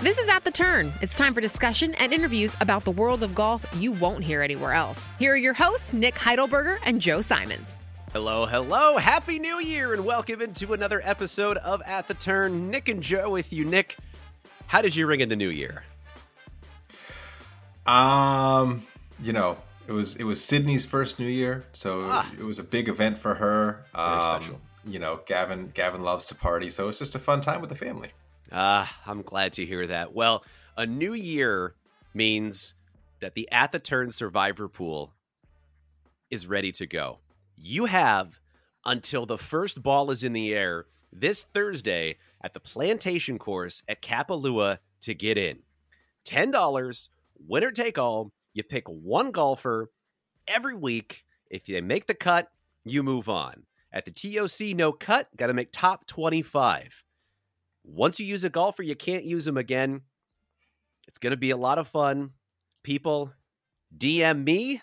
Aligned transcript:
This 0.00 0.16
is 0.18 0.28
At 0.28 0.44
the 0.44 0.50
Turn. 0.50 0.92
It's 1.02 1.18
time 1.18 1.34
for 1.34 1.40
discussion 1.42 1.94
and 1.96 2.12
interviews 2.12 2.56
about 2.60 2.84
the 2.84 2.90
world 2.90 3.22
of 3.22 3.34
golf 3.34 3.66
you 3.74 3.92
won't 3.92 4.24
hear 4.24 4.42
anywhere 4.42 4.72
else. 4.72 5.08
Here 5.18 5.32
are 5.32 5.36
your 5.36 5.52
hosts, 5.52 5.92
Nick 5.92 6.14
Heidelberger 6.14 6.78
and 6.84 7.00
Joe 7.00 7.20
Simons. 7.20 7.78
Hello, 8.12 8.46
hello. 8.46 8.96
Happy 8.96 9.38
New 9.38 9.60
Year 9.60 9.92
and 9.92 10.04
welcome 10.04 10.40
into 10.40 10.72
another 10.72 11.00
episode 11.04 11.58
of 11.58 11.82
At 11.86 12.08
the 12.08 12.14
Turn. 12.14 12.70
Nick 12.70 12.88
and 12.88 13.02
Joe 13.02 13.30
with 13.30 13.52
you. 13.52 13.64
Nick, 13.64 13.96
how 14.68 14.80
did 14.80 14.96
you 14.96 15.06
ring 15.06 15.20
in 15.20 15.28
the 15.28 15.36
new 15.36 15.50
year? 15.50 15.84
Um, 17.86 18.86
you 19.22 19.32
know, 19.34 19.58
it 19.86 19.92
was 19.92 20.16
it 20.16 20.24
was 20.24 20.42
Sydney's 20.42 20.86
first 20.86 21.18
New 21.18 21.26
Year, 21.26 21.64
so 21.72 22.06
Ah. 22.08 22.30
it 22.38 22.44
was 22.44 22.58
a 22.58 22.62
big 22.64 22.88
event 22.88 23.18
for 23.18 23.34
her. 23.34 23.84
Very 23.94 24.06
Um, 24.08 24.22
special. 24.22 24.60
You 24.86 24.98
know, 24.98 25.20
Gavin 25.26 25.70
Gavin 25.74 26.02
loves 26.02 26.24
to 26.26 26.34
party, 26.34 26.70
so 26.70 26.88
it's 26.88 26.98
just 26.98 27.14
a 27.14 27.18
fun 27.18 27.40
time 27.42 27.60
with 27.60 27.68
the 27.70 27.76
family. 27.76 28.12
Ah, 28.52 29.00
I'm 29.06 29.22
glad 29.22 29.52
to 29.54 29.66
hear 29.66 29.86
that. 29.86 30.12
Well, 30.12 30.44
a 30.76 30.86
new 30.86 31.12
year 31.12 31.74
means 32.14 32.74
that 33.20 33.34
the 33.34 33.48
At 33.52 33.72
the 33.72 33.78
Turn 33.78 34.10
Survivor 34.10 34.68
Pool 34.68 35.12
is 36.30 36.46
ready 36.46 36.72
to 36.72 36.86
go. 36.86 37.18
You 37.56 37.86
have 37.86 38.40
until 38.84 39.26
the 39.26 39.38
first 39.38 39.82
ball 39.82 40.10
is 40.10 40.24
in 40.24 40.32
the 40.32 40.54
air 40.54 40.86
this 41.12 41.44
Thursday 41.44 42.16
at 42.42 42.54
the 42.54 42.60
Plantation 42.60 43.38
Course 43.38 43.82
at 43.88 44.02
Kapalua 44.02 44.78
to 45.02 45.14
get 45.14 45.36
in. 45.36 45.58
$10, 46.26 47.08
winner 47.46 47.70
take 47.70 47.98
all. 47.98 48.32
You 48.54 48.62
pick 48.62 48.88
one 48.88 49.30
golfer 49.30 49.90
every 50.48 50.74
week. 50.74 51.24
If 51.50 51.66
they 51.66 51.80
make 51.80 52.06
the 52.06 52.14
cut, 52.14 52.50
you 52.84 53.02
move 53.02 53.28
on. 53.28 53.64
At 53.92 54.04
the 54.04 54.12
TOC, 54.12 54.76
no 54.76 54.92
cut, 54.92 55.28
got 55.36 55.48
to 55.48 55.54
make 55.54 55.72
top 55.72 56.06
25. 56.06 57.04
Once 57.92 58.20
you 58.20 58.26
use 58.26 58.44
a 58.44 58.50
golfer, 58.50 58.82
you 58.82 58.94
can't 58.94 59.24
use 59.24 59.44
them 59.44 59.56
again. 59.56 60.02
It's 61.08 61.18
going 61.18 61.32
to 61.32 61.36
be 61.36 61.50
a 61.50 61.56
lot 61.56 61.78
of 61.78 61.88
fun. 61.88 62.30
People, 62.84 63.32
DM 63.96 64.44
me 64.44 64.82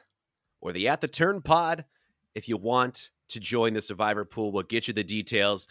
or 0.61 0.73
the 0.73 0.87
At 0.87 1.01
the 1.01 1.07
Turn 1.07 1.41
pod 1.41 1.85
if 2.35 2.49
you 2.49 2.57
want 2.57 3.09
to 3.29 3.39
join 3.39 3.73
the 3.73 3.81
Survivor 3.81 4.25
Pool. 4.25 4.51
We'll 4.51 4.63
get 4.63 4.87
you 4.87 4.93
the 4.93 5.03
details. 5.03 5.67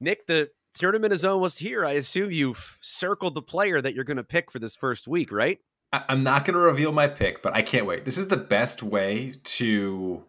Nick, 0.00 0.26
the 0.26 0.50
tournament 0.74 1.12
is 1.12 1.24
almost 1.24 1.58
here. 1.58 1.84
I 1.84 1.92
assume 1.92 2.30
you've 2.30 2.78
circled 2.80 3.34
the 3.34 3.42
player 3.42 3.80
that 3.80 3.94
you're 3.94 4.04
going 4.04 4.16
to 4.18 4.24
pick 4.24 4.50
for 4.50 4.58
this 4.58 4.76
first 4.76 5.08
week, 5.08 5.32
right? 5.32 5.58
I'm 5.92 6.22
not 6.22 6.44
going 6.44 6.54
to 6.54 6.60
reveal 6.60 6.92
my 6.92 7.06
pick, 7.06 7.42
but 7.42 7.54
I 7.54 7.62
can't 7.62 7.86
wait. 7.86 8.04
This 8.04 8.18
is 8.18 8.28
the 8.28 8.36
best 8.36 8.82
way 8.82 9.34
to 9.44 10.24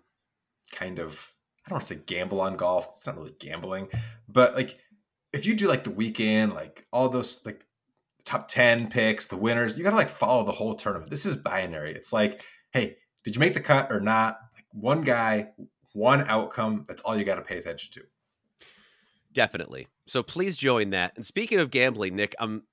kind 0.71 0.99
of 0.99 1.33
I 1.65 1.69
don't 1.69 1.75
want 1.75 1.87
to 1.87 1.93
say 1.95 2.01
gamble 2.05 2.41
on 2.41 2.57
golf. 2.57 2.87
It's 2.91 3.05
not 3.05 3.15
really 3.15 3.35
gambling, 3.39 3.87
but 4.27 4.55
like 4.55 4.77
if 5.33 5.45
you 5.45 5.55
do 5.55 5.67
like 5.67 5.83
the 5.83 5.89
weekend, 5.89 6.53
like 6.53 6.85
all 6.93 7.09
those 7.09 7.41
like 7.43 7.65
top 8.23 8.47
10 8.47 8.87
picks, 8.87 9.25
the 9.25 9.35
winners, 9.35 9.77
you 9.77 9.83
got 9.83 9.89
to 9.89 9.95
like 9.95 10.09
follow 10.09 10.45
the 10.45 10.51
whole 10.51 10.75
tournament. 10.75 11.09
This 11.09 11.25
is 11.25 11.35
binary. 11.35 11.93
It's 11.93 12.13
like, 12.13 12.45
hey, 12.71 12.97
did 13.23 13.35
you 13.35 13.39
make 13.39 13.53
the 13.53 13.59
cut 13.59 13.91
or 13.91 13.99
not? 13.99 14.39
Like 14.55 14.65
one 14.71 15.01
guy, 15.01 15.49
one 15.93 16.27
outcome. 16.27 16.85
That's 16.87 17.01
all 17.01 17.17
you 17.17 17.25
got 17.25 17.35
to 17.35 17.41
pay 17.41 17.57
attention 17.57 17.91
to. 17.93 18.01
Definitely. 19.33 19.87
So 20.05 20.21
please 20.21 20.55
join 20.55 20.91
that. 20.91 21.13
And 21.15 21.25
speaking 21.25 21.59
of 21.59 21.71
gambling, 21.71 22.15
Nick, 22.15 22.35
I'm 22.39 22.63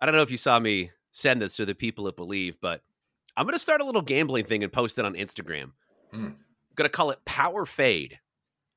I 0.00 0.06
don't 0.06 0.14
know 0.14 0.22
if 0.22 0.30
you 0.30 0.36
saw 0.36 0.58
me 0.58 0.92
send 1.10 1.42
this 1.42 1.56
to 1.56 1.66
the 1.66 1.74
people 1.74 2.04
that 2.04 2.16
believe, 2.16 2.58
but 2.60 2.82
I'm 3.36 3.44
going 3.44 3.54
to 3.54 3.58
start 3.58 3.80
a 3.80 3.84
little 3.84 4.02
gambling 4.02 4.44
thing 4.44 4.62
and 4.62 4.72
post 4.72 4.98
it 4.98 5.04
on 5.04 5.14
Instagram. 5.14 5.72
Hmm. 6.12 6.26
I'm 6.26 6.36
going 6.74 6.88
to 6.88 6.88
call 6.88 7.10
it 7.10 7.24
Power 7.24 7.66
Fade. 7.66 8.18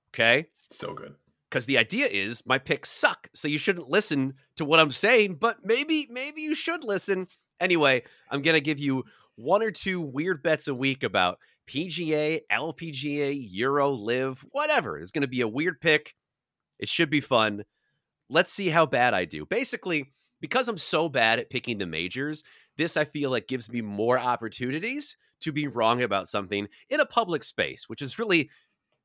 Okay? 0.09 0.47
So 0.67 0.93
good. 0.93 1.15
Because 1.53 1.67
the 1.67 1.77
idea 1.77 2.07
is 2.07 2.41
my 2.47 2.57
picks 2.57 2.89
suck, 2.89 3.29
so 3.35 3.47
you 3.47 3.59
shouldn't 3.59 3.87
listen 3.87 4.33
to 4.55 4.65
what 4.65 4.79
I'm 4.79 4.89
saying, 4.89 5.35
but 5.35 5.57
maybe 5.63 6.07
maybe 6.09 6.41
you 6.41 6.55
should 6.55 6.83
listen. 6.83 7.27
Anyway, 7.59 8.01
I'm 8.31 8.41
going 8.41 8.55
to 8.55 8.59
give 8.59 8.79
you 8.79 9.03
one 9.35 9.61
or 9.61 9.69
two 9.69 10.01
weird 10.01 10.41
bets 10.41 10.67
a 10.67 10.73
week 10.73 11.03
about 11.03 11.37
PGA, 11.67 12.39
LPGA, 12.51 13.37
Euro, 13.51 13.91
LIV, 13.91 14.43
whatever. 14.49 14.97
It's 14.97 15.11
going 15.11 15.21
to 15.21 15.27
be 15.27 15.41
a 15.41 15.47
weird 15.47 15.79
pick. 15.79 16.15
It 16.79 16.89
should 16.89 17.11
be 17.11 17.21
fun. 17.21 17.65
Let's 18.31 18.51
see 18.51 18.69
how 18.69 18.87
bad 18.87 19.13
I 19.13 19.25
do. 19.25 19.45
Basically, 19.45 20.11
because 20.41 20.67
I'm 20.67 20.77
so 20.77 21.07
bad 21.07 21.37
at 21.37 21.51
picking 21.51 21.77
the 21.77 21.85
majors, 21.85 22.43
this 22.77 22.97
I 22.97 23.05
feel 23.05 23.29
like 23.29 23.47
gives 23.47 23.71
me 23.71 23.81
more 23.81 24.17
opportunities 24.17 25.15
to 25.41 25.51
be 25.51 25.67
wrong 25.67 26.01
about 26.01 26.27
something 26.27 26.67
in 26.89 26.99
a 26.99 27.05
public 27.05 27.43
space, 27.43 27.87
which 27.87 28.01
is 28.01 28.17
really 28.17 28.49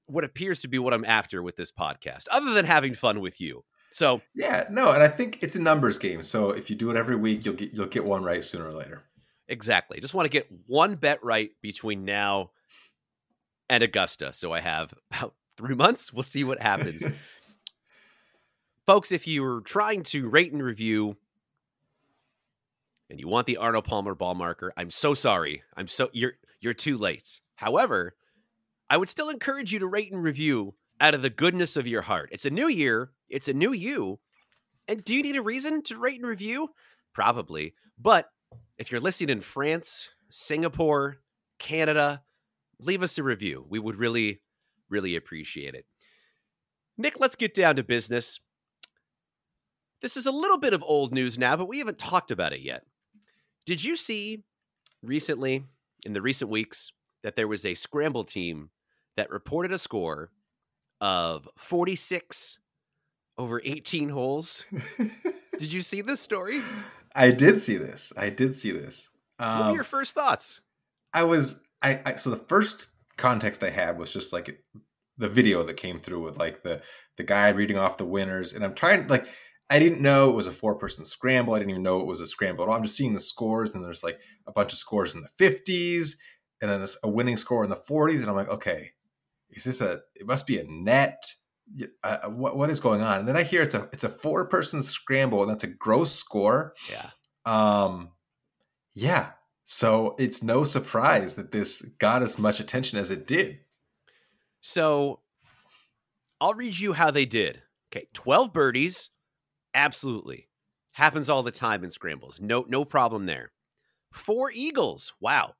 what 0.09 0.25
appears 0.25 0.61
to 0.63 0.69
be 0.69 0.79
what 0.79 0.93
I'm 0.95 1.05
after 1.05 1.43
with 1.43 1.57
this 1.57 1.71
podcast, 1.73 2.25
other 2.31 2.53
than 2.53 2.65
having 2.65 2.95
fun 2.95 3.21
with 3.21 3.41
you. 3.41 3.65
So, 3.91 4.21
Yeah, 4.35 4.67
no, 4.71 4.91
and 4.91 5.03
I 5.03 5.09
think 5.09 5.39
it's 5.43 5.57
a 5.57 5.61
numbers 5.61 5.97
game. 5.99 6.23
So 6.23 6.51
if 6.51 6.69
you 6.69 6.77
do 6.77 6.91
it 6.91 6.97
every 6.97 7.17
week, 7.17 7.45
you'll 7.45 7.55
get 7.55 7.73
you'll 7.73 7.87
get 7.87 8.05
one 8.05 8.23
right 8.23 8.43
sooner 8.45 8.67
or 8.69 8.73
later. 8.75 9.05
exactly. 9.49 9.99
Just 10.01 10.13
want 10.15 10.27
to 10.27 10.31
get 10.31 10.47
one 10.67 10.97
bet 10.97 11.23
right 11.25 11.51
between 11.63 12.05
now 12.05 12.51
and 13.71 13.83
Augusta. 13.83 14.33
So 14.35 14.53
I 14.53 14.61
have 14.61 14.93
about 15.11 15.35
three 15.57 15.75
months. 15.75 16.13
We'll 16.13 16.23
see 16.23 16.45
what 16.45 16.61
happens. 16.61 17.07
Folks, 18.87 19.13
if 19.13 19.27
you're 19.27 19.61
trying 19.61 20.03
to 20.05 20.29
rate 20.29 20.53
and 20.53 20.63
review 20.63 21.17
and 23.11 23.19
you 23.21 23.29
want 23.29 23.47
the 23.47 23.57
Arnold 23.59 23.85
Palmer 23.85 24.15
ball 24.15 24.35
marker, 24.35 24.73
I'm 24.77 24.91
so 24.91 25.15
sorry. 25.15 25.63
I'm 25.77 25.87
so 25.87 26.11
you're 26.13 26.35
you're 26.61 26.75
too 26.75 26.97
late. 26.97 27.41
However, 27.57 28.15
I 28.91 28.97
would 28.97 29.09
still 29.09 29.29
encourage 29.29 29.73
you 29.73 29.79
to 29.81 29.87
rate 29.87 30.13
and 30.13 30.23
review 30.23 30.75
out 31.01 31.15
of 31.15 31.23
the 31.23 31.31
goodness 31.31 31.77
of 31.77 31.87
your 31.87 32.03
heart. 32.03 32.31
It's 32.33 32.45
a 32.45 32.51
new 32.51 32.69
year, 32.69 33.13
it's 33.29 33.49
a 33.49 33.53
new 33.53 33.73
you. 33.73 34.19
And 34.87 35.05
do 35.05 35.15
you 35.15 35.23
need 35.23 35.37
a 35.37 35.43
reason 35.43 35.83
to 35.85 35.99
rate 35.99 36.19
and 36.19 36.29
review? 36.29 36.71
Probably. 37.13 37.75
But 37.99 38.31
if 38.79 38.91
you're 38.91 39.01
listening 39.01 39.31
in 39.31 39.41
France, 39.41 40.11
Singapore, 40.31 41.19
Canada, 41.59 42.23
leave 42.81 43.03
us 43.03 43.19
a 43.19 43.23
review. 43.23 43.67
We 43.69 43.79
would 43.79 43.97
really, 43.97 44.41
really 44.89 45.17
appreciate 45.17 45.75
it. 45.75 45.85
Nick, 46.97 47.21
let's 47.21 47.37
get 47.37 47.55
down 47.55 47.77
to 47.77 47.83
business. 47.83 48.41
This 50.01 50.17
is 50.17 50.27
a 50.27 50.33
little 50.33 50.59
bit 50.59 50.73
of 50.73 50.83
old 50.83 51.13
news 51.13 51.39
now, 51.39 51.57
but 51.57 51.69
we 51.69 51.79
haven't 51.79 51.99
talked 51.99 52.31
about 52.31 52.53
it 52.53 52.61
yet. 52.61 52.85
Did 53.67 53.85
you 53.85 53.97
see 53.97 54.45
recently, 55.03 55.65
in 56.07 56.13
the 56.13 56.23
recent 56.23 56.51
weeks, 56.51 56.93
that 57.23 57.37
there 57.37 57.49
was 57.49 57.67
a 57.67 57.75
scramble 57.75 58.25
team 58.25 58.71
that 59.19 59.31
reported 59.31 59.73
a 59.73 59.79
score 59.79 60.31
of 61.01 61.49
46 61.57 62.59
over 63.37 63.61
18 63.65 64.09
holes. 64.09 64.65
did 65.59 65.73
you 65.73 65.83
see 65.83 66.03
this 66.03 66.21
story? 66.21 66.63
I 67.17 67.33
did 67.33 67.61
see 67.61 67.77
this. 67.77 68.13
I 68.17 68.31
did 68.31 68.57
see 68.57 68.71
this. 68.71 69.11
Um, 69.41 69.59
what 69.59 69.69
were 69.71 69.75
your 69.75 69.85
first 69.85 70.15
thoughts? 70.15 70.61
I 71.13 71.25
was 71.25 71.61
I, 71.83 72.01
I 72.07 72.15
so 72.15 72.31
the 72.31 72.37
first 72.37 72.91
context 73.17 73.65
I 73.65 73.71
had 73.71 73.99
was 73.99 74.13
just 74.13 74.33
like 74.33 74.63
the 75.17 75.29
video 75.29 75.65
that 75.65 75.75
came 75.75 75.99
through 75.99 76.23
with 76.23 76.39
like 76.39 76.63
the 76.63 76.81
the 77.17 77.25
guy 77.25 77.49
reading 77.49 77.77
off 77.77 77.97
the 77.97 78.05
winners, 78.05 78.53
and 78.53 78.65
I'm 78.65 78.75
trying 78.75 79.09
like 79.09 79.27
I 79.69 79.81
didn't 79.81 80.01
know 80.01 80.31
it 80.31 80.37
was 80.37 80.47
a 80.47 80.53
four 80.53 80.77
person 80.77 81.05
scramble. 81.05 81.55
I 81.55 81.59
didn't 81.59 81.71
even 81.71 81.83
know 81.83 82.01
it 82.01 82.07
was 82.07 82.21
a 82.21 82.27
scramble 82.27 82.63
at 82.65 82.71
all. 82.71 82.77
I'm 82.77 82.85
just 82.85 82.97
seeing 82.97 83.15
the 83.15 83.21
scores, 83.21 83.75
and 83.75 83.85
there's 83.85 84.05
like 84.05 84.21
a 84.47 84.53
bunch 84.53 84.73
of 84.73 84.79
scores 84.79 85.17
in 85.17 85.23
the 85.23 85.45
50s, 85.45 86.13
and 86.61 86.71
then 86.71 86.87
a 87.03 87.09
winning 87.09 87.37
score 87.37 87.65
in 87.65 87.71
the 87.71 87.77
40s, 87.77 88.21
and 88.21 88.29
I'm 88.29 88.37
like, 88.37 88.49
okay, 88.49 88.93
is 89.51 89.65
this 89.65 89.81
a? 89.81 90.01
It 90.15 90.27
must 90.27 90.47
be 90.47 90.59
a 90.59 90.65
net. 90.65 91.23
Uh, 92.03 92.19
uh, 92.25 92.31
what 92.31 92.57
what 92.57 92.71
is 92.71 92.81
going 92.81 93.03
on? 93.03 93.21
And 93.21 93.29
then 93.29 93.37
I 93.37 93.43
hear 93.43 93.63
it's 93.63 93.75
a 93.75 93.89
it's 93.93 94.05
a 94.05 94.09
four 94.09 94.47
person 94.47 94.83
scramble, 94.83 95.43
and 95.43 95.51
that's 95.51 95.65
a 95.65 95.69
gross 95.69 96.15
score. 96.15 96.75
Yeah. 96.91 97.11
Um. 97.45 98.11
Yeah. 98.95 99.31
So 99.65 100.17
it's 100.19 100.43
no 100.43 100.65
surprise 100.65 101.35
that 101.35 101.53
this 101.53 101.83
got 101.99 102.23
as 102.23 102.39
much 102.39 102.59
attention 102.59 102.99
as 102.99 103.11
it 103.11 103.27
did. 103.27 103.59
So 104.61 105.21
I'll 106.41 106.55
read 106.55 106.79
you 106.79 106.95
how 106.95 107.11
they 107.11 107.27
did. 107.27 107.63
Okay, 107.93 108.07
12 108.15 108.53
birdies. 108.53 109.11
Absolutely. 109.75 110.49
Happens 110.95 111.29
all 111.29 111.43
the 111.43 111.51
time 111.51 111.85
in 111.85 111.91
scrambles. 111.91 112.41
No 112.41 112.65
no 112.69 112.85
problem 112.85 113.27
there. 113.27 113.53
Four 114.11 114.51
eagles. 114.53 115.13
Wow. 115.21 115.55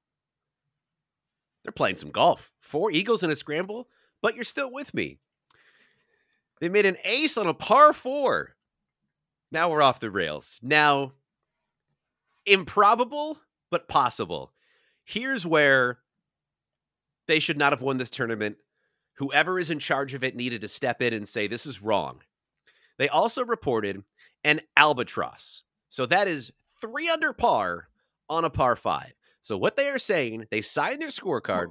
They're 1.63 1.73
playing 1.73 1.97
some 1.97 2.11
golf. 2.11 2.53
Four 2.61 2.91
eagles 2.91 3.23
in 3.23 3.31
a 3.31 3.37
scramble, 3.37 3.89
but 4.23 4.35
you're 4.35 4.45
still 4.45 4.73
with 4.73 4.95
me. 4.95 5.19
They 6.61 6.69
made 6.69 6.87
an 6.87 6.97
ace 7.05 7.39
on 7.39 7.47
a 7.47 7.55
par 7.55 7.93
4. 7.93 8.55
Now 9.51 9.71
we're 9.71 9.83
off 9.83 10.01
the 10.01 10.11
rails. 10.11 10.59
Now 10.63 11.13
improbable 12.47 13.39
but 13.71 13.89
possible. 13.89 14.53
Here's 15.05 15.47
where 15.47 15.99
they 17.27 17.39
should 17.39 17.59
not 17.59 17.73
have 17.73 17.83
won 17.83 17.99
this 17.99 18.11
tournament. 18.11 18.57
Whoever 19.15 19.59
is 19.59 19.71
in 19.71 19.79
charge 19.79 20.15
of 20.15 20.25
it 20.25 20.37
needed 20.37 20.61
to 20.63 20.69
step 20.69 21.03
in 21.03 21.13
and 21.13 21.27
say, 21.27 21.47
this 21.47 21.67
is 21.67 21.83
wrong. 21.83 22.23
They 22.99 23.09
also 23.09 23.45
reported 23.45 24.03
an 24.45 24.61
albatross. 24.77 25.63
So 25.89 26.07
that 26.07 26.29
is 26.29 26.53
three 26.81 27.09
under 27.09 27.33
par 27.33 27.89
on 28.29 28.45
a 28.45 28.51
par 28.51 28.77
five. 28.77 29.13
So 29.43 29.57
what 29.57 29.77
they 29.77 29.89
are 29.89 29.99
saying, 29.99 30.47
they 30.51 30.61
signed 30.61 31.01
their 31.01 31.09
scorecard 31.09 31.69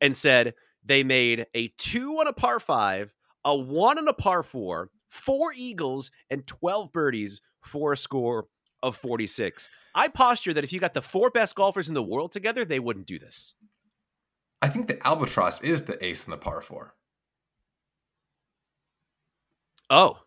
and 0.00 0.16
said 0.16 0.54
they 0.84 1.02
made 1.04 1.46
a 1.54 1.68
two 1.76 2.12
on 2.14 2.26
a 2.26 2.32
par 2.32 2.60
five, 2.60 3.14
a 3.44 3.56
one 3.56 3.98
on 3.98 4.08
a 4.08 4.12
par 4.12 4.42
four, 4.42 4.90
four 5.08 5.52
eagles, 5.54 6.10
and 6.30 6.46
12 6.46 6.92
birdies 6.92 7.42
for 7.62 7.92
a 7.92 7.96
score 7.96 8.46
of 8.82 8.96
46. 8.96 9.68
I 9.94 10.08
posture 10.08 10.54
that 10.54 10.64
if 10.64 10.72
you 10.72 10.80
got 10.80 10.94
the 10.94 11.02
four 11.02 11.30
best 11.30 11.54
golfers 11.54 11.88
in 11.88 11.94
the 11.94 12.02
world 12.02 12.32
together, 12.32 12.64
they 12.64 12.80
wouldn't 12.80 13.06
do 13.06 13.18
this. 13.18 13.54
I 14.62 14.68
think 14.68 14.88
the 14.88 15.04
albatross 15.06 15.62
is 15.62 15.84
the 15.84 16.02
ace 16.04 16.24
in 16.24 16.30
the 16.30 16.36
par 16.36 16.60
four. 16.62 16.94
Oh, 19.88 20.18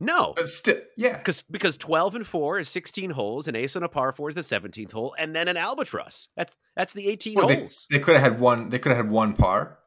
no. 0.00 0.32
But 0.36 0.48
still, 0.48 0.78
yeah. 0.96 1.16
Because 1.18 1.42
because 1.42 1.76
12 1.76 2.16
and 2.16 2.26
4 2.26 2.58
is 2.58 2.68
16 2.68 3.10
holes, 3.10 3.48
and 3.48 3.56
ace 3.56 3.76
on 3.76 3.82
a 3.82 3.88
par 3.88 4.12
4 4.12 4.30
is 4.30 4.34
the 4.34 4.40
17th 4.42 4.92
hole, 4.92 5.14
and 5.18 5.34
then 5.34 5.48
an 5.48 5.56
albatross. 5.56 6.28
That's 6.36 6.56
that's 6.76 6.92
the 6.92 7.08
18 7.08 7.34
well, 7.34 7.48
holes. 7.48 7.86
They, 7.90 7.98
they 7.98 8.04
could 8.04 8.14
have 8.14 8.32
had 8.32 8.40
one 8.40 8.68
they 8.68 8.78
could 8.78 8.90
have 8.90 9.04
had 9.04 9.10
one 9.10 9.34
par. 9.34 9.78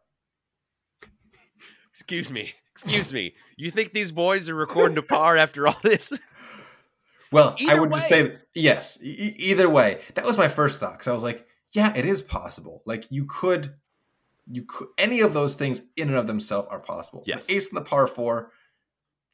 Excuse 1.91 2.31
me. 2.31 2.53
Excuse 2.71 3.13
me. 3.13 3.35
You 3.57 3.69
think 3.69 3.93
these 3.93 4.11
boys 4.11 4.49
are 4.49 4.55
recording 4.55 4.95
to 4.95 5.03
par 5.03 5.37
after 5.37 5.67
all 5.67 5.77
this? 5.83 6.11
Well, 7.31 7.55
either 7.59 7.73
I 7.73 7.79
would 7.79 7.91
way. 7.91 7.97
just 7.97 8.09
say 8.09 8.35
yes. 8.53 8.99
E- 9.01 9.35
either 9.37 9.69
way, 9.69 10.01
that 10.15 10.25
was 10.25 10.37
my 10.37 10.49
first 10.49 10.79
thought 10.79 10.93
because 10.93 11.07
I 11.07 11.13
was 11.13 11.23
like, 11.23 11.47
yeah, 11.71 11.95
it 11.95 12.05
is 12.05 12.21
possible. 12.21 12.83
Like 12.85 13.07
you 13.09 13.25
could, 13.25 13.75
you 14.47 14.63
could 14.63 14.89
any 14.97 15.21
of 15.21 15.33
those 15.33 15.55
things 15.55 15.81
in 15.95 16.09
and 16.09 16.17
of 16.17 16.27
themselves 16.27 16.67
are 16.69 16.79
possible. 16.79 17.23
Yes, 17.25 17.47
the 17.47 17.55
ace 17.55 17.69
in 17.69 17.75
the 17.75 17.81
par 17.81 18.07
four, 18.07 18.51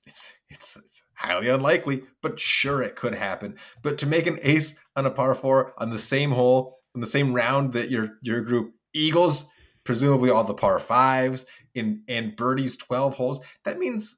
it's 0.07 0.33
it's 0.49 0.77
it's 0.77 1.01
highly 1.15 1.49
unlikely, 1.49 2.03
but 2.21 2.39
sure 2.39 2.81
it 2.81 2.95
could 2.95 3.15
happen. 3.15 3.55
But 3.81 3.97
to 3.99 4.05
make 4.05 4.27
an 4.27 4.39
ace 4.41 4.75
on 4.95 5.05
a 5.05 5.11
par 5.11 5.35
four 5.35 5.73
on 5.77 5.89
the 5.89 5.99
same 5.99 6.31
hole 6.31 6.79
on 6.95 7.01
the 7.01 7.07
same 7.07 7.33
round 7.33 7.73
that 7.73 7.91
your 7.91 8.17
your 8.21 8.41
group 8.41 8.73
Eagles, 8.93 9.45
presumably 9.83 10.29
all 10.29 10.43
the 10.43 10.53
par 10.53 10.79
fives 10.79 11.45
in 11.75 12.03
and 12.07 12.35
birdies 12.35 12.77
twelve 12.77 13.15
holes, 13.15 13.39
that 13.65 13.77
means 13.77 14.17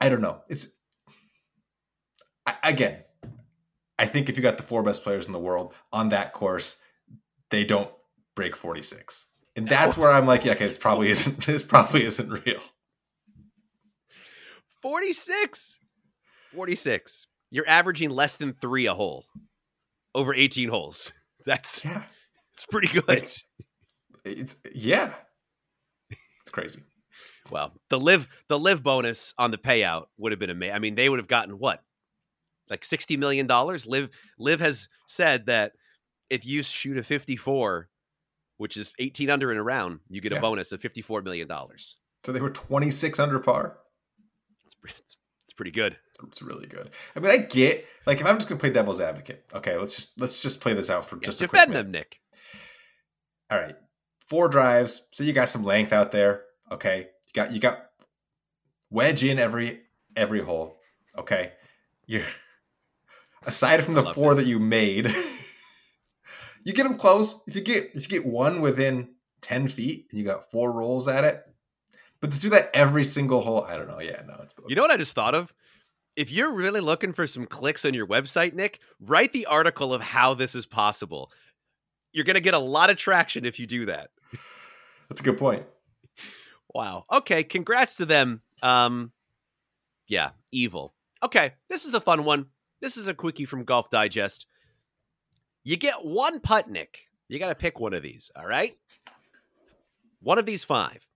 I 0.00 0.08
don't 0.08 0.22
know. 0.22 0.40
It's 0.48 0.66
again, 2.64 2.98
I 3.98 4.06
think 4.06 4.28
if 4.28 4.36
you 4.36 4.42
got 4.42 4.56
the 4.56 4.62
four 4.64 4.82
best 4.82 5.04
players 5.04 5.26
in 5.26 5.32
the 5.32 5.38
world 5.38 5.74
on 5.92 6.08
that 6.08 6.32
course, 6.32 6.76
they 7.50 7.64
don't 7.64 7.90
break 8.34 8.56
46. 8.56 9.26
And 9.54 9.68
that's 9.68 9.96
oh. 9.96 10.00
where 10.00 10.12
I'm 10.12 10.26
like, 10.26 10.44
yeah, 10.44 10.52
okay, 10.52 10.66
this 10.66 10.78
probably 10.78 11.10
isn't 11.10 11.44
this 11.46 11.62
probably 11.62 12.04
isn't 12.04 12.28
real. 12.44 12.60
46. 14.82 15.78
46. 16.54 17.26
You're 17.50 17.68
averaging 17.68 18.10
less 18.10 18.36
than 18.36 18.54
3 18.54 18.86
a 18.86 18.94
hole 18.94 19.24
over 20.14 20.34
18 20.34 20.68
holes. 20.68 21.12
That's 21.44 21.84
yeah. 21.84 22.02
It's 22.54 22.66
pretty 22.66 22.88
good. 22.88 23.04
It's, 23.08 23.44
it's 24.24 24.56
yeah. 24.74 25.14
It's 26.10 26.50
crazy. 26.50 26.82
Well, 27.50 27.72
the 27.88 27.98
LIV 27.98 28.28
the 28.48 28.58
LIV 28.58 28.82
bonus 28.82 29.34
on 29.38 29.50
the 29.50 29.58
payout 29.58 30.04
would 30.18 30.32
have 30.32 30.38
been 30.38 30.50
amazing. 30.50 30.74
I 30.74 30.78
mean, 30.78 30.94
they 30.94 31.08
would 31.08 31.18
have 31.18 31.28
gotten 31.28 31.58
what 31.58 31.82
like 32.70 32.84
sixty 32.84 33.16
million 33.16 33.46
dollars. 33.46 33.86
LIV 33.86 34.10
LIV 34.38 34.60
has 34.60 34.88
said 35.08 35.46
that 35.46 35.72
if 36.30 36.46
you 36.46 36.62
shoot 36.62 36.96
a 36.96 37.02
fifty 37.02 37.36
four, 37.36 37.88
which 38.58 38.76
is 38.76 38.92
eighteen 38.98 39.30
under 39.30 39.50
in 39.50 39.58
a 39.58 39.62
round, 39.62 40.00
you 40.08 40.20
get 40.20 40.32
yeah. 40.32 40.38
a 40.38 40.40
bonus 40.40 40.72
of 40.72 40.80
fifty 40.80 41.02
four 41.02 41.22
million 41.22 41.48
dollars. 41.48 41.96
So 42.24 42.32
they 42.32 42.40
were 42.40 42.50
twenty 42.50 42.90
six 42.90 43.18
under 43.18 43.40
par. 43.40 43.78
It's, 44.84 45.16
it's 45.44 45.52
pretty 45.52 45.70
good. 45.70 45.98
It's 46.28 46.40
really 46.40 46.66
good. 46.66 46.90
I 47.14 47.20
mean, 47.20 47.30
I 47.30 47.36
get 47.38 47.86
like 48.06 48.20
if 48.20 48.26
I'm 48.26 48.36
just 48.36 48.48
gonna 48.48 48.58
play 48.58 48.70
devil's 48.70 49.00
advocate. 49.00 49.44
Okay, 49.54 49.76
let's 49.76 49.94
just 49.94 50.20
let's 50.20 50.40
just 50.40 50.60
play 50.60 50.72
this 50.72 50.88
out 50.88 51.04
for 51.04 51.16
yeah, 51.16 51.22
just 51.24 51.42
a 51.42 51.46
defend 51.46 51.74
them, 51.74 51.90
Nick. 51.90 52.20
All 53.50 53.58
right, 53.58 53.76
four 54.26 54.48
drives. 54.48 55.02
So 55.10 55.24
you 55.24 55.32
got 55.32 55.50
some 55.50 55.64
length 55.64 55.92
out 55.92 56.12
there. 56.12 56.44
Okay, 56.70 57.08
you 57.26 57.32
got 57.34 57.52
you 57.52 57.60
got 57.60 57.86
wedge 58.90 59.24
in 59.24 59.38
every 59.38 59.82
every 60.16 60.40
hole. 60.40 60.78
Okay, 61.18 61.52
you're 62.06 62.24
aside 63.46 63.84
from 63.84 63.94
the 63.94 64.14
four 64.14 64.34
this. 64.34 64.44
that 64.44 64.50
you 64.50 64.58
made, 64.58 65.14
you 66.64 66.72
get 66.72 66.84
them 66.84 66.96
close. 66.96 67.40
If 67.46 67.56
you 67.56 67.62
get 67.62 67.90
if 67.94 68.02
you 68.02 68.08
get 68.08 68.26
one 68.26 68.60
within 68.60 69.08
ten 69.40 69.68
feet 69.68 70.06
and 70.10 70.18
you 70.18 70.24
got 70.24 70.50
four 70.50 70.72
rolls 70.72 71.08
at 71.08 71.24
it, 71.24 71.44
but 72.22 72.32
to 72.32 72.40
do 72.40 72.48
that 72.50 72.70
every 72.72 73.04
single 73.04 73.42
hole, 73.42 73.64
I 73.64 73.76
don't 73.76 73.88
know. 73.88 74.00
Yeah, 74.00 74.22
no, 74.26 74.36
it's. 74.42 74.54
Bogus. 74.54 74.70
You 74.70 74.76
know 74.76 74.82
what 74.82 74.90
I 74.90 74.96
just 74.96 75.14
thought 75.14 75.34
of? 75.34 75.52
If 76.16 76.30
you're 76.30 76.54
really 76.54 76.80
looking 76.80 77.12
for 77.12 77.26
some 77.26 77.44
clicks 77.44 77.84
on 77.84 77.92
your 77.92 78.06
website, 78.06 78.54
Nick, 78.54 78.80
write 79.00 79.32
the 79.32 79.44
article 79.44 79.92
of 79.92 80.00
how 80.00 80.32
this 80.32 80.54
is 80.54 80.64
possible. 80.64 81.30
You're 82.12 82.24
going 82.24 82.34
to 82.34 82.40
get 82.40 82.54
a 82.54 82.58
lot 82.58 82.88
of 82.88 82.96
traction 82.96 83.44
if 83.44 83.60
you 83.60 83.66
do 83.66 83.86
that. 83.86 84.10
That's 85.08 85.20
a 85.20 85.24
good 85.24 85.38
point. 85.38 85.64
Wow. 86.72 87.04
Okay. 87.10 87.44
Congrats 87.44 87.96
to 87.96 88.06
them. 88.06 88.40
Um, 88.62 89.12
yeah, 90.08 90.30
evil. 90.50 90.94
Okay, 91.22 91.52
this 91.68 91.84
is 91.84 91.94
a 91.94 92.00
fun 92.00 92.24
one. 92.24 92.46
This 92.80 92.96
is 92.96 93.08
a 93.08 93.14
quickie 93.14 93.44
from 93.44 93.64
Golf 93.64 93.90
Digest. 93.90 94.46
You 95.64 95.76
get 95.76 96.04
one 96.04 96.40
putt, 96.40 96.68
Nick. 96.68 97.06
You 97.28 97.38
got 97.38 97.48
to 97.48 97.54
pick 97.54 97.78
one 97.78 97.94
of 97.94 98.02
these, 98.02 98.30
all 98.36 98.46
right? 98.46 98.76
One 100.20 100.38
of 100.38 100.46
these 100.46 100.64
five. 100.64 101.06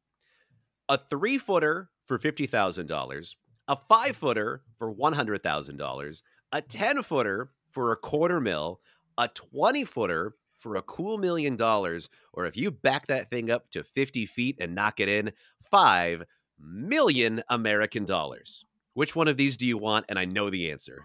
A 0.89 0.99
three 0.99 1.39
footer 1.39 1.91
for 2.07 2.19
$50,000, 2.19 3.35
a 3.69 3.77
five 3.77 4.17
footer 4.17 4.63
for 4.79 4.95
$100,000, 4.95 6.23
a 6.53 6.63
10 6.63 7.03
footer 7.03 7.51
for 7.71 7.93
a 7.93 7.97
quarter 7.97 8.41
mil, 8.41 8.81
a 9.19 9.29
20 9.29 9.85
footer 9.85 10.37
for 10.57 10.77
a 10.77 10.83
cool 10.83 11.19
million 11.19 11.57
dollars, 11.57 12.09
or 12.33 12.47
if 12.47 12.57
you 12.57 12.71
back 12.71 13.09
that 13.09 13.31
thing 13.31 13.51
up 13.51 13.69
to 13.71 13.85
50 13.85 14.27
feet 14.27 14.57
and 14.61 14.75
knock 14.75 15.01
it 15.01 15.09
in, 15.09 15.33
5 15.71 16.25
million 16.59 17.43
American 17.49 18.05
dollars. 18.05 18.65
Which 18.95 19.15
one 19.15 19.29
of 19.29 19.37
these 19.37 19.59
do 19.59 19.67
you 19.67 19.77
want? 19.77 20.07
And 20.09 20.19
I 20.19 20.25
know 20.25 20.49
the 20.49 20.71
answer. 20.71 21.03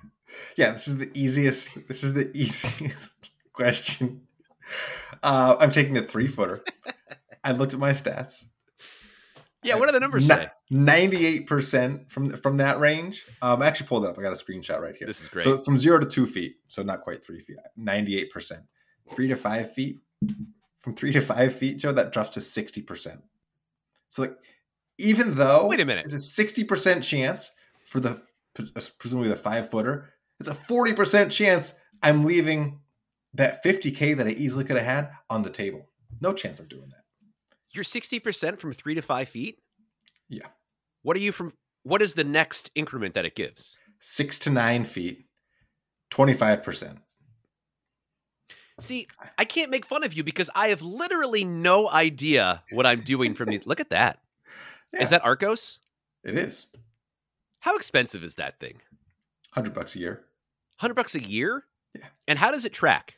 Yeah, 0.55 0.71
this 0.71 0.88
is 0.88 0.97
the 0.97 1.11
easiest. 1.13 1.88
This 1.89 2.03
is 2.03 2.13
the 2.13 2.31
easiest 2.38 3.31
question. 3.51 4.21
Uh, 5.21 5.57
I'm 5.59 5.71
taking 5.71 5.97
a 5.97 6.01
three 6.01 6.27
footer. 6.27 6.63
I 7.43 7.51
looked 7.51 7.73
at 7.73 7.79
my 7.79 7.91
stats. 7.91 8.45
Yeah, 9.63 9.75
what 9.75 9.88
do 9.88 9.94
the 9.94 10.00
numbers 10.00 10.25
say? 10.27 10.50
Ninety-eight 10.70 11.46
percent 11.48 12.12
from 12.12 12.36
from 12.38 12.58
that 12.58 12.80
range. 12.80 13.25
Um, 13.41 13.62
I 13.62 13.68
actually 13.68 13.88
pulled 13.88 14.06
it 14.06 14.10
up. 14.10 14.18
I 14.18 14.22
got 14.22 14.32
a 14.32 14.44
screenshot 14.44 14.80
right 14.80 14.96
here. 14.96 15.06
This 15.08 15.22
is 15.22 15.27
great. 15.27 15.44
So 15.44 15.58
from 15.60 15.77
zero 15.77 16.00
to 16.00 16.06
two 16.06 16.25
feet, 16.25 16.56
so 16.68 16.82
not 16.82 17.01
quite 17.01 17.24
three 17.24 17.39
feet. 17.41 17.58
Ninety-eight 17.77 18.32
percent. 18.32 18.62
Three 19.13 19.27
to 19.27 19.36
five 19.36 19.74
feet. 19.74 20.00
From 20.80 20.96
three 20.96 21.12
to 21.12 21.22
five 21.22 21.53
feet, 21.53 21.77
Joe, 21.77 21.91
that 21.91 22.12
drops 22.12 22.32
to 22.32 22.41
sixty 22.41 22.82
percent. 22.82 23.22
So 24.10 24.24
like 24.24 24.36
even 24.98 25.36
though 25.36 25.68
Wait 25.68 25.80
a 25.80 25.86
minute. 25.86 26.06
it's 26.06 26.13
a 26.13 26.20
sixty 26.20 26.63
percent 26.63 27.03
chance 27.03 27.51
for 27.86 28.00
the 28.00 28.22
presumably 28.98 29.30
the 29.30 29.36
five 29.36 29.70
footer. 29.70 30.10
It's 30.39 30.50
a 30.50 30.56
forty 30.56 30.94
percent 30.94 31.32
chance 31.32 31.74
I'm 32.01 32.25
leaving 32.25 32.80
that 33.36 33.62
fifty 33.62 33.91
k 33.91 34.13
that 34.15 34.25
I 34.25 34.32
easily 34.32 34.63
could 34.63 34.77
have 34.77 34.86
had 34.86 35.12
on 35.30 35.44
the 35.44 35.51
table. 35.51 35.88
No 36.20 36.34
chance 36.34 36.60
of 36.60 36.68
doing 36.68 36.89
that. 36.89 37.00
You're 37.74 37.84
60% 37.84 38.60
from 38.60 38.74
three 38.74 38.96
to 38.96 39.01
five 39.01 39.30
feet? 39.30 39.60
Yeah. 40.30 40.48
What 41.04 41.18
are 41.18 41.22
you 41.22 41.32
from? 41.32 41.54
What 41.84 42.01
is 42.01 42.13
the 42.13 42.24
next 42.24 42.70
increment 42.75 43.16
that 43.16 43.25
it 43.25 43.36
gives? 43.36 43.78
Six 44.00 44.40
to 44.40 44.50
nine 44.50 44.84
feet, 44.84 45.25
twenty 46.10 46.34
five 46.34 46.63
percent. 46.63 47.00
See, 48.80 49.08
I 49.38 49.46
can't 49.46 49.70
make 49.70 49.86
fun 49.86 50.04
of 50.04 50.13
you 50.13 50.24
because 50.24 50.50
I 50.56 50.68
have 50.68 50.82
literally 50.82 51.44
no 51.44 51.90
idea 51.90 52.63
what 52.72 52.86
I'm 52.86 53.01
doing 53.01 53.36
from 53.36 53.50
these. 53.50 53.68
Look 53.68 53.80
at 53.80 53.92
that. 53.92 54.20
Is 55.00 55.12
that 55.12 55.24
Arccos? 55.24 55.80
It 56.24 56.38
is. 56.38 56.68
How 57.60 57.75
expensive 57.75 58.24
is 58.24 58.36
that 58.36 58.60
thing? 58.60 58.82
Hundred 59.51 59.74
bucks 59.74 59.96
a 59.96 60.00
year. 60.00 60.24
Hundred 60.80 60.96
bucks 60.96 61.16
a 61.16 61.24
year? 61.24 61.63
Yeah. 61.94 62.06
And 62.28 62.40
how 62.40 62.51
does 62.51 62.66
it 62.66 62.74
track? 62.74 63.16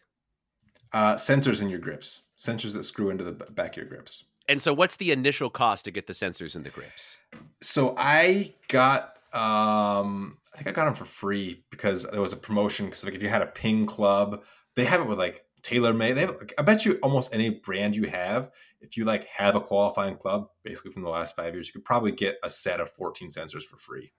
Uh, 0.92 1.16
sensors 1.16 1.62
in 1.62 1.70
your 1.70 1.80
grips. 1.80 2.22
Sensors 2.42 2.74
that 2.74 2.84
screw 2.84 3.10
into 3.10 3.24
the 3.24 3.32
back 3.32 3.72
of 3.72 3.78
your 3.78 3.86
grips. 3.86 4.26
And 4.50 4.62
so, 4.62 4.74
what's 4.74 4.98
the 4.98 5.12
initial 5.12 5.50
cost 5.50 5.86
to 5.86 5.92
get 5.92 6.08
the 6.08 6.14
sensors 6.14 6.56
in 6.56 6.64
the 6.64 6.70
grips? 6.70 7.18
So 7.62 7.96
I 7.98 8.54
got 8.68 9.18
um 9.34 10.38
I 10.54 10.58
think 10.58 10.70
I 10.70 10.72
got 10.72 10.86
them 10.86 10.96
for 10.96 11.06
free 11.06 11.64
because 11.72 12.04
there 12.04 12.22
was 12.22 12.34
a 12.34 12.38
promotion 12.38 12.86
because 12.86 13.04
like 13.04 13.16
if 13.16 13.24
you 13.24 13.30
had 13.30 13.42
a 13.42 13.48
ping 13.48 13.86
club, 13.86 14.44
they 14.76 14.86
have 14.86 15.02
it 15.02 15.08
with 15.08 15.18
like 15.18 15.46
TaylorMade. 15.64 16.16
They 16.16 16.22
have 16.22 16.38
like, 16.38 16.54
I 16.58 16.62
bet 16.62 16.86
you 16.86 17.00
almost 17.02 17.34
any 17.34 17.50
brand 17.50 17.96
you 17.96 18.04
have, 18.04 18.52
if 18.82 18.98
you 18.98 19.06
like 19.06 19.26
have 19.28 19.56
a 19.56 19.62
qualifying 19.62 20.18
club, 20.18 20.50
basically 20.64 20.92
from 20.92 21.04
the 21.04 21.10
last 21.10 21.36
five 21.36 21.54
years, 21.54 21.68
you 21.68 21.74
could 21.74 21.86
probably 21.86 22.12
get 22.12 22.38
a 22.44 22.50
set 22.50 22.80
of 22.80 22.92
14 22.92 23.30
sensors 23.30 23.64
for 23.64 23.78
free. 23.78 24.12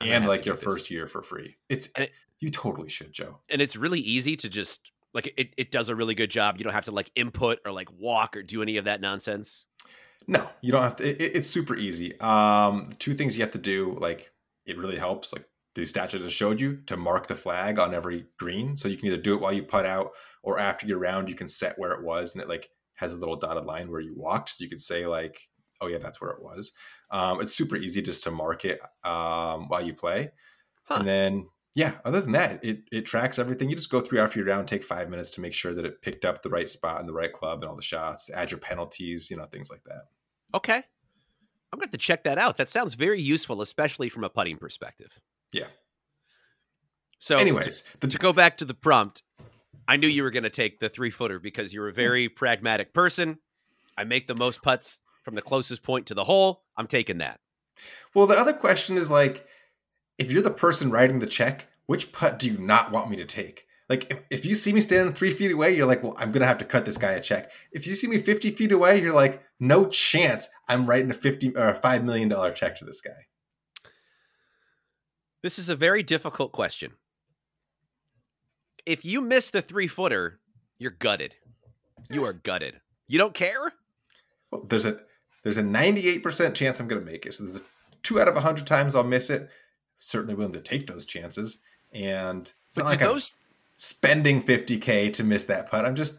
I'm 0.00 0.08
And 0.08 0.26
like 0.26 0.44
your 0.44 0.56
first 0.56 0.90
year 0.90 1.06
for 1.06 1.22
free. 1.22 1.56
It's 1.68 1.88
it, 1.96 2.10
you 2.40 2.50
totally 2.50 2.88
should, 2.88 3.12
Joe. 3.12 3.40
And 3.48 3.62
it's 3.62 3.76
really 3.76 4.00
easy 4.00 4.34
to 4.36 4.48
just 4.48 4.92
like 5.14 5.32
it, 5.36 5.54
it 5.56 5.70
does 5.70 5.88
a 5.88 5.96
really 5.96 6.14
good 6.14 6.30
job. 6.30 6.56
You 6.58 6.64
don't 6.64 6.72
have 6.72 6.84
to 6.86 6.92
like 6.92 7.10
input 7.14 7.58
or 7.64 7.72
like 7.72 7.88
walk 7.92 8.36
or 8.36 8.42
do 8.42 8.62
any 8.62 8.76
of 8.76 8.84
that 8.84 9.00
nonsense. 9.00 9.66
No, 10.26 10.48
you 10.60 10.70
don't 10.70 10.82
have 10.82 10.96
to. 10.96 11.08
It, 11.08 11.36
it's 11.36 11.48
super 11.48 11.74
easy. 11.76 12.18
Um, 12.20 12.90
two 12.98 13.14
things 13.14 13.36
you 13.36 13.42
have 13.42 13.52
to 13.52 13.58
do, 13.58 13.96
like 14.00 14.30
it 14.66 14.78
really 14.78 14.96
helps, 14.98 15.32
like 15.32 15.46
the 15.74 15.86
statue 15.86 16.18
just 16.18 16.36
showed 16.36 16.60
you, 16.60 16.76
to 16.86 16.96
mark 16.96 17.26
the 17.26 17.34
flag 17.34 17.78
on 17.78 17.94
every 17.94 18.26
green. 18.38 18.76
So 18.76 18.88
you 18.88 18.96
can 18.96 19.06
either 19.06 19.16
do 19.16 19.34
it 19.34 19.40
while 19.40 19.52
you 19.52 19.62
putt 19.62 19.86
out, 19.86 20.10
or 20.42 20.58
after 20.58 20.86
your 20.86 20.98
round, 20.98 21.28
you 21.28 21.34
can 21.34 21.48
set 21.48 21.78
where 21.78 21.92
it 21.92 22.02
was, 22.02 22.34
and 22.34 22.42
it 22.42 22.48
like 22.48 22.70
has 22.94 23.14
a 23.14 23.18
little 23.18 23.36
dotted 23.36 23.64
line 23.64 23.90
where 23.90 24.00
you 24.00 24.14
walked. 24.14 24.50
So 24.50 24.62
you 24.64 24.70
could 24.70 24.80
say 24.80 25.06
like, 25.06 25.48
oh 25.80 25.86
yeah, 25.86 25.98
that's 25.98 26.20
where 26.20 26.30
it 26.30 26.42
was. 26.42 26.72
Um, 27.10 27.40
it's 27.40 27.54
super 27.54 27.76
easy 27.76 28.02
just 28.02 28.22
to 28.24 28.30
mark 28.30 28.64
it 28.64 28.80
um, 29.04 29.68
while 29.68 29.80
you 29.84 29.94
play, 29.94 30.30
Huh. 30.84 30.96
and 30.98 31.08
then 31.08 31.48
yeah, 31.74 31.94
other 32.04 32.20
than 32.20 32.32
that, 32.32 32.64
it 32.64 32.82
it 32.90 33.06
tracks 33.06 33.38
everything. 33.38 33.70
You 33.70 33.76
just 33.76 33.90
go 33.90 34.00
through 34.00 34.20
after 34.20 34.38
your 34.38 34.48
round, 34.48 34.66
take 34.66 34.82
five 34.82 35.08
minutes 35.08 35.30
to 35.30 35.40
make 35.40 35.54
sure 35.54 35.72
that 35.72 35.84
it 35.84 36.02
picked 36.02 36.24
up 36.24 36.42
the 36.42 36.50
right 36.50 36.68
spot 36.68 37.00
and 37.00 37.08
the 37.08 37.12
right 37.12 37.32
club 37.32 37.62
and 37.62 37.70
all 37.70 37.76
the 37.76 37.82
shots, 37.82 38.28
add 38.30 38.50
your 38.50 38.58
penalties, 38.58 39.30
you 39.30 39.36
know, 39.36 39.44
things 39.44 39.70
like 39.70 39.84
that. 39.84 40.06
Okay. 40.54 40.82
I'm 41.72 41.78
going 41.78 41.82
to 41.82 41.86
have 41.86 41.92
to 41.92 41.98
check 41.98 42.24
that 42.24 42.36
out. 42.36 42.56
That 42.56 42.68
sounds 42.68 42.94
very 42.94 43.20
useful, 43.20 43.62
especially 43.62 44.08
from 44.08 44.24
a 44.24 44.28
putting 44.28 44.56
perspective. 44.56 45.20
Yeah. 45.52 45.68
So, 47.20 47.36
Anyways, 47.36 47.84
to, 48.00 48.08
to 48.08 48.18
go 48.18 48.32
back 48.32 48.56
to 48.56 48.64
the 48.64 48.74
prompt, 48.74 49.22
I 49.86 49.96
knew 49.96 50.08
you 50.08 50.24
were 50.24 50.30
going 50.30 50.42
to 50.42 50.50
take 50.50 50.80
the 50.80 50.88
three 50.88 51.10
footer 51.10 51.38
because 51.38 51.72
you're 51.72 51.88
a 51.88 51.92
very 51.92 52.28
pragmatic 52.28 52.92
person. 52.92 53.38
I 53.96 54.04
make 54.04 54.26
the 54.26 54.34
most 54.34 54.62
putts 54.62 55.02
from 55.22 55.36
the 55.36 55.42
closest 55.42 55.82
point 55.84 56.06
to 56.06 56.14
the 56.14 56.24
hole. 56.24 56.64
I'm 56.76 56.88
taking 56.88 57.18
that. 57.18 57.38
Well, 58.14 58.26
the 58.26 58.38
other 58.38 58.52
question 58.52 58.96
is 58.96 59.10
like, 59.10 59.46
if 60.20 60.30
you're 60.30 60.42
the 60.42 60.50
person 60.50 60.90
writing 60.90 61.18
the 61.18 61.26
check, 61.26 61.66
which 61.86 62.12
putt 62.12 62.38
do 62.38 62.46
you 62.46 62.58
not 62.58 62.92
want 62.92 63.10
me 63.10 63.16
to 63.16 63.24
take? 63.24 63.66
Like, 63.88 64.08
if, 64.10 64.22
if 64.30 64.46
you 64.46 64.54
see 64.54 64.72
me 64.72 64.80
standing 64.80 65.12
three 65.14 65.32
feet 65.32 65.50
away, 65.50 65.74
you're 65.74 65.86
like, 65.86 66.04
well, 66.04 66.14
I'm 66.18 66.30
going 66.30 66.42
to 66.42 66.46
have 66.46 66.58
to 66.58 66.64
cut 66.64 66.84
this 66.84 66.98
guy 66.98 67.12
a 67.12 67.20
check. 67.20 67.50
If 67.72 67.86
you 67.86 67.94
see 67.94 68.06
me 68.06 68.20
50 68.20 68.50
feet 68.52 68.70
away, 68.70 69.00
you're 69.00 69.14
like, 69.14 69.42
no 69.58 69.86
chance 69.86 70.46
I'm 70.68 70.86
writing 70.86 71.10
a 71.10 71.14
50 71.14 71.56
or 71.56 71.68
a 71.70 71.80
$5 71.80 72.04
million 72.04 72.54
check 72.54 72.76
to 72.76 72.84
this 72.84 73.00
guy. 73.00 73.26
This 75.42 75.58
is 75.58 75.70
a 75.70 75.74
very 75.74 76.02
difficult 76.02 76.52
question. 76.52 76.92
If 78.84 79.04
you 79.04 79.22
miss 79.22 79.50
the 79.50 79.62
three 79.62 79.88
footer, 79.88 80.38
you're 80.78 80.90
gutted. 80.90 81.36
You 82.10 82.24
are 82.26 82.34
gutted. 82.34 82.80
You 83.08 83.18
don't 83.18 83.34
care? 83.34 83.72
Well, 84.50 84.66
there's 84.68 84.84
a 84.84 85.00
there's 85.42 85.56
a 85.56 85.62
98% 85.62 86.54
chance 86.54 86.78
I'm 86.78 86.88
going 86.88 87.02
to 87.02 87.10
make 87.10 87.24
it. 87.24 87.32
So 87.32 87.44
there's 87.44 87.60
a, 87.60 87.62
two 88.02 88.20
out 88.20 88.28
of 88.28 88.34
100 88.34 88.66
times 88.66 88.94
I'll 88.94 89.04
miss 89.04 89.30
it. 89.30 89.48
Certainly 90.00 90.34
willing 90.34 90.54
to 90.54 90.60
take 90.60 90.88
those 90.88 91.04
chances. 91.04 91.58
And 91.92 92.42
it's 92.42 92.76
But 92.76 92.82
not 92.82 92.90
like 92.90 93.02
I'm 93.02 93.08
those 93.08 93.34
spending 93.76 94.42
50K 94.42 95.12
to 95.12 95.22
miss 95.22 95.44
that 95.44 95.70
putt. 95.70 95.84
I'm 95.84 95.94
just, 95.94 96.18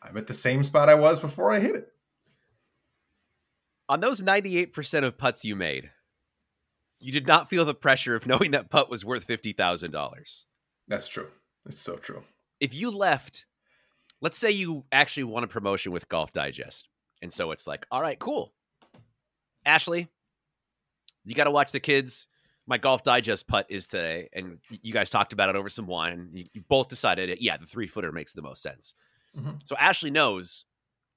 I'm 0.00 0.16
at 0.16 0.26
the 0.28 0.34
same 0.34 0.62
spot 0.62 0.88
I 0.88 0.94
was 0.94 1.18
before 1.18 1.50
I 1.52 1.58
hit 1.60 1.74
it. 1.74 1.92
on 3.92 4.00
those 4.00 4.22
98% 4.22 5.04
of 5.04 5.18
putts 5.18 5.44
you 5.44 5.54
made, 5.54 5.90
you 6.98 7.12
did 7.12 7.26
not 7.26 7.50
feel 7.50 7.66
the 7.66 7.74
pressure 7.74 8.14
of 8.14 8.26
knowing 8.26 8.52
that 8.52 8.70
putt 8.70 8.88
was 8.88 9.04
worth 9.04 9.26
$50,000. 9.26 10.44
That's 10.88 11.08
true. 11.08 11.28
It's 11.66 11.80
so 11.80 11.96
true. 11.96 12.22
If 12.58 12.74
you 12.74 12.90
left, 12.90 13.44
let's 14.22 14.38
say 14.38 14.50
you 14.50 14.84
actually 14.92 15.24
won 15.24 15.44
a 15.44 15.46
promotion 15.48 15.92
with 15.92 16.08
Golf 16.08 16.32
Digest. 16.32 16.88
And 17.20 17.30
so 17.30 17.50
it's 17.50 17.66
like, 17.66 17.86
all 17.90 18.00
right, 18.00 18.18
cool. 18.18 18.54
Ashley, 19.66 20.08
you 21.26 21.34
got 21.34 21.44
to 21.44 21.50
watch 21.50 21.72
the 21.72 21.78
kids. 21.78 22.28
My 22.66 22.78
Golf 22.78 23.02
Digest 23.02 23.48
putt 23.48 23.66
is 23.68 23.86
today. 23.86 24.28
And 24.32 24.58
you 24.82 24.92
guys 24.92 25.10
talked 25.10 25.32
about 25.32 25.48
it 25.48 25.56
over 25.56 25.68
some 25.68 25.86
wine. 25.86 26.12
And 26.12 26.38
you, 26.38 26.44
you 26.52 26.62
both 26.68 26.88
decided, 26.88 27.28
it, 27.28 27.40
yeah, 27.40 27.56
the 27.56 27.66
three 27.66 27.86
footer 27.88 28.12
makes 28.12 28.32
the 28.32 28.42
most 28.42 28.62
sense. 28.62 28.94
Mhm. 29.36 29.60
So 29.64 29.76
Ashley 29.76 30.10
knows 30.10 30.64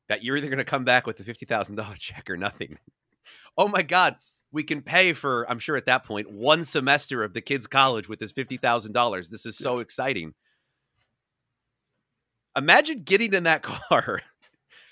that 0.10 0.24
you're 0.24 0.38
either 0.38 0.48
going 0.48 0.58
to 0.58 0.64
come 0.64 0.86
back 0.86 1.06
with 1.08 1.18
the 1.18 1.24
$50,000 1.24 1.96
check 2.00 2.30
or 2.30 2.38
nothing. 2.38 2.78
oh 3.58 3.68
my 3.68 3.82
God. 3.82 4.16
We 4.52 4.64
can 4.64 4.82
pay 4.82 5.12
for, 5.12 5.50
I'm 5.52 5.60
sure 5.60 5.76
at 5.76 5.86
that 5.88 6.06
point, 6.06 6.32
one 6.32 6.64
semester 6.64 7.24
of 7.24 7.34
the 7.34 7.42
kids' 7.42 7.68
college 7.68 8.08
with 8.08 8.20
this 8.20 8.32
$50,000. 8.32 9.30
This 9.30 9.46
is 9.46 9.58
so 9.58 9.80
exciting. 9.80 10.34
Imagine 12.58 13.04
getting 13.04 13.34
in 13.34 13.44
that 13.44 13.64
car, 13.90 14.22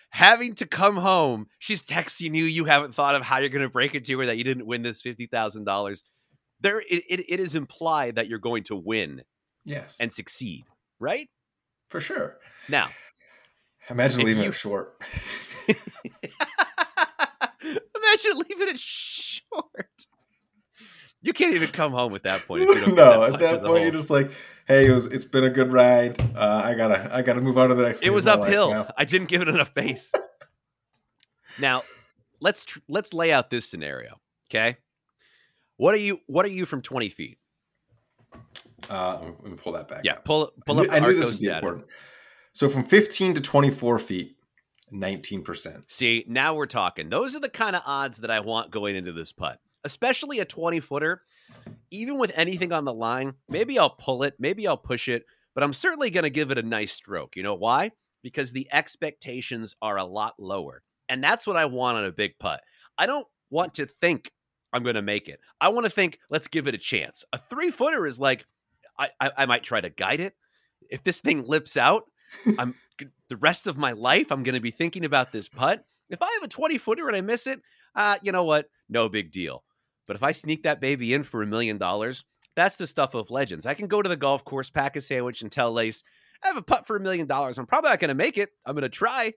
having 0.09 0.53
to 0.55 0.65
come 0.65 0.97
home. 0.97 1.47
She's 1.59 1.81
texting 1.81 2.35
you. 2.35 2.43
You 2.43 2.65
haven't 2.65 2.93
thought 2.93 3.15
of 3.15 3.21
how 3.21 3.37
you're 3.37 3.49
going 3.49 3.61
to 3.61 3.69
break 3.69 3.95
it 3.95 4.03
to 4.05 4.19
her 4.19 4.25
that 4.25 4.37
you 4.37 4.43
didn't 4.43 4.65
win 4.65 4.81
this 4.81 5.01
$50,000. 5.01 6.03
There, 6.63 6.79
it, 6.79 7.03
it, 7.09 7.19
it 7.29 7.39
is 7.39 7.53
implied 7.55 8.15
that 8.15 8.27
you're 8.27 8.39
going 8.39 8.63
to 8.63 8.75
win 8.75 9.21
Yes. 9.65 9.95
and 9.99 10.11
succeed, 10.11 10.65
right? 10.99 11.29
for 11.89 11.99
sure. 11.99 12.37
Now, 12.67 12.89
Imagine 13.89 14.25
leaving 14.25 14.43
you- 14.43 14.49
it 14.49 14.55
short. 14.55 14.99
Imagine 17.61 18.37
leaving 18.49 18.67
it 18.69 18.79
short. 18.79 20.07
You 21.21 21.31
can't 21.33 21.53
even 21.53 21.69
come 21.69 21.93
home 21.93 22.13
at 22.15 22.23
that 22.23 22.45
point. 22.45 22.63
If 22.63 22.69
you 22.75 22.81
don't 22.85 22.95
no, 22.95 23.21
that 23.21 23.33
at 23.33 23.39
that 23.39 23.49
point 23.61 23.65
hole. 23.65 23.79
you're 23.79 23.91
just 23.91 24.09
like, 24.09 24.31
hey, 24.67 24.87
it 24.87 24.91
was 24.91 25.05
it's 25.05 25.23
been 25.25 25.43
a 25.45 25.49
good 25.49 25.71
ride. 25.71 26.19
Uh, 26.35 26.61
I 26.65 26.73
gotta 26.73 27.09
I 27.15 27.21
gotta 27.21 27.39
move 27.41 27.57
on 27.57 27.69
to 27.69 27.75
the 27.75 27.83
next. 27.83 28.01
it 28.03 28.09
was 28.11 28.27
of 28.27 28.39
my 28.39 28.45
life 28.47 28.49
uphill. 28.57 28.87
I 28.97 29.05
didn't 29.05 29.27
give 29.29 29.41
it 29.41 29.47
enough 29.47 29.73
base. 29.75 30.11
now, 31.57 31.83
let's 32.41 32.65
tr- 32.65 32.79
let's 32.89 33.13
lay 33.13 33.31
out 33.31 33.49
this 33.49 33.69
scenario. 33.69 34.19
Okay, 34.49 34.75
what 35.77 35.93
are 35.93 35.99
you? 35.99 36.19
What 36.27 36.45
are 36.45 36.49
you 36.49 36.65
from 36.65 36.81
twenty 36.81 37.09
feet? 37.09 37.37
Uh, 38.89 39.19
let 39.21 39.43
me- 39.51 39.57
pull 39.57 39.73
that 39.73 39.87
back. 39.87 40.03
Yeah, 40.03 40.13
up. 40.13 40.25
pull 40.25 40.51
pull 40.65 40.79
I 40.79 40.81
up 40.83 40.87
knew, 40.87 40.93
I 40.95 40.99
knew 40.99 41.13
this 41.13 41.25
Arccos 41.25 41.31
would 41.31 41.39
be 41.39 41.45
data. 41.45 41.57
important. 41.57 41.85
So 42.53 42.69
from 42.69 42.83
15 42.83 43.33
to 43.35 43.41
24 43.41 43.97
feet, 43.99 44.35
19 44.91 45.43
percent. 45.43 45.89
See, 45.89 46.23
now 46.27 46.53
we're 46.55 46.65
talking. 46.67 47.09
Those 47.09 47.35
are 47.35 47.39
the 47.39 47.49
kind 47.49 47.75
of 47.75 47.81
odds 47.85 48.19
that 48.19 48.29
I 48.29 48.41
want 48.41 48.71
going 48.71 48.95
into 48.95 49.11
this 49.11 49.31
putt, 49.31 49.59
especially 49.83 50.39
a 50.39 50.45
20 50.45 50.79
footer. 50.79 51.21
Even 51.91 52.17
with 52.17 52.31
anything 52.35 52.71
on 52.71 52.83
the 52.85 52.93
line, 52.93 53.33
maybe 53.47 53.77
I'll 53.79 53.89
pull 53.89 54.23
it, 54.23 54.35
maybe 54.39 54.67
I'll 54.67 54.77
push 54.77 55.07
it, 55.07 55.23
but 55.55 55.63
I'm 55.63 55.73
certainly 55.73 56.09
going 56.09 56.23
to 56.23 56.29
give 56.29 56.51
it 56.51 56.57
a 56.57 56.63
nice 56.63 56.91
stroke. 56.91 57.35
You 57.35 57.43
know 57.43 57.53
why? 57.55 57.91
Because 58.21 58.51
the 58.51 58.67
expectations 58.71 59.75
are 59.81 59.97
a 59.97 60.03
lot 60.05 60.33
lower. 60.39 60.81
And 61.09 61.23
that's 61.23 61.45
what 61.45 61.55
I 61.57 61.65
want 61.65 61.97
on 61.97 62.05
a 62.05 62.11
big 62.11 62.37
putt. 62.39 62.61
I 62.97 63.05
don't 63.05 63.27
want 63.49 63.75
to 63.75 63.85
think 63.85 64.31
I'm 64.73 64.83
going 64.83 64.95
to 64.95 65.01
make 65.01 65.29
it. 65.29 65.39
I 65.61 65.69
want 65.69 65.85
to 65.85 65.89
think, 65.89 66.19
let's 66.29 66.47
give 66.47 66.67
it 66.67 66.75
a 66.75 66.79
chance. 66.79 67.23
A 67.31 67.37
three 67.37 67.69
footer 67.71 68.05
is 68.07 68.19
like, 68.19 68.45
I, 68.97 69.09
I, 69.19 69.31
I 69.37 69.45
might 69.45 69.63
try 69.63 69.79
to 69.79 69.89
guide 69.89 70.19
it. 70.19 70.33
If 70.89 71.03
this 71.03 71.21
thing 71.21 71.45
lips 71.45 71.77
out, 71.77 72.03
I'm 72.57 72.75
the 73.29 73.37
rest 73.37 73.67
of 73.67 73.77
my 73.77 73.91
life, 73.91 74.31
I'm 74.31 74.43
going 74.43 74.55
to 74.55 74.61
be 74.61 74.71
thinking 74.71 75.05
about 75.05 75.31
this 75.31 75.47
putt. 75.47 75.85
If 76.09 76.21
I 76.21 76.31
have 76.33 76.43
a 76.43 76.47
20 76.47 76.77
footer 76.77 77.07
and 77.07 77.15
I 77.15 77.21
miss 77.21 77.47
it, 77.47 77.61
uh, 77.95 78.17
you 78.21 78.31
know 78.31 78.43
what? 78.43 78.67
No 78.89 79.07
big 79.09 79.31
deal. 79.31 79.63
But 80.07 80.15
if 80.15 80.23
I 80.23 80.31
sneak 80.31 80.63
that 80.63 80.81
baby 80.81 81.13
in 81.13 81.23
for 81.23 81.41
a 81.41 81.47
million 81.47 81.77
dollars, 81.77 82.23
that's 82.55 82.75
the 82.75 82.87
stuff 82.87 83.13
of 83.13 83.31
legends. 83.31 83.65
I 83.65 83.73
can 83.73 83.87
go 83.87 84.01
to 84.01 84.09
the 84.09 84.17
golf 84.17 84.43
course, 84.43 84.69
pack 84.69 84.95
a 84.95 85.01
sandwich, 85.01 85.41
and 85.41 85.51
tell 85.51 85.71
Lace, 85.71 86.03
I 86.43 86.47
have 86.47 86.57
a 86.57 86.61
putt 86.61 86.85
for 86.85 86.95
a 86.95 86.99
million 86.99 87.25
dollars. 87.25 87.57
I'm 87.57 87.65
probably 87.65 87.91
not 87.91 87.99
going 87.99 88.09
to 88.09 88.15
make 88.15 88.37
it. 88.37 88.49
I'm 88.65 88.75
going 88.75 88.83
to 88.83 88.89
try. 88.89 89.33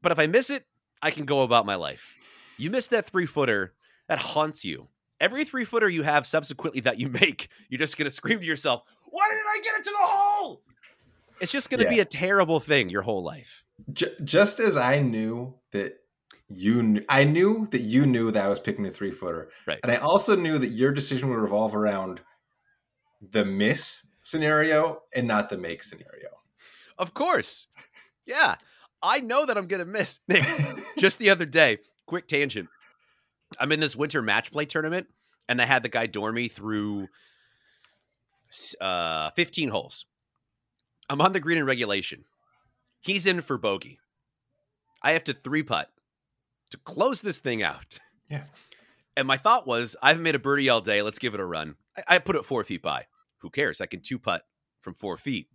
But 0.00 0.12
if 0.12 0.18
I 0.18 0.26
miss 0.26 0.50
it, 0.50 0.64
I 1.02 1.10
can 1.10 1.24
go 1.24 1.42
about 1.42 1.66
my 1.66 1.74
life. 1.74 2.16
You 2.56 2.70
missed 2.70 2.90
that 2.90 3.06
three 3.06 3.26
footer 3.26 3.74
that 4.08 4.18
haunts 4.18 4.64
you. 4.64 4.88
Every 5.20 5.44
three 5.44 5.64
footer 5.64 5.88
you 5.88 6.02
have 6.02 6.26
subsequently 6.26 6.80
that 6.82 6.98
you 6.98 7.08
make, 7.20 7.48
you're 7.68 7.78
just 7.78 7.96
going 7.96 8.06
to 8.06 8.10
scream 8.10 8.40
to 8.40 8.44
yourself, 8.46 8.82
Why 9.10 9.28
didn't 9.30 9.46
I 9.46 9.60
get 9.62 9.74
it 9.80 9.84
to 9.84 9.90
the 9.90 9.96
hole? 10.06 10.62
It's 11.40 11.52
just 11.52 11.70
going 11.70 11.78
to 11.80 11.84
Yeah. 11.84 11.90
be 11.90 12.00
a 12.00 12.04
terrible 12.04 12.60
thing 12.60 12.88
your 12.88 13.02
whole 13.02 13.22
life. 13.22 13.64
J- 13.92 14.14
just 14.24 14.60
as 14.60 14.76
I 14.76 15.00
knew 15.00 15.54
that 15.72 15.98
you 16.48 16.82
knew, 16.82 17.02
I 17.08 17.24
knew 17.24 17.66
that 17.70 17.80
you 17.80 18.06
knew 18.06 18.30
that 18.30 18.44
I 18.44 18.48
was 18.48 18.60
picking 18.60 18.84
the 18.84 18.90
three 18.90 19.10
footer. 19.10 19.50
Right. 19.66 19.80
And 19.82 19.90
I 19.90 19.96
also 19.96 20.36
knew 20.36 20.58
that 20.58 20.68
your 20.68 20.92
decision 20.92 21.30
would 21.30 21.38
revolve 21.38 21.74
around 21.74 22.20
the 23.30 23.44
miss 23.44 24.06
scenario 24.22 25.02
and 25.14 25.26
not 25.26 25.48
the 25.48 25.56
make 25.58 25.82
scenario. 25.82 26.28
Of 26.98 27.14
course. 27.14 27.66
Yeah. 28.26 28.56
I 29.02 29.20
know 29.20 29.46
that 29.46 29.56
I'm 29.56 29.66
going 29.66 29.80
to 29.84 29.90
miss. 29.90 30.20
Nick, 30.28 30.44
just 30.98 31.18
the 31.18 31.30
other 31.30 31.46
day, 31.46 31.78
quick 32.06 32.28
tangent. 32.28 32.68
I'm 33.62 33.70
in 33.70 33.78
this 33.78 33.94
winter 33.94 34.20
match 34.20 34.50
play 34.50 34.64
tournament, 34.64 35.06
and 35.48 35.60
they 35.60 35.66
had 35.66 35.84
the 35.84 35.88
guy 35.88 36.06
Dormy 36.06 36.48
through 36.48 37.06
uh, 38.80 39.30
15 39.30 39.68
holes. 39.68 40.06
I'm 41.08 41.20
on 41.20 41.32
the 41.32 41.38
green 41.38 41.58
in 41.58 41.64
regulation. 41.64 42.24
He's 43.00 43.24
in 43.24 43.40
for 43.40 43.56
bogey. 43.58 44.00
I 45.00 45.12
have 45.12 45.22
to 45.24 45.32
three 45.32 45.62
putt 45.62 45.90
to 46.70 46.76
close 46.78 47.22
this 47.22 47.38
thing 47.38 47.62
out. 47.62 48.00
Yeah. 48.28 48.44
And 49.16 49.28
my 49.28 49.36
thought 49.36 49.64
was, 49.64 49.94
I 50.02 50.08
haven't 50.08 50.24
made 50.24 50.34
a 50.34 50.40
birdie 50.40 50.68
all 50.68 50.80
day. 50.80 51.00
Let's 51.00 51.20
give 51.20 51.34
it 51.34 51.40
a 51.40 51.44
run. 51.44 51.76
I, 51.96 52.16
I 52.16 52.18
put 52.18 52.34
it 52.34 52.44
four 52.44 52.64
feet 52.64 52.82
by. 52.82 53.06
Who 53.38 53.50
cares? 53.50 53.80
I 53.80 53.86
can 53.86 54.00
two 54.00 54.18
putt 54.18 54.42
from 54.80 54.94
four 54.94 55.16
feet. 55.16 55.46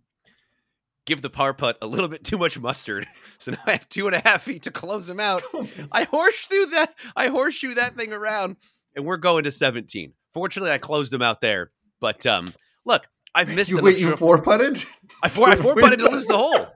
Give 1.08 1.22
the 1.22 1.30
par 1.30 1.54
putt 1.54 1.78
a 1.80 1.86
little 1.86 2.06
bit 2.06 2.22
too 2.22 2.36
much 2.36 2.60
mustard. 2.60 3.06
So 3.40 3.52
now 3.52 3.58
I 3.66 3.70
have 3.72 3.88
two 3.88 4.08
and 4.08 4.16
a 4.16 4.20
half 4.20 4.42
feet 4.42 4.64
to 4.64 4.72
close 4.72 5.08
him 5.08 5.20
out. 5.20 5.42
I 5.92 6.02
horseshoe 6.02 6.66
that. 6.72 6.92
I 7.14 7.28
horseshoe 7.28 7.74
that 7.74 7.96
thing 7.96 8.12
around, 8.12 8.56
and 8.96 9.06
we're 9.06 9.16
going 9.16 9.44
to 9.44 9.52
17. 9.52 10.12
Fortunately, 10.34 10.72
I 10.72 10.78
closed 10.78 11.12
him 11.14 11.22
out 11.22 11.40
there. 11.40 11.70
But 12.00 12.26
um, 12.26 12.52
look, 12.84 13.06
I've 13.34 13.48
missed. 13.54 13.70
you 13.70 13.78
it. 13.78 13.84
Wait, 13.84 13.98
you 14.00 14.16
four 14.16 14.42
putted? 14.42 14.84
I 15.22 15.28
four, 15.28 15.48
I 15.48 15.54
four 15.64 15.76
putted 15.76 16.00
to 16.00 16.10
lose 16.10 16.26
the 16.26 16.36
hole. 16.36 16.66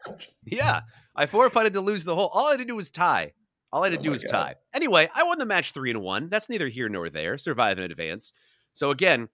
Yeah, 0.46 0.82
I 1.16 1.26
four 1.26 1.50
putted 1.50 1.72
to 1.74 1.80
lose 1.80 2.04
the 2.04 2.14
hole. 2.14 2.30
All 2.32 2.46
I 2.46 2.50
had 2.52 2.60
to 2.60 2.64
do 2.64 2.76
was 2.76 2.90
tie. 2.92 3.32
All 3.72 3.82
I 3.82 3.90
had 3.90 3.94
to 3.94 3.98
Oh 3.98 4.02
do 4.02 4.10
was 4.12 4.22
God. 4.22 4.30
tie. 4.30 4.54
Anyway, 4.72 5.10
I 5.14 5.24
won 5.24 5.38
the 5.40 5.46
match 5.46 5.72
three 5.72 5.90
and 5.90 6.00
one. 6.00 6.28
That's 6.28 6.48
neither 6.48 6.68
here 6.68 6.88
nor 6.88 7.10
there. 7.10 7.36
Survive 7.38 7.76
in 7.78 7.84
advance. 7.90 8.32
So 8.72 8.92
again, 8.92 9.28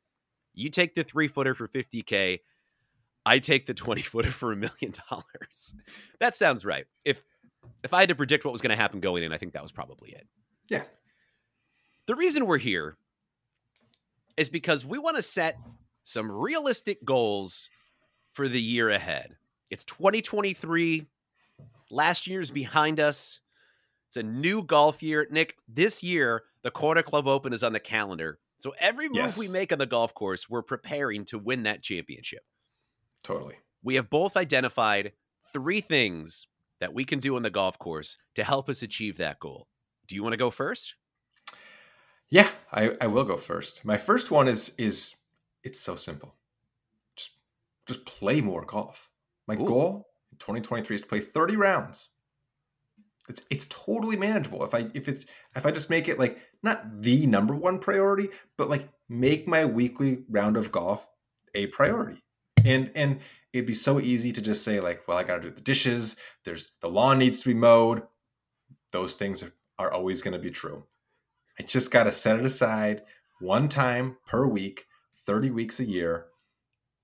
you 0.54 0.70
take 0.70 0.94
the 0.94 1.04
three 1.04 1.28
footer 1.28 1.54
for 1.54 1.68
50k. 1.68 2.40
I 3.28 3.38
take 3.38 3.66
the 3.66 3.74
20 3.74 4.00
footer 4.02 4.30
for 4.30 4.52
a 4.52 4.56
million 4.56 4.92
dollars. 5.10 5.74
That 6.20 6.34
sounds 6.34 6.64
right. 6.64 6.86
If 7.04 7.22
if 7.84 7.92
I 7.94 8.00
had 8.00 8.08
to 8.08 8.14
predict 8.14 8.44
what 8.44 8.52
was 8.52 8.60
going 8.60 8.70
to 8.70 8.76
happen 8.76 9.00
going 9.00 9.22
in, 9.22 9.32
I 9.32 9.38
think 9.38 9.52
that 9.52 9.62
was 9.62 9.72
probably 9.72 10.10
it. 10.10 10.26
Yeah. 10.68 10.82
The 12.06 12.14
reason 12.14 12.46
we're 12.46 12.58
here 12.58 12.96
is 14.36 14.48
because 14.48 14.84
we 14.86 14.98
want 14.98 15.16
to 15.16 15.22
set 15.22 15.58
some 16.04 16.30
realistic 16.32 17.04
goals 17.04 17.68
for 18.32 18.48
the 18.48 18.60
year 18.60 18.88
ahead. 18.88 19.36
It's 19.70 19.84
2023. 19.84 21.06
Last 21.90 22.26
year's 22.26 22.50
behind 22.50 22.98
us. 23.00 23.40
It's 24.08 24.16
a 24.16 24.22
new 24.22 24.62
golf 24.62 25.02
year. 25.02 25.26
Nick, 25.30 25.56
this 25.68 26.02
year, 26.02 26.44
the 26.62 26.70
Corner 26.70 27.02
Club 27.02 27.26
Open 27.26 27.52
is 27.52 27.62
on 27.62 27.72
the 27.74 27.80
calendar. 27.80 28.38
So 28.56 28.72
every 28.80 29.08
move 29.08 29.16
Yes. 29.16 29.38
we 29.38 29.48
make 29.48 29.72
on 29.72 29.78
the 29.78 29.86
golf 29.86 30.14
course, 30.14 30.48
we're 30.48 30.62
preparing 30.62 31.24
to 31.26 31.38
win 31.38 31.64
that 31.64 31.82
championship. 31.82 32.42
Totally. 33.22 33.56
We 33.82 33.94
have 33.96 34.10
both 34.10 34.36
identified 34.36 35.12
three 35.52 35.80
things 35.80 36.46
that 36.80 36.94
we 36.94 37.04
can 37.04 37.20
do 37.20 37.36
on 37.36 37.42
the 37.42 37.50
golf 37.50 37.78
course 37.78 38.16
to 38.34 38.44
help 38.44 38.68
us 38.68 38.82
achieve 38.82 39.16
that 39.18 39.40
goal. 39.40 39.68
Do 40.06 40.14
you 40.14 40.22
want 40.22 40.32
to 40.32 40.38
go 40.38 40.50
first? 40.50 40.94
Yeah, 42.30 42.48
I, 42.72 42.96
I 43.00 43.06
will 43.06 43.24
go 43.24 43.36
first. 43.36 43.84
My 43.84 43.96
first 43.96 44.30
one 44.30 44.48
is 44.48 44.72
is 44.78 45.14
it's 45.64 45.80
so 45.80 45.96
simple. 45.96 46.34
Just 47.16 47.30
just 47.86 48.04
play 48.04 48.40
more 48.40 48.64
golf. 48.64 49.10
My 49.46 49.54
Ooh. 49.54 49.66
goal 49.66 50.08
in 50.30 50.38
2023 50.38 50.96
is 50.96 51.02
to 51.02 51.06
play 51.06 51.20
30 51.20 51.56
rounds. 51.56 52.08
It's 53.28 53.42
it's 53.50 53.66
totally 53.66 54.16
manageable. 54.16 54.64
If 54.64 54.74
I 54.74 54.90
if 54.94 55.08
it's 55.08 55.24
if 55.56 55.64
I 55.64 55.70
just 55.70 55.90
make 55.90 56.08
it 56.08 56.18
like 56.18 56.38
not 56.62 57.02
the 57.02 57.26
number 57.26 57.54
one 57.54 57.78
priority, 57.78 58.28
but 58.56 58.68
like 58.68 58.88
make 59.08 59.48
my 59.48 59.64
weekly 59.64 60.24
round 60.28 60.56
of 60.56 60.70
golf 60.70 61.06
a 61.54 61.66
priority. 61.68 62.22
And 62.64 62.90
and 62.94 63.20
it'd 63.52 63.66
be 63.66 63.74
so 63.74 64.00
easy 64.00 64.32
to 64.32 64.42
just 64.42 64.64
say 64.64 64.80
like, 64.80 65.06
well, 65.06 65.18
I 65.18 65.24
got 65.24 65.36
to 65.36 65.48
do 65.48 65.50
the 65.50 65.60
dishes. 65.60 66.16
There's 66.44 66.70
the 66.80 66.88
lawn 66.88 67.18
needs 67.18 67.40
to 67.40 67.48
be 67.48 67.54
mowed. 67.54 68.02
Those 68.92 69.14
things 69.14 69.42
are, 69.42 69.52
are 69.78 69.92
always 69.92 70.22
going 70.22 70.32
to 70.32 70.38
be 70.38 70.50
true. 70.50 70.84
I 71.58 71.62
just 71.62 71.90
got 71.90 72.04
to 72.04 72.12
set 72.12 72.38
it 72.38 72.44
aside 72.44 73.02
one 73.40 73.68
time 73.68 74.16
per 74.26 74.46
week, 74.46 74.86
30 75.26 75.50
weeks 75.50 75.80
a 75.80 75.84
year, 75.84 76.26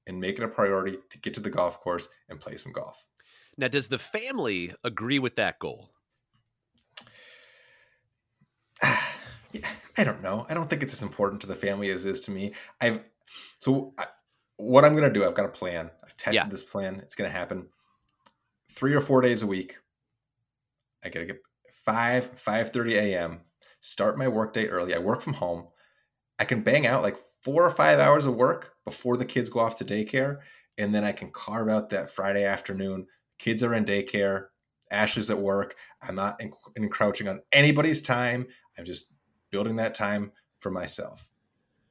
and 0.06 0.20
make 0.20 0.38
it 0.38 0.44
a 0.44 0.48
priority 0.48 0.98
to 1.10 1.18
get 1.18 1.34
to 1.34 1.40
the 1.40 1.50
golf 1.50 1.80
course 1.80 2.08
and 2.28 2.40
play 2.40 2.56
some 2.56 2.72
golf. 2.72 3.06
Now, 3.56 3.68
does 3.68 3.88
the 3.88 3.98
family 3.98 4.72
agree 4.82 5.18
with 5.18 5.36
that 5.36 5.58
goal? 5.58 5.90
yeah, 8.82 9.68
I 9.96 10.04
don't 10.04 10.22
know. 10.22 10.46
I 10.48 10.54
don't 10.54 10.68
think 10.68 10.82
it's 10.82 10.94
as 10.94 11.02
important 11.02 11.40
to 11.42 11.46
the 11.46 11.54
family 11.54 11.90
as 11.90 12.04
it 12.04 12.10
is 12.10 12.20
to 12.22 12.30
me. 12.30 12.54
I've 12.80 13.00
so 13.60 13.94
I, 13.98 14.06
what 14.56 14.84
I'm 14.84 14.92
going 14.96 15.04
to 15.12 15.18
do, 15.18 15.24
I've 15.26 15.34
got 15.34 15.46
a 15.46 15.48
plan. 15.50 15.90
I've 16.04 16.16
tested 16.16 16.34
Yeah. 16.34 16.48
this 16.48 16.62
plan. 16.64 17.00
It's 17.00 17.14
going 17.14 17.30
to 17.30 17.36
happen 17.36 17.66
three 18.72 18.94
or 18.94 19.00
four 19.00 19.20
days 19.20 19.42
a 19.42 19.46
week. 19.46 19.76
I 21.04 21.08
got 21.08 21.20
to 21.20 21.26
get 21.26 21.40
5, 21.84 22.30
5.30 22.42 22.92
a.m., 22.94 23.40
start 23.80 24.16
my 24.18 24.28
workday 24.28 24.66
early. 24.68 24.94
I 24.94 24.98
work 24.98 25.20
from 25.20 25.34
home. 25.34 25.66
I 26.38 26.44
can 26.44 26.62
bang 26.62 26.86
out 26.86 27.02
like 27.02 27.16
four 27.42 27.62
or 27.64 27.70
five 27.70 27.98
hours 27.98 28.24
of 28.24 28.34
work 28.34 28.72
before 28.84 29.16
the 29.16 29.24
kids 29.24 29.50
go 29.50 29.60
off 29.60 29.76
to 29.78 29.84
daycare. 29.84 30.38
And 30.78 30.94
then 30.94 31.04
I 31.04 31.12
can 31.12 31.30
carve 31.30 31.68
out 31.68 31.90
that 31.90 32.10
Friday 32.10 32.44
afternoon. 32.44 33.06
Kids 33.38 33.62
are 33.62 33.74
in 33.74 33.84
daycare. 33.84 34.46
Ashley's 34.90 35.30
at 35.30 35.38
work. 35.38 35.76
I'm 36.02 36.14
not 36.14 36.38
enc- 36.40 36.52
encroaching 36.76 37.28
on 37.28 37.40
anybody's 37.52 38.02
time. 38.02 38.46
I'm 38.78 38.84
just 38.84 39.12
building 39.50 39.76
that 39.76 39.94
time 39.94 40.32
for 40.60 40.70
myself. 40.70 41.28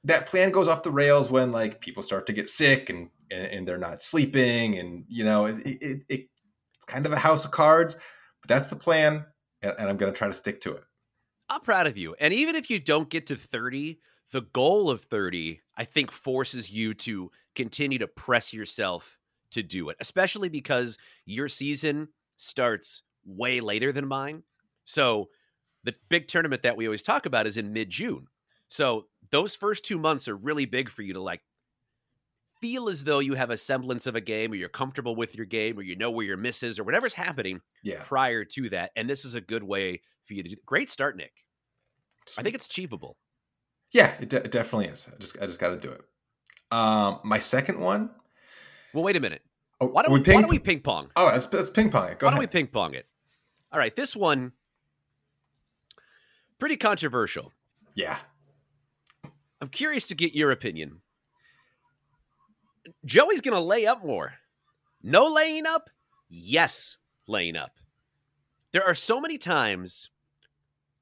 That 0.04 0.26
plan 0.26 0.52
goes 0.52 0.68
off 0.68 0.84
the 0.84 0.92
rails 0.92 1.30
when 1.30 1.52
like 1.52 1.80
people 1.80 2.04
start 2.04 2.26
to 2.28 2.34
get 2.34 2.50
sick 2.50 2.90
and 2.90 3.10
and, 3.32 3.68
they're 3.68 3.80
not 3.80 4.04
sleeping, 4.04 4.78
and 4.78 5.06
you 5.08 5.24
know 5.24 5.46
it, 5.46 5.66
it, 5.66 6.02
it 6.08 6.30
it's 6.76 6.86
kind 6.86 7.06
of 7.06 7.14
a 7.14 7.18
house 7.18 7.46
of 7.46 7.52
cards. 7.52 7.96
But 8.42 8.50
that's 8.50 8.68
the 8.68 8.76
plan, 8.76 9.26
and, 9.62 9.74
and 9.80 9.90
I'm 9.90 9.98
going 9.98 10.12
to 10.12 10.18
try 10.18 10.28
to 10.28 10.34
stick 10.34 10.62
to 10.62 10.74
it. 10.74 10.84
I'm 11.50 11.62
proud 11.62 11.88
of 11.88 11.98
you. 11.98 12.16
And 12.20 12.34
even 12.34 12.56
if 12.56 12.70
you 12.70 12.80
don't 12.80 13.10
get 13.10 13.28
to 13.28 13.36
30, 13.36 14.00
the 14.32 14.42
goal 14.42 14.90
of 14.90 15.02
30, 15.04 15.62
I 15.78 15.86
think, 15.86 16.12
forces 16.12 16.72
you 16.72 16.94
to 16.96 17.32
continue 17.56 18.00
to 18.00 18.08
press 18.08 18.54
yourself 18.54 19.20
to 19.52 19.64
do 19.64 19.90
it, 19.90 19.98
especially 20.00 20.50
because 20.50 20.98
your 21.26 21.48
season 21.48 22.10
starts 22.38 23.04
way 23.26 23.62
later 23.62 23.92
than 23.92 24.08
mine. 24.08 24.44
So 24.84 25.30
the 25.84 25.94
big 26.10 26.28
tournament 26.28 26.64
that 26.64 26.76
we 26.76 26.88
always 26.88 27.04
talk 27.04 27.26
about 27.26 27.48
is 27.48 27.58
in 27.58 27.72
mid 27.72 27.90
June. 27.90 28.28
So 28.68 29.08
those 29.34 29.56
first 29.58 29.84
two 29.84 29.98
months 29.98 30.28
are 30.30 30.36
really 30.38 30.66
big 30.66 30.90
for 30.90 31.02
you 31.02 31.14
to 31.14 31.22
like 31.22 31.42
feel 32.62 32.88
as 32.88 33.04
though 33.04 33.20
you 33.20 33.34
have 33.34 33.50
a 33.50 33.58
semblance 33.58 34.08
of 34.08 34.16
a 34.16 34.22
game 34.22 34.52
or 34.54 34.56
you're 34.56 34.70
comfortable 34.70 35.16
with 35.16 35.36
your 35.36 35.46
game 35.46 35.78
or 35.78 35.82
you 35.82 35.96
know 35.98 36.10
where 36.12 36.26
your 36.26 36.38
misses 36.38 36.80
or 36.80 36.84
whatever's 36.86 37.14
happening 37.14 37.60
Yeah, 37.84 38.02
prior 38.04 38.46
to 38.46 38.70
that. 38.70 38.92
And 38.96 39.10
this 39.10 39.26
is 39.26 39.36
a 39.36 39.42
good 39.42 39.64
way 39.64 40.02
for 40.24 40.34
you 40.34 40.44
to 40.44 40.50
do 40.50 40.56
Great 40.66 40.90
start, 40.90 41.18
Nick. 41.18 41.34
I 42.38 42.42
think 42.44 42.56
it's 42.56 42.68
achievable. 42.68 43.18
yeah, 43.92 44.14
it, 44.22 44.30
de- 44.30 44.38
it 44.46 44.52
definitely 44.52 44.88
is. 44.88 45.08
I 45.12 45.18
just 45.20 45.38
I 45.42 45.46
just 45.46 45.60
got 45.60 45.70
to 45.70 45.78
do 45.78 45.92
it. 45.92 46.02
Um, 46.72 47.20
my 47.26 47.38
second 47.40 47.80
one. 47.82 48.12
Well, 48.94 49.04
wait 49.04 49.18
a 49.18 49.20
minute. 49.20 49.42
Oh, 49.82 49.88
Why 49.88 50.04
don't 50.04 50.14
we, 50.14 50.22
ping- 50.22 50.36
why 50.36 50.42
don't 50.42 50.50
we 50.52 50.60
ping 50.60 50.80
pong? 50.80 51.10
Oh, 51.18 51.30
that's 51.32 51.48
that's 51.48 51.70
ping 51.70 51.90
pong. 51.90 52.10
it. 52.10 52.20
Go 52.20 52.28
why 52.28 52.32
don't 52.32 52.40
we 52.40 52.48
ping 52.48 52.68
pong 52.68 52.94
it? 52.94 53.08
All 53.74 53.80
right, 53.80 53.94
this 53.96 54.16
one 54.16 54.54
pretty 56.60 56.78
controversial. 56.78 57.52
yeah. 57.96 58.18
I'm 59.64 59.70
curious 59.70 60.08
to 60.08 60.16
get 60.16 60.36
your 60.36 60.52
opinion. 60.52 61.00
Joey's 63.06 63.40
going 63.40 63.56
to 63.56 63.64
lay 63.64 63.86
up 63.86 64.04
more. 64.04 64.34
No 65.02 65.28
laying 65.28 65.66
up? 65.66 65.90
Yes, 66.30 66.98
laying 67.30 67.56
up. 67.56 67.80
There 68.74 68.86
are 68.86 68.94
so 68.94 69.22
many 69.22 69.38
times. 69.38 70.10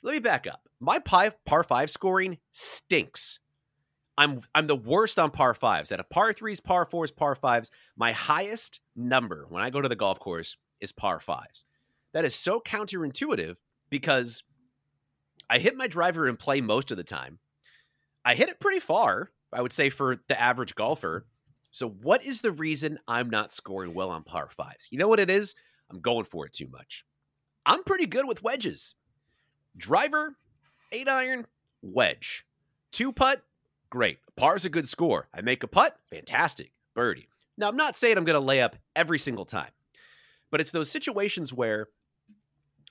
Let 0.04 0.14
me 0.14 0.20
back 0.20 0.46
up. 0.46 0.70
My 0.80 1.00
par 1.00 1.64
5 1.64 1.90
scoring 1.90 2.38
stinks. 2.52 3.40
I'm 4.16 4.42
I'm 4.54 4.68
the 4.68 4.76
worst 4.76 5.18
on 5.18 5.32
par 5.32 5.56
5s. 5.56 5.92
At 5.92 6.00
a 6.00 6.04
par 6.04 6.32
3s, 6.32 6.64
par 6.64 6.86
4s, 6.86 7.16
par 7.16 7.36
5s, 7.36 7.72
my 7.98 8.12
highest 8.12 8.80
number 8.96 9.48
when 9.50 9.64
I 9.64 9.72
go 9.72 9.82
to 9.82 9.90
the 9.90 9.96
golf 9.96 10.20
course 10.20 10.56
is 10.80 10.92
par 10.92 11.20
5s. 11.20 11.64
That 12.14 12.26
is 12.26 12.36
so 12.36 12.60
counterintuitive 12.60 13.58
because 13.90 14.44
I 15.50 15.58
hit 15.58 15.76
my 15.76 15.88
driver 15.88 16.28
in 16.28 16.38
play 16.38 16.62
most 16.62 16.92
of 16.92 16.98
the 16.98 17.04
time. 17.04 17.40
I 18.24 18.36
hit 18.36 18.50
it 18.50 18.60
pretty 18.60 18.80
far, 18.80 19.32
I 19.52 19.62
would 19.62 19.72
say, 19.72 19.90
for 19.90 20.18
the 20.28 20.40
average 20.40 20.76
golfer. 20.76 21.26
So, 21.72 21.90
what 21.90 22.24
is 22.24 22.42
the 22.42 22.52
reason 22.52 23.00
I'm 23.08 23.30
not 23.30 23.52
scoring 23.52 23.94
well 23.94 24.10
on 24.10 24.24
par 24.24 24.50
fives? 24.50 24.88
You 24.92 24.98
know 24.98 25.08
what 25.08 25.20
it 25.20 25.30
is? 25.30 25.56
I'm 25.90 26.02
going 26.02 26.26
for 26.26 26.46
it 26.46 26.54
too 26.54 26.68
much. 26.68 27.06
I'm 27.66 27.84
pretty 27.84 28.06
good 28.06 28.28
with 28.28 28.44
wedges. 28.44 28.96
Driver, 29.78 30.36
Eight 30.94 31.08
iron, 31.08 31.48
wedge. 31.82 32.46
Two 32.92 33.14
putt, 33.14 33.42
great. 33.90 34.20
Par's 34.36 34.66
a 34.66 34.70
good 34.70 34.88
score. 34.88 35.30
I 35.34 35.42
make 35.42 35.64
a 35.64 35.68
putt, 35.68 35.98
fantastic. 36.12 36.74
Birdie. 36.94 37.30
Now, 37.58 37.70
I'm 37.70 37.78
not 37.78 37.96
saying 37.96 38.18
I'm 38.18 38.26
going 38.26 38.40
to 38.40 38.46
lay 38.46 38.62
up 38.62 38.76
every 38.94 39.18
single 39.18 39.46
time, 39.46 39.70
but 40.50 40.60
it's 40.60 40.72
those 40.72 40.92
situations 40.92 41.54
where 41.54 41.88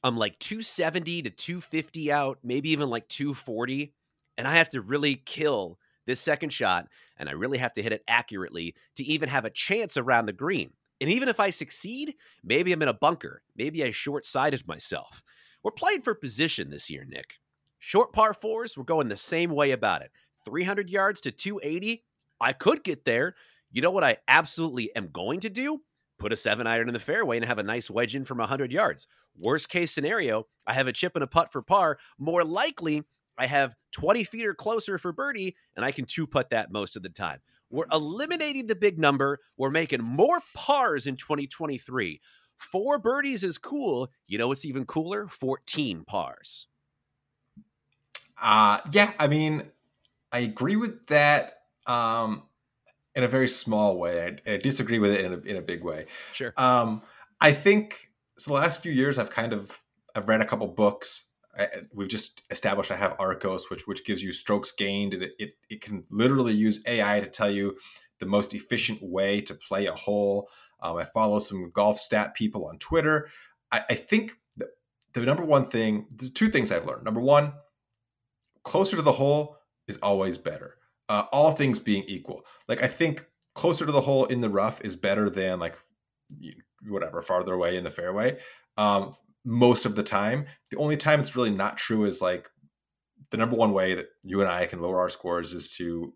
I'm 0.03 0.17
like 0.17 0.39
270 0.39 1.23
to 1.23 1.31
250 1.31 2.11
out, 2.11 2.39
maybe 2.43 2.71
even 2.71 2.89
like 2.89 3.07
240, 3.09 3.93
and 4.41 4.49
I 4.49 4.55
have 4.55 4.71
to 4.71 4.81
really 4.81 5.17
kill 5.17 5.79
this 6.07 6.19
second 6.19 6.51
shot, 6.51 6.89
and 7.19 7.29
I 7.29 7.33
really 7.33 7.59
have 7.59 7.75
to 7.75 7.83
hit 7.83 7.93
it 7.93 8.03
accurately 8.09 8.75
to 8.97 9.05
even 9.05 9.29
have 9.29 9.45
a 9.45 9.51
chance 9.51 9.99
around 9.99 10.25
the 10.25 10.33
green. 10.33 10.71
And 10.99 11.11
even 11.11 11.29
if 11.29 11.39
I 11.39 11.51
succeed, 11.51 12.15
maybe 12.43 12.73
I'm 12.73 12.81
in 12.81 12.89
a 12.89 12.95
bunker. 12.95 13.43
Maybe 13.55 13.85
I 13.85 13.91
short 13.91 14.25
sighted 14.25 14.67
myself. 14.67 15.23
We're 15.63 15.73
playing 15.73 16.01
for 16.01 16.15
position 16.15 16.71
this 16.71 16.89
year, 16.89 17.05
Nick. 17.07 17.35
Short 17.79 18.15
par 18.15 18.33
fours, 18.33 18.79
we're 18.79 18.85
going 18.85 19.09
the 19.09 19.17
same 19.19 19.51
way 19.51 19.73
about 19.73 20.01
it. 20.01 20.11
300 20.47 20.89
yards 20.89 21.21
to 21.21 21.31
280. 21.31 22.03
I 22.41 22.55
could 22.55 22.83
get 22.83 23.05
there. 23.05 23.35
You 23.71 23.83
know 23.83 23.91
what 23.91 24.05
I 24.05 24.17
absolutely 24.27 24.91
am 24.97 25.11
going 25.13 25.41
to 25.41 25.51
do? 25.51 25.83
Put 26.19 26.33
a 26.33 26.37
seven 26.37 26.67
iron 26.67 26.89
in 26.89 26.95
the 26.95 27.01
fairway 27.01 27.37
and 27.37 27.45
have 27.45 27.59
a 27.59 27.63
nice 27.63 27.91
wedge 27.91 28.17
in 28.17 28.25
from 28.25 28.39
100 28.39 28.73
yards. 28.73 29.07
Worst 29.39 29.69
case 29.69 29.93
scenario, 29.93 30.47
I 30.67 30.73
have 30.73 30.87
a 30.87 30.95
chip 30.95 31.15
and 31.15 31.25
a 31.25 31.27
putt 31.27 31.53
for 31.53 31.61
par. 31.61 31.99
More 32.19 32.43
likely, 32.43 33.05
I 33.41 33.47
have 33.47 33.75
20 33.93 34.23
feet 34.25 34.47
or 34.47 34.53
closer 34.53 34.99
for 34.99 35.13
birdie, 35.13 35.57
and 35.75 35.83
I 35.83 35.93
can 35.93 36.05
two 36.05 36.27
putt 36.27 36.51
that 36.51 36.71
most 36.71 36.95
of 36.95 37.03
the 37.03 37.09
time. 37.09 37.41
We're 37.71 37.87
eliminating 37.91 38.67
the 38.67 38.77
big 38.77 38.99
number. 38.99 39.39
We're 39.57 39.71
making 39.71 40.03
more 40.03 40.43
pars 40.55 41.07
in 41.07 41.17
2023. 41.17 42.21
Four 42.59 42.99
birdies 42.99 43.43
is 43.43 43.57
cool. 43.57 44.11
You 44.27 44.37
know 44.37 44.49
what's 44.49 44.67
even 44.67 44.85
cooler? 44.85 45.27
14 45.27 46.05
pars. 46.07 46.67
Uh 48.43 48.79
yeah, 48.93 49.13
I 49.19 49.27
mean, 49.27 49.71
I 50.33 50.41
agree 50.41 50.77
with 50.77 51.07
that 51.07 51.63
um 51.87 52.43
in 53.15 53.25
a 53.25 53.29
very 53.29 53.49
small 53.49 53.97
way. 53.97 54.39
I, 54.47 54.53
I 54.53 54.57
disagree 54.59 54.99
with 54.99 55.13
it 55.13 55.25
in 55.25 55.33
a 55.33 55.39
in 55.39 55.57
a 55.57 55.63
big 55.63 55.83
way. 55.83 56.07
Sure. 56.35 56.53
Um 56.59 57.01
I 57.41 57.53
think 57.53 58.11
so 58.37 58.51
the 58.51 58.61
last 58.61 58.83
few 58.83 58.93
years 58.93 59.19
I've 59.19 59.31
kind 59.31 59.55
of 59.55 59.81
I've 60.15 60.29
read 60.29 60.43
a 60.43 60.47
couple 60.47 60.67
books. 60.69 61.30
We've 61.93 62.09
just 62.09 62.43
established 62.51 62.91
I 62.91 62.97
have 62.97 63.17
Arccos, 63.19 63.71
which 63.71 63.87
which 63.87 64.05
gives 64.05 64.23
you 64.23 64.33
strokes 64.33 64.73
gained, 64.73 65.15
it, 65.15 65.33
it 65.39 65.51
it 65.69 65.81
can 65.81 66.05
literally 66.11 66.55
use 66.55 66.83
AI 66.87 67.21
to 67.21 67.27
tell 67.27 67.51
you 67.51 67.77
the 68.19 68.27
most 68.27 68.55
efficient 68.55 69.03
way 69.03 69.41
to 69.41 69.55
play 69.55 69.87
a 69.87 69.95
hole. 69.95 70.49
Um, 70.83 70.97
I 70.97 71.05
follow 71.05 71.39
some 71.39 71.71
golf 71.73 71.99
stat 71.99 72.35
people 72.35 72.67
on 72.67 72.79
Twitter. 72.79 73.29
I, 73.73 73.83
I 73.91 73.95
think 73.95 74.33
the, 74.57 74.69
the 75.13 75.21
number 75.21 75.45
one 75.45 75.69
thing, 75.69 76.07
the 76.15 76.29
two 76.29 76.49
things 76.49 76.71
I've 76.71 76.87
learned. 76.87 77.05
Number 77.05 77.21
one, 77.21 77.53
closer 78.63 78.97
to 78.97 79.03
the 79.03 79.13
hole 79.13 79.59
is 79.89 79.99
always 80.03 80.39
better. 80.39 80.77
Uh, 81.09 81.25
all 81.33 81.53
things 81.53 81.79
being 81.79 82.05
equal, 82.05 82.45
like 82.69 82.83
I 82.83 82.87
think 82.87 83.25
closer 83.55 83.85
to 83.85 83.93
the 83.93 84.01
hole 84.01 84.27
in 84.27 84.41
the 84.41 84.49
rough 84.49 84.81
is 84.83 84.95
better 84.95 85.29
than 85.29 85.59
like 85.59 85.77
whatever 86.87 87.21
farther 87.21 87.53
away 87.53 87.77
in 87.77 87.85
the 87.85 87.91
fairway. 87.91 88.39
Um, 88.77 89.13
most 89.45 89.87
of 89.87 89.97
the 89.97 90.03
time, 90.03 90.47
the 90.71 90.77
only 90.79 90.97
time 90.97 91.21
it's 91.21 91.37
really 91.37 91.51
not 91.51 91.79
true 91.79 92.05
is 92.05 92.21
like 92.21 92.49
the 93.31 93.37
number 93.37 93.57
one 93.57 93.73
way 93.73 93.95
that 93.95 94.07
you 94.23 94.41
and 94.41 94.51
I 94.51 94.67
can 94.67 94.81
lower 94.81 95.01
our 95.01 95.11
scores 95.11 95.53
is 95.53 95.71
to 95.77 96.13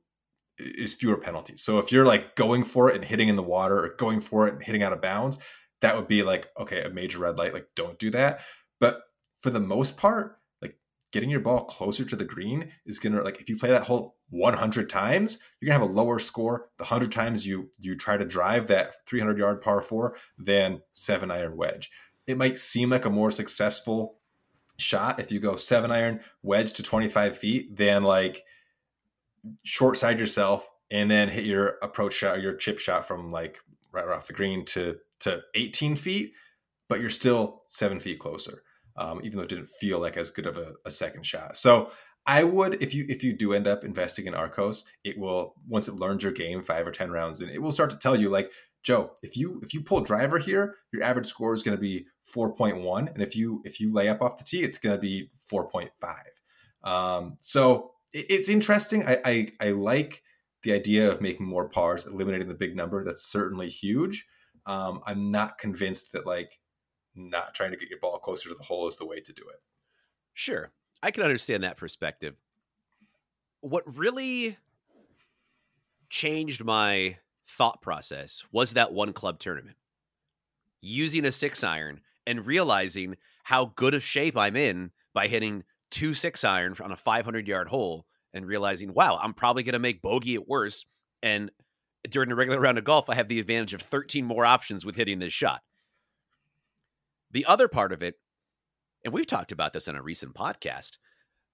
is 0.58 0.94
fewer 0.94 1.16
penalties. 1.16 1.62
So 1.62 1.78
if 1.78 1.90
you're 1.90 2.06
like 2.06 2.36
going 2.36 2.64
for 2.64 2.88
it 2.88 2.94
and 2.94 3.04
hitting 3.04 3.28
in 3.28 3.36
the 3.36 3.42
water 3.42 3.84
or 3.84 3.94
going 3.96 4.20
for 4.20 4.46
it 4.46 4.54
and 4.54 4.62
hitting 4.62 4.82
out 4.82 4.92
of 4.92 5.00
bounds, 5.00 5.38
that 5.80 5.96
would 5.96 6.08
be 6.08 6.22
like 6.22 6.48
okay, 6.58 6.82
a 6.82 6.90
major 6.90 7.18
red 7.18 7.38
light. 7.38 7.54
Like 7.54 7.68
don't 7.74 7.98
do 7.98 8.10
that. 8.10 8.40
But 8.80 9.02
for 9.40 9.50
the 9.50 9.60
most 9.60 9.96
part, 9.96 10.38
like 10.62 10.76
getting 11.12 11.30
your 11.30 11.40
ball 11.40 11.64
closer 11.64 12.04
to 12.04 12.16
the 12.16 12.24
green 12.24 12.70
is 12.86 12.98
going 12.98 13.14
to 13.14 13.22
like 13.22 13.40
if 13.40 13.48
you 13.48 13.56
play 13.56 13.70
that 13.70 13.82
hole 13.84 14.16
100 14.30 14.88
times 14.88 15.38
you're 15.60 15.68
going 15.68 15.78
to 15.78 15.86
have 15.86 15.90
a 15.90 16.00
lower 16.00 16.18
score 16.18 16.70
the 16.78 16.82
100 16.82 17.12
times 17.12 17.46
you 17.46 17.70
you 17.78 17.94
try 17.94 18.16
to 18.16 18.24
drive 18.24 18.66
that 18.66 18.94
300 19.06 19.38
yard 19.38 19.60
par 19.60 19.80
4 19.80 20.16
than 20.38 20.80
7 20.94 21.30
iron 21.30 21.56
wedge 21.56 21.90
it 22.26 22.36
might 22.36 22.58
seem 22.58 22.90
like 22.90 23.04
a 23.04 23.10
more 23.10 23.30
successful 23.30 24.16
shot 24.76 25.20
if 25.20 25.30
you 25.30 25.38
go 25.38 25.56
7 25.56 25.90
iron 25.90 26.20
wedge 26.42 26.72
to 26.74 26.82
25 26.82 27.38
feet 27.38 27.76
than 27.76 28.02
like 28.02 28.44
short 29.62 29.96
side 29.96 30.18
yourself 30.18 30.68
and 30.90 31.10
then 31.10 31.28
hit 31.28 31.44
your 31.44 31.78
approach 31.82 32.14
shot 32.14 32.38
or 32.38 32.40
your 32.40 32.56
chip 32.56 32.78
shot 32.78 33.06
from 33.06 33.30
like 33.30 33.58
right 33.92 34.08
off 34.08 34.26
the 34.26 34.32
green 34.32 34.64
to 34.64 34.96
to 35.20 35.40
18 35.54 35.94
feet 35.96 36.32
but 36.88 37.00
you're 37.00 37.10
still 37.10 37.62
7 37.68 38.00
feet 38.00 38.18
closer 38.18 38.62
um, 38.96 39.20
even 39.24 39.38
though 39.38 39.44
it 39.44 39.48
didn't 39.48 39.68
feel 39.68 39.98
like 39.98 40.16
as 40.16 40.30
good 40.30 40.46
of 40.46 40.56
a, 40.56 40.74
a, 40.84 40.90
second 40.90 41.26
shot. 41.26 41.56
So 41.56 41.90
I 42.26 42.44
would, 42.44 42.82
if 42.82 42.94
you 42.94 43.06
if 43.08 43.22
you 43.22 43.36
do 43.36 43.52
end 43.52 43.66
up 43.66 43.84
investing 43.84 44.26
in 44.26 44.34
Arccos 44.34 44.84
it 45.02 45.18
will 45.18 45.54
once 45.68 45.88
it 45.88 45.96
learns 45.96 46.22
your 46.22 46.32
game 46.32 46.62
five 46.62 46.86
or 46.86 46.92
ten 46.92 47.10
rounds, 47.10 47.40
and 47.40 47.50
it 47.50 47.60
will 47.60 47.72
start 47.72 47.90
to 47.90 47.98
tell 47.98 48.16
you 48.16 48.30
like 48.30 48.50
Joe, 48.84 49.12
if 49.22 49.36
you 49.36 49.60
if 49.64 49.74
you 49.74 49.80
pull 49.80 50.02
driver 50.02 50.38
here, 50.38 50.76
your 50.92 51.02
average 51.02 51.26
score 51.26 51.54
is 51.54 51.62
going 51.62 51.76
to 51.76 51.80
be 51.80 52.06
four 52.22 52.54
point 52.54 52.82
one, 52.82 53.08
and 53.08 53.22
if 53.22 53.34
you 53.34 53.62
if 53.64 53.80
you 53.80 53.92
lay 53.92 54.08
up 54.08 54.22
off 54.22 54.38
the 54.38 54.44
tee, 54.44 54.62
it's 54.62 54.78
going 54.78 54.94
to 54.94 55.00
be 55.00 55.30
four 55.48 55.68
point 55.68 55.90
five. 56.00 56.40
Um, 56.82 57.38
so 57.40 57.92
it, 58.12 58.26
it's 58.28 58.48
interesting. 58.48 59.06
I, 59.06 59.18
I 59.24 59.52
I 59.60 59.70
like 59.70 60.22
the 60.62 60.72
idea 60.72 61.10
of 61.10 61.20
making 61.20 61.46
more 61.46 61.68
pars, 61.68 62.06
eliminating 62.06 62.48
the 62.48 62.54
big 62.54 62.76
number. 62.76 63.04
That's 63.04 63.24
certainly 63.24 63.70
huge. 63.70 64.26
Um, 64.66 65.00
I'm 65.06 65.30
not 65.30 65.58
convinced 65.58 66.12
that 66.12 66.26
like 66.26 66.60
not 67.14 67.54
trying 67.54 67.70
to 67.70 67.76
get 67.76 67.88
your 67.88 68.00
ball 68.00 68.18
closer 68.18 68.50
to 68.50 68.54
the 68.54 68.64
hole 68.64 68.86
is 68.88 68.98
the 68.98 69.06
way 69.06 69.20
to 69.20 69.32
do 69.32 69.42
it. 69.42 69.60
Sure. 70.34 70.72
I 71.02 71.10
can 71.10 71.22
understand 71.22 71.64
that 71.64 71.76
perspective. 71.76 72.34
What 73.60 73.84
really 73.96 74.58
changed 76.10 76.64
my 76.64 77.18
thought 77.48 77.82
process 77.82 78.42
was 78.52 78.72
that 78.72 78.92
one 78.92 79.12
club 79.12 79.38
tournament. 79.38 79.76
Using 80.80 81.24
a 81.24 81.32
six 81.32 81.64
iron 81.64 82.00
and 82.26 82.46
realizing 82.46 83.16
how 83.44 83.72
good 83.76 83.94
a 83.94 84.00
shape 84.00 84.36
I'm 84.36 84.56
in 84.56 84.90
by 85.12 85.28
hitting 85.28 85.64
two 85.90 86.14
six 86.14 86.44
iron 86.44 86.74
on 86.82 86.92
a 86.92 86.96
500 86.96 87.46
yard 87.46 87.68
hole 87.68 88.06
and 88.32 88.46
realizing, 88.46 88.92
wow, 88.92 89.18
I'm 89.22 89.32
probably 89.32 89.62
going 89.62 89.74
to 89.74 89.78
make 89.78 90.02
bogey 90.02 90.34
at 90.34 90.48
worst. 90.48 90.86
And 91.22 91.50
during 92.10 92.30
a 92.30 92.34
regular 92.34 92.60
round 92.60 92.78
of 92.78 92.84
golf, 92.84 93.08
I 93.08 93.14
have 93.14 93.28
the 93.28 93.40
advantage 93.40 93.74
of 93.74 93.80
13 93.80 94.24
more 94.24 94.44
options 94.44 94.84
with 94.84 94.96
hitting 94.96 95.20
this 95.20 95.32
shot. 95.32 95.62
The 97.30 97.46
other 97.46 97.68
part 97.68 97.92
of 97.92 98.02
it, 98.02 98.16
and 99.04 99.12
we've 99.12 99.26
talked 99.26 99.52
about 99.52 99.72
this 99.72 99.88
in 99.88 99.96
a 99.96 100.02
recent 100.02 100.34
podcast, 100.34 100.92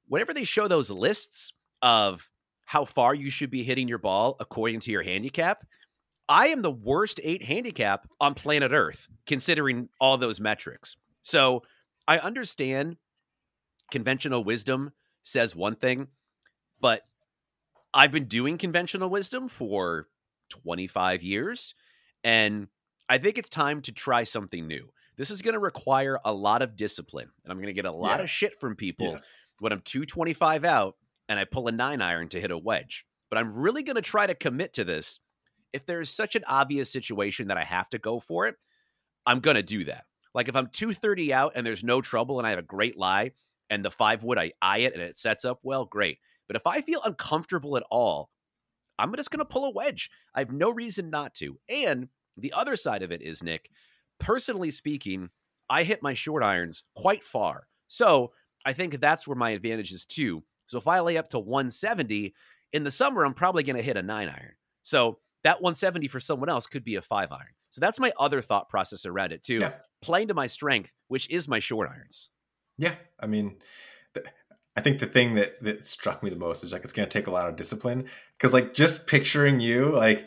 whenever 0.07 0.35
they 0.35 0.44
show 0.44 0.68
those 0.68 0.90
lists 0.90 1.53
of 1.83 2.29
how 2.64 2.85
far 2.85 3.14
you 3.14 3.31
should 3.31 3.50
be 3.50 3.62
hitting 3.62 3.88
your 3.88 3.98
ball 3.98 4.37
according 4.40 4.81
to 4.81 4.90
your 4.90 5.03
handicap, 5.03 5.66
I 6.30 6.46
am 6.48 6.62
the 6.62 6.70
worst 6.70 7.18
eight 7.24 7.42
handicap 7.42 8.06
on 8.20 8.34
planet 8.34 8.70
Earth, 8.70 9.08
considering 9.26 9.88
all 10.00 10.16
those 10.16 10.40
metrics. 10.40 10.96
So 11.22 11.64
I 12.06 12.18
understand 12.18 12.96
conventional 13.90 14.44
wisdom 14.44 14.92
says 15.24 15.56
one 15.56 15.74
thing, 15.74 16.06
but 16.80 17.02
I've 17.92 18.12
been 18.12 18.26
doing 18.26 18.58
conventional 18.58 19.10
wisdom 19.10 19.48
for 19.48 20.06
25 20.50 21.24
years, 21.24 21.74
and 22.22 22.68
I 23.08 23.18
think 23.18 23.36
it's 23.36 23.48
time 23.48 23.82
to 23.82 23.92
try 23.92 24.22
something 24.22 24.68
new. 24.68 24.92
This 25.16 25.32
is 25.32 25.42
going 25.42 25.54
to 25.54 25.60
require 25.60 26.20
a 26.24 26.32
lot 26.32 26.62
of 26.62 26.76
discipline, 26.76 27.28
and 27.42 27.50
I'm 27.50 27.58
going 27.58 27.66
to 27.66 27.72
get 27.72 27.86
a 27.86 27.90
lot 27.90 28.18
yeah. 28.18 28.24
of 28.24 28.30
shit 28.30 28.60
from 28.60 28.76
people 28.76 29.14
yeah. 29.14 29.18
when 29.58 29.72
I'm 29.72 29.80
225 29.80 30.64
out 30.64 30.94
and 31.28 31.40
I 31.40 31.44
pull 31.44 31.66
a 31.66 31.72
nine 31.72 32.00
iron 32.00 32.28
to 32.28 32.40
hit 32.40 32.52
a 32.52 32.56
wedge. 32.56 33.04
But 33.28 33.38
I'm 33.38 33.52
really 33.52 33.82
going 33.82 33.96
to 33.96 34.02
try 34.02 34.28
to 34.28 34.34
commit 34.34 34.72
to 34.74 34.84
this. 34.84 35.18
If 35.72 35.87
there's 35.87 36.11
such 36.11 36.37
an 36.37 36.44
obvious 36.46 36.90
situation 36.90 37.48
that 37.48 37.56
I 37.56 37.64
have 37.64 37.88
to 37.90 37.98
go 37.98 38.20
for 38.20 38.46
it, 38.46 38.56
I'm 39.26 39.40
going 39.40 39.56
to 39.56 39.62
do 39.62 39.85
that. 39.85 40.04
Like 40.35 40.48
if 40.48 40.56
I'm 40.56 40.68
230 40.68 41.33
out 41.33 41.52
and 41.54 41.66
there's 41.66 41.85
no 41.85 42.00
trouble 42.00 42.38
and 42.38 42.46
I 42.46 42.50
have 42.50 42.59
a 42.59 42.62
great 42.62 42.96
lie 42.96 43.33
and 43.68 43.85
the 43.85 43.90
five 43.90 44.22
wood, 44.22 44.38
I 44.38 44.52
eye 44.62 44.78
it 44.78 44.94
and 44.94 45.02
it 45.02 45.18
sets 45.18 45.44
up 45.44 45.61
well, 45.62 45.85
great. 45.85 46.18
But 46.46 46.56
if 46.56 46.66
I 46.66 46.80
feel 46.80 47.00
uncomfortable 47.04 47.76
at 47.76 47.85
all, 47.90 48.30
I'm 48.98 49.14
just 49.14 49.30
going 49.30 49.38
to 49.38 49.44
pull 49.44 49.64
a 49.64 49.70
wedge. 49.70 50.11
I 50.35 50.40
have 50.40 50.52
no 50.52 50.70
reason 50.70 51.11
not 51.11 51.35
to. 51.35 51.59
And 51.68 52.09
the 52.37 52.52
other 52.52 52.76
side 52.76 53.02
of 53.02 53.12
it 53.12 53.22
is, 53.22 53.42
Nick, 53.42 53.70
personally 54.18 54.70
speaking, 54.70 55.30
I 55.68 55.85
hit 55.85 56.02
my 56.02 56.14
short 56.14 56.42
irons 56.42 56.85
quite 56.96 57.24
far. 57.24 57.68
So 57.87 58.33
I 58.66 58.72
think 58.72 59.00
that's 59.00 59.26
where 59.26 59.37
my 59.37 59.50
advantage 59.50 59.92
is 59.92 60.04
too. 60.04 60.42
So 60.66 60.78
if 60.78 60.87
I 60.87 61.00
lay 61.00 61.16
up 61.16 61.28
to 61.28 61.38
170 61.38 62.35
in 62.72 62.85
the 62.85 62.90
summer, 62.90 63.24
I'm 63.24 63.35
probably 63.35 63.62
going 63.62 63.76
to 63.76 63.83
hit 63.83 63.96
a 63.96 64.02
nine 64.02 64.28
iron. 64.28 64.52
So 64.83 65.18
that 65.44 65.62
170 65.62 66.09
for 66.09 66.20
someone 66.20 66.48
else 66.48 66.66
could 66.66 66.85
be 66.85 66.96
a 66.96 67.03
five 67.03 67.33
iron. 67.33 67.55
So 67.70 67.81
that's 67.81 68.00
my 68.00 68.12
other 68.18 68.40
thought 68.42 68.68
process 68.68 69.07
around 69.07 69.33
it 69.33 69.42
too. 69.42 69.59
Yeah. 69.59 69.72
Playing 70.03 70.29
to 70.29 70.35
my 70.35 70.46
strength, 70.46 70.92
which 71.09 71.31
is 71.31 71.48
my 71.48 71.59
short 71.59 71.88
irons. 71.88 72.31
Yeah. 72.79 72.94
I 73.18 73.26
mean, 73.26 73.57
I 74.76 74.81
think 74.81 74.98
the 74.98 75.07
thing 75.07 75.35
that 75.35 75.62
that 75.62 75.85
struck 75.85 76.22
me 76.22 76.31
the 76.31 76.37
most 76.37 76.64
is 76.64 76.72
like 76.72 76.85
it's 76.85 76.92
going 76.92 77.09
to 77.09 77.12
take 77.12 77.26
a 77.26 77.31
lot 77.31 77.48
of 77.48 77.57
discipline 77.57 78.07
because 78.37 78.53
like 78.53 78.74
just 78.74 79.07
picturing 79.07 79.61
you 79.61 79.90
like 79.90 80.26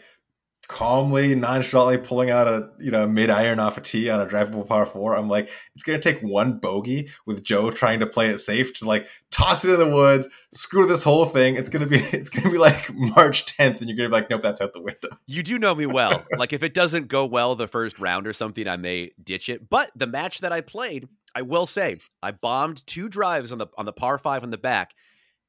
calmly, 0.68 1.36
nonchalantly 1.36 1.98
pulling 1.98 2.30
out 2.30 2.48
a 2.48 2.70
you 2.80 2.92
know 2.92 3.08
mid 3.08 3.30
iron 3.30 3.60
off 3.60 3.78
a 3.78 3.82
tee 3.82 4.10
on 4.10 4.20
a 4.20 4.26
drivable 4.26 4.68
par 4.68 4.86
four. 4.86 5.16
I'm 5.16 5.30
like, 5.30 5.50
it's 5.76 5.84
gonna 5.84 6.00
take 6.00 6.22
one 6.22 6.60
bogey 6.60 7.10
with 7.26 7.44
Joe 7.44 7.72
trying 7.72 8.00
to 8.00 8.08
play 8.08 8.30
it 8.30 8.40
safe 8.40 8.74
to 8.74 8.86
like 8.86 9.08
toss 9.30 9.66
it 9.66 9.72
in 9.72 9.80
the 9.80 9.90
woods, 9.90 10.28
screw 10.52 10.86
this 10.86 11.04
whole 11.04 11.26
thing. 11.26 11.56
It's 11.56 11.70
gonna 11.70 11.86
be 11.86 11.98
it's 12.12 12.30
gonna 12.30 12.52
be 12.52 12.58
like 12.58 12.94
March 12.94 13.46
10th, 13.46 13.80
and 13.80 13.90
you're 13.90 13.98
gonna 13.98 14.10
be 14.10 14.14
like, 14.14 14.30
nope, 14.30 14.42
that's 14.42 14.62
out 14.62 14.74
the 14.74 14.82
window. 14.82 15.10
You 15.28 15.44
do 15.44 15.60
know 15.60 15.76
me 15.76 15.86
well. 15.86 16.24
like 16.38 16.54
if 16.54 16.64
it 16.64 16.74
doesn't 16.74 17.08
go 17.08 17.26
well 17.26 17.56
the 17.56 17.68
first 17.68 18.00
round 18.00 18.28
or 18.28 18.34
something, 18.34 18.68
I 18.68 18.78
may 18.78 19.12
ditch 19.22 19.50
it. 19.50 19.70
But 19.70 19.92
the 19.96 20.08
match 20.08 20.40
that 20.40 20.54
I 20.54 20.62
played, 20.62 21.08
I 21.36 21.42
will 21.42 21.66
say, 21.66 21.98
I 22.22 22.32
bombed 22.32 22.86
two 22.88 23.10
drives 23.10 23.52
on 23.52 23.58
the 23.58 23.68
on 23.78 23.86
the 23.86 23.94
par 23.94 24.18
five 24.18 24.44
on 24.44 24.52
the 24.52 24.58
back, 24.58 24.92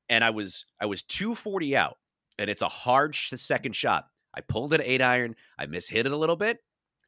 and 0.09 0.25
I 0.25 0.31
was 0.31 0.65
I 0.81 0.87
was 0.87 1.03
240 1.03 1.77
out, 1.77 1.99
and 2.39 2.51
it's 2.51 2.63
a 2.63 2.69
hard 2.69 3.15
second 3.15 3.77
shot. 3.77 4.07
I 4.37 4.41
pulled 4.41 4.73
it 4.73 4.81
eight 4.85 5.03
iron. 5.03 5.37
I 5.59 5.67
mishit 5.67 6.07
it 6.07 6.13
a 6.13 6.17
little 6.17 6.37
bit. 6.37 6.59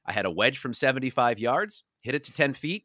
I 0.05 0.13
had 0.13 0.27
a 0.27 0.31
wedge 0.31 0.59
from 0.59 0.73
75 0.73 1.39
yards, 1.39 1.83
hit 2.01 2.15
it 2.15 2.25
to 2.25 2.33
10 2.33 2.55
feet, 2.55 2.85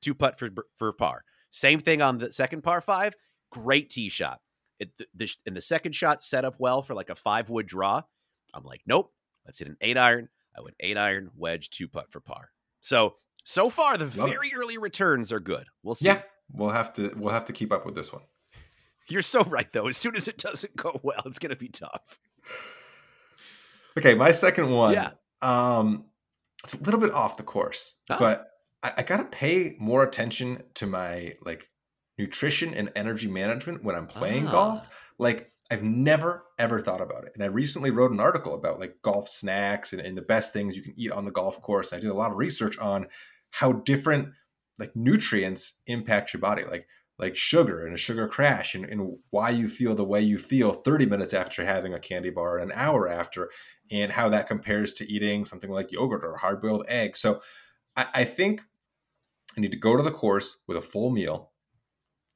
two 0.00 0.14
putt 0.14 0.38
for, 0.38 0.48
for 0.74 0.92
par. 0.92 1.24
Same 1.50 1.78
thing 1.78 2.00
on 2.00 2.18
the 2.18 2.32
second 2.32 2.62
par 2.62 2.80
five. 2.80 3.14
Great 3.50 3.90
tee 3.90 4.08
shot. 4.08 4.40
It, 4.78 4.96
the, 4.96 5.06
the, 5.14 5.36
and 5.46 5.54
the 5.54 5.60
second 5.60 5.92
shot 5.94 6.22
set 6.22 6.44
up 6.44 6.56
well 6.58 6.82
for 6.82 6.94
like 6.94 7.10
a 7.10 7.14
five 7.14 7.50
wood 7.50 7.66
draw. 7.66 8.02
I'm 8.54 8.64
like, 8.64 8.80
nope, 8.86 9.12
let's 9.44 9.58
hit 9.58 9.68
an 9.68 9.76
eight 9.82 9.98
iron. 9.98 10.28
I 10.56 10.62
went 10.62 10.76
eight 10.80 10.96
iron, 10.96 11.30
wedge, 11.36 11.70
two 11.70 11.88
putt 11.88 12.10
for 12.10 12.20
par. 12.20 12.50
So, 12.80 13.16
so 13.44 13.68
far, 13.70 13.96
the 13.98 14.04
Love 14.04 14.30
very 14.30 14.48
it. 14.48 14.54
early 14.56 14.78
returns 14.78 15.30
are 15.32 15.40
good. 15.40 15.66
We'll 15.82 15.94
see. 15.94 16.06
Yeah, 16.06 16.22
we'll 16.50 16.70
have 16.70 16.92
to 16.94 17.12
we'll 17.16 17.32
have 17.32 17.44
to 17.46 17.52
keep 17.52 17.72
up 17.72 17.84
with 17.84 17.94
this 17.94 18.12
one. 18.12 18.22
You're 19.08 19.22
so 19.22 19.42
right, 19.42 19.70
though. 19.72 19.88
As 19.88 19.96
soon 19.96 20.16
as 20.16 20.28
it 20.28 20.38
doesn't 20.38 20.76
go 20.76 20.98
well, 21.02 21.22
it's 21.26 21.38
going 21.38 21.50
to 21.50 21.56
be 21.56 21.68
tough. 21.68 22.18
Okay, 23.98 24.14
my 24.14 24.32
second 24.32 24.70
one. 24.70 24.92
Yeah. 24.92 25.10
Um, 25.40 26.06
it's 26.64 26.74
a 26.74 26.78
little 26.78 27.00
bit 27.00 27.12
off 27.12 27.36
the 27.36 27.42
course, 27.42 27.94
oh. 28.10 28.16
but 28.18 28.50
I, 28.82 28.92
I 28.98 29.02
gotta 29.02 29.24
pay 29.24 29.76
more 29.78 30.02
attention 30.02 30.62
to 30.74 30.86
my 30.86 31.34
like 31.44 31.68
nutrition 32.18 32.74
and 32.74 32.92
energy 32.94 33.28
management 33.28 33.82
when 33.82 33.96
I'm 33.96 34.06
playing 34.06 34.44
golf. 34.46 34.80
Ah. 34.84 34.92
Like 35.18 35.52
I've 35.70 35.82
never 35.82 36.44
ever 36.58 36.80
thought 36.80 37.00
about 37.00 37.24
it. 37.24 37.32
And 37.34 37.42
I 37.42 37.46
recently 37.46 37.90
wrote 37.90 38.12
an 38.12 38.20
article 38.20 38.54
about 38.54 38.78
like 38.78 39.02
golf 39.02 39.28
snacks 39.28 39.92
and, 39.92 40.00
and 40.00 40.16
the 40.16 40.22
best 40.22 40.52
things 40.52 40.76
you 40.76 40.82
can 40.82 40.94
eat 40.96 41.10
on 41.10 41.24
the 41.24 41.30
golf 41.30 41.60
course. 41.62 41.90
And 41.90 41.98
I 41.98 42.00
did 42.00 42.10
a 42.10 42.14
lot 42.14 42.30
of 42.30 42.36
research 42.36 42.78
on 42.78 43.08
how 43.50 43.72
different 43.72 44.28
like 44.78 44.94
nutrients 44.94 45.74
impact 45.86 46.32
your 46.32 46.40
body. 46.40 46.64
Like 46.64 46.86
like 47.18 47.36
sugar 47.36 47.86
and 47.86 47.94
a 47.94 47.98
sugar 47.98 48.26
crash 48.26 48.74
and, 48.74 48.84
and 48.84 49.16
why 49.30 49.50
you 49.50 49.68
feel 49.68 49.94
the 49.94 50.04
way 50.04 50.20
you 50.20 50.38
feel 50.38 50.72
30 50.72 51.06
minutes 51.06 51.32
after 51.32 51.64
having 51.64 51.94
a 51.94 52.00
candy 52.00 52.30
bar 52.30 52.58
and 52.58 52.72
an 52.72 52.78
hour 52.78 53.08
after 53.08 53.48
and 53.92 54.12
how 54.12 54.28
that 54.30 54.48
compares 54.48 54.94
to 54.94 55.10
eating 55.10 55.44
something 55.44 55.70
like 55.70 55.92
yogurt 55.92 56.24
or 56.24 56.38
hard 56.38 56.62
boiled 56.62 56.86
egg. 56.88 57.16
So 57.16 57.42
I, 57.94 58.06
I 58.14 58.24
think 58.24 58.62
I 59.56 59.60
need 59.60 59.70
to 59.70 59.76
go 59.76 59.96
to 59.96 60.02
the 60.02 60.10
course 60.10 60.56
with 60.66 60.78
a 60.78 60.80
full 60.80 61.10
meal. 61.10 61.50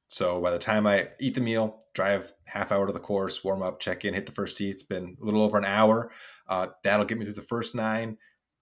So 0.08 0.40
by 0.40 0.50
the 0.50 0.58
time 0.58 0.86
I 0.86 1.08
eat 1.18 1.34
the 1.34 1.40
meal, 1.40 1.80
drive 1.94 2.32
half 2.44 2.70
hour 2.70 2.86
to 2.86 2.92
the 2.92 3.00
course, 3.00 3.42
warm 3.42 3.62
up, 3.62 3.80
check 3.80 4.04
in, 4.04 4.14
hit 4.14 4.26
the 4.26 4.32
first 4.32 4.56
tee. 4.56 4.70
It's 4.70 4.82
been 4.82 5.16
a 5.20 5.24
little 5.24 5.42
over 5.42 5.58
an 5.58 5.64
hour. 5.64 6.12
Uh, 6.46 6.68
that'll 6.84 7.06
get 7.06 7.18
me 7.18 7.24
through 7.24 7.34
the 7.34 7.40
first 7.42 7.74
nine. 7.74 8.18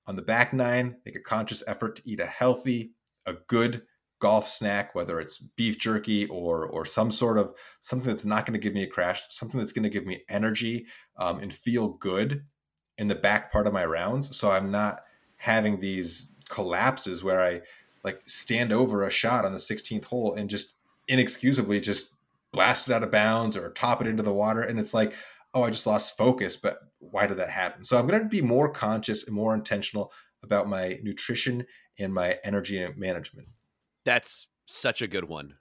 On 0.06 0.16
the 0.16 0.22
back 0.22 0.52
nine, 0.52 0.96
make 1.04 1.16
a 1.16 1.20
conscious 1.20 1.62
effort 1.66 1.96
to 1.96 2.02
eat 2.06 2.20
a 2.20 2.26
healthy, 2.26 2.92
a 3.26 3.34
good 3.48 3.82
golf 4.20 4.48
snack, 4.48 4.94
whether 4.94 5.18
it's 5.18 5.38
beef 5.38 5.78
jerky 5.78 6.26
or 6.26 6.64
or 6.64 6.86
some 6.86 7.10
sort 7.10 7.36
of 7.36 7.52
something 7.80 8.08
that's 8.08 8.24
not 8.24 8.46
going 8.46 8.58
to 8.58 8.62
give 8.62 8.72
me 8.72 8.84
a 8.84 8.88
crash, 8.88 9.22
something 9.28 9.58
that's 9.58 9.72
going 9.72 9.82
to 9.82 9.90
give 9.90 10.06
me 10.06 10.22
energy 10.28 10.86
um, 11.18 11.40
and 11.40 11.52
feel 11.52 11.88
good 11.88 12.44
in 12.98 13.08
the 13.08 13.14
back 13.14 13.52
part 13.52 13.66
of 13.66 13.72
my 13.72 13.84
rounds. 13.84 14.36
So 14.36 14.50
I'm 14.50 14.70
not 14.70 15.04
having 15.36 15.80
these 15.80 16.28
collapses 16.48 17.22
where 17.22 17.42
I 17.42 17.62
like 18.02 18.22
stand 18.26 18.72
over 18.72 19.02
a 19.02 19.10
shot 19.10 19.44
on 19.44 19.52
the 19.52 19.58
16th 19.58 20.04
hole 20.04 20.34
and 20.34 20.48
just 20.48 20.74
inexcusably 21.08 21.80
just 21.80 22.10
blast 22.52 22.88
it 22.88 22.94
out 22.94 23.02
of 23.02 23.10
bounds 23.10 23.56
or 23.56 23.70
top 23.70 24.00
it 24.00 24.06
into 24.06 24.22
the 24.22 24.32
water. 24.32 24.62
And 24.62 24.78
it's 24.78 24.94
like, 24.94 25.12
oh, 25.52 25.62
I 25.62 25.70
just 25.70 25.86
lost 25.86 26.16
focus. 26.16 26.56
But 26.56 26.78
why 26.98 27.26
did 27.26 27.38
that 27.38 27.50
happen? 27.50 27.84
So 27.84 27.98
I'm 27.98 28.06
going 28.06 28.22
to 28.22 28.28
be 28.28 28.42
more 28.42 28.70
conscious 28.70 29.26
and 29.26 29.34
more 29.34 29.54
intentional 29.54 30.12
about 30.42 30.68
my 30.68 30.98
nutrition 31.02 31.66
and 31.98 32.12
my 32.12 32.38
energy 32.44 32.86
management. 32.96 33.48
That's 34.04 34.46
such 34.66 35.02
a 35.02 35.06
good 35.06 35.24
one. 35.24 35.54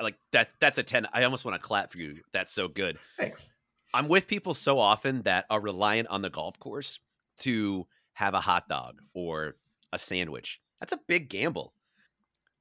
Like 0.00 0.16
that 0.32 0.50
that's 0.60 0.78
a 0.78 0.82
10. 0.82 1.06
I 1.12 1.24
almost 1.24 1.44
want 1.44 1.54
to 1.54 1.66
clap 1.66 1.92
for 1.92 1.98
you. 1.98 2.18
That's 2.32 2.52
so 2.52 2.68
good. 2.68 2.98
Thanks. 3.18 3.48
I'm 3.94 4.08
with 4.08 4.26
people 4.26 4.54
so 4.54 4.78
often 4.78 5.22
that 5.22 5.46
are 5.50 5.60
reliant 5.60 6.08
on 6.08 6.22
the 6.22 6.30
golf 6.30 6.58
course 6.58 6.98
to 7.38 7.86
have 8.14 8.34
a 8.34 8.40
hot 8.40 8.68
dog 8.68 9.00
or 9.14 9.56
a 9.92 9.98
sandwich. 9.98 10.60
That's 10.80 10.92
a 10.92 11.00
big 11.06 11.28
gamble. 11.28 11.72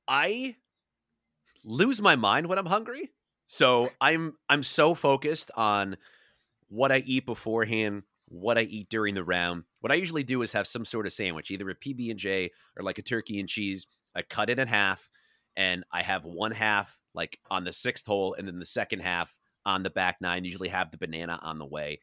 I 0.08 0.56
lose 1.64 2.02
my 2.02 2.16
mind 2.16 2.48
when 2.48 2.58
I'm 2.58 2.66
hungry. 2.66 3.12
So 3.48 3.92
I'm 4.02 4.36
I'm 4.50 4.64
so 4.64 4.94
focused 4.94 5.52
on 5.56 5.98
what 6.70 6.92
I 6.92 6.98
eat 7.00 7.26
beforehand, 7.26 8.04
what 8.28 8.58
I 8.58 8.62
eat 8.62 8.90
during 8.90 9.16
the 9.16 9.24
round. 9.24 9.64
What 9.80 9.92
I 9.92 9.96
usually 9.96 10.24
do 10.24 10.42
is 10.42 10.52
have 10.52 10.68
some 10.68 10.86
sort 10.86 11.06
of 11.06 11.14
sandwich, 11.14 11.52
either 11.52 11.70
a 11.70 11.76
PB 11.76 12.10
and 12.10 12.20
J 12.20 12.52
or 12.78 12.84
like 12.84 12.98
a 12.98 13.04
turkey 13.04 13.40
and 13.40 13.48
cheese. 13.48 13.88
I 14.16 14.22
cut 14.22 14.50
it 14.50 14.60
in 14.60 14.68
half, 14.68 15.10
and 15.56 15.84
I 15.92 16.02
have 16.02 16.26
one 16.26 16.52
half 16.52 17.00
like 17.14 17.40
on 17.50 17.64
the 17.64 17.72
sixth 17.72 18.06
hole, 18.06 18.36
and 18.38 18.48
then 18.48 18.60
the 18.60 18.66
second 18.66 19.00
half 19.00 19.38
on 19.68 19.84
the 19.84 19.90
back 19.92 20.18
nine. 20.22 20.46
Usually 20.46 20.70
have 20.70 20.90
the 20.90 20.98
banana 20.98 21.40
on 21.44 21.60
the 21.60 21.66
way. 21.66 22.00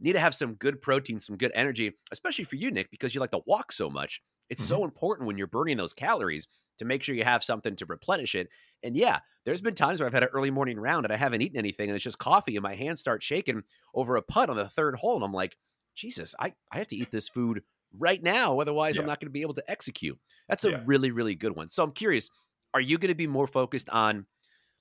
Need 0.00 0.14
to 0.14 0.20
have 0.20 0.34
some 0.34 0.54
good 0.54 0.80
protein, 0.80 1.18
some 1.20 1.36
good 1.36 1.52
energy, 1.54 1.92
especially 2.10 2.44
for 2.44 2.56
you, 2.56 2.70
Nick, 2.70 2.90
because 2.90 3.14
you 3.14 3.20
like 3.20 3.32
to 3.32 3.42
walk 3.46 3.72
so 3.72 3.90
much. 3.90 4.22
It's 4.48 4.62
mm-hmm. 4.62 4.76
so 4.76 4.84
important 4.84 5.26
when 5.26 5.36
you're 5.36 5.46
burning 5.46 5.76
those 5.76 5.92
calories 5.92 6.46
to 6.78 6.84
make 6.84 7.02
sure 7.02 7.14
you 7.14 7.24
have 7.24 7.44
something 7.44 7.76
to 7.76 7.86
replenish 7.86 8.34
it. 8.34 8.48
And 8.82 8.96
yeah, 8.96 9.18
there's 9.44 9.60
been 9.60 9.74
times 9.74 10.00
where 10.00 10.06
I've 10.06 10.14
had 10.14 10.22
an 10.22 10.30
early 10.32 10.50
morning 10.50 10.80
round 10.80 11.04
and 11.04 11.12
I 11.12 11.16
haven't 11.16 11.42
eaten 11.42 11.58
anything 11.58 11.88
and 11.88 11.94
it's 11.94 12.04
just 12.04 12.18
coffee 12.18 12.56
and 12.56 12.62
my 12.62 12.74
hands 12.74 13.00
start 13.00 13.22
shaking 13.22 13.62
over 13.94 14.16
a 14.16 14.22
putt 14.22 14.48
on 14.48 14.56
the 14.56 14.68
third 14.68 14.96
hole. 14.96 15.16
And 15.16 15.24
I'm 15.24 15.32
like, 15.32 15.56
Jesus, 15.94 16.34
I, 16.40 16.54
I 16.72 16.78
have 16.78 16.88
to 16.88 16.96
eat 16.96 17.10
this 17.10 17.28
food 17.28 17.62
right 17.98 18.22
now. 18.22 18.58
Otherwise, 18.58 18.96
yeah. 18.96 19.02
I'm 19.02 19.08
not 19.08 19.20
going 19.20 19.28
to 19.28 19.32
be 19.32 19.42
able 19.42 19.54
to 19.54 19.70
execute. 19.70 20.18
That's 20.48 20.64
a 20.64 20.70
yeah. 20.70 20.82
really, 20.86 21.10
really 21.10 21.34
good 21.34 21.54
one. 21.54 21.68
So 21.68 21.84
I'm 21.84 21.92
curious, 21.92 22.30
are 22.74 22.80
you 22.80 22.98
going 22.98 23.10
to 23.10 23.14
be 23.14 23.26
more 23.26 23.46
focused 23.46 23.90
on 23.90 24.26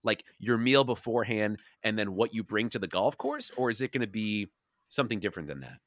like 0.03 0.23
your 0.39 0.57
meal 0.57 0.83
beforehand 0.83 1.59
and 1.83 1.97
then 1.97 2.13
what 2.13 2.33
you 2.33 2.43
bring 2.43 2.69
to 2.69 2.79
the 2.79 2.87
golf 2.87 3.17
course? 3.17 3.51
Or 3.57 3.69
is 3.69 3.81
it 3.81 3.91
going 3.91 4.01
to 4.01 4.07
be 4.07 4.49
something 4.89 5.19
different 5.19 5.47
than 5.47 5.61
that? 5.61 5.79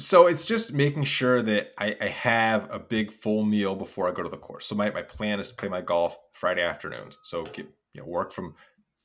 So 0.00 0.26
it's 0.28 0.44
just 0.44 0.72
making 0.72 1.04
sure 1.04 1.42
that 1.42 1.72
I, 1.76 1.96
I, 2.00 2.06
have 2.06 2.72
a 2.72 2.78
big 2.78 3.10
full 3.10 3.44
meal 3.44 3.74
before 3.74 4.08
I 4.08 4.12
go 4.12 4.22
to 4.22 4.28
the 4.28 4.36
course. 4.36 4.64
So 4.64 4.76
my, 4.76 4.90
my 4.90 5.02
plan 5.02 5.40
is 5.40 5.48
to 5.48 5.56
play 5.56 5.68
my 5.68 5.80
golf 5.80 6.16
Friday 6.32 6.62
afternoons. 6.62 7.18
So 7.24 7.42
get, 7.42 7.66
you 7.94 8.00
know, 8.00 8.06
work 8.06 8.32
from 8.32 8.54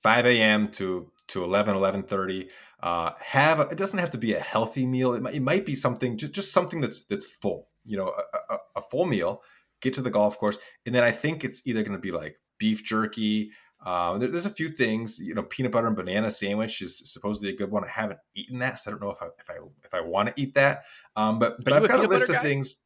5 0.03 0.27
a.m. 0.27 0.67
to 0.73 1.09
to 1.29 1.43
11, 1.43 1.75
11.30. 1.75 2.51
Uh, 2.81 3.11
have 3.19 3.59
a, 3.59 3.63
it 3.63 3.77
doesn't 3.77 3.99
have 3.99 4.11
to 4.11 4.17
be 4.17 4.33
a 4.33 4.39
healthy 4.39 4.85
meal. 4.85 5.13
It 5.13 5.23
might, 5.23 5.33
it 5.33 5.41
might 5.41 5.65
be 5.65 5.73
something 5.73 6.17
just, 6.17 6.33
just 6.33 6.51
something 6.51 6.81
that's 6.81 7.05
that's 7.05 7.25
full. 7.25 7.69
You 7.85 7.97
know, 7.97 8.07
a, 8.09 8.53
a, 8.53 8.57
a 8.75 8.81
full 8.81 9.05
meal. 9.05 9.41
Get 9.81 9.93
to 9.95 10.01
the 10.01 10.09
golf 10.09 10.37
course, 10.37 10.57
and 10.85 10.93
then 10.93 11.03
I 11.03 11.11
think 11.11 11.43
it's 11.43 11.61
either 11.65 11.81
going 11.81 11.93
to 11.93 12.01
be 12.01 12.11
like 12.11 12.37
beef 12.57 12.83
jerky, 12.83 13.51
um, 13.83 14.19
there, 14.19 14.29
there's 14.29 14.45
a 14.45 14.51
few 14.51 14.69
things, 14.69 15.19
you 15.19 15.35
know, 15.35 15.43
peanut 15.43 15.71
butter 15.71 15.87
and 15.87 15.95
banana 15.95 16.29
sandwich 16.29 16.81
is 16.81 17.01
supposedly 17.11 17.49
a 17.49 17.55
good 17.55 17.71
one. 17.71 17.83
I 17.83 17.89
haven't 17.89 18.19
eaten 18.33 18.59
that, 18.59 18.79
so 18.79 18.89
I 18.89 18.91
don't 18.91 19.01
know 19.01 19.11
if 19.11 19.21
I 19.21 19.27
if 19.39 19.49
I 19.49 19.55
if 19.83 19.93
I 19.93 20.01
want 20.01 20.29
to 20.29 20.41
eat 20.41 20.53
that. 20.55 20.83
Um, 21.15 21.39
but 21.39 21.63
but 21.63 21.73
I've 21.73 21.87
got 21.87 22.03
a 22.03 22.07
list 22.07 22.29
of 22.29 22.35
guy? 22.35 22.43
things. 22.43 22.77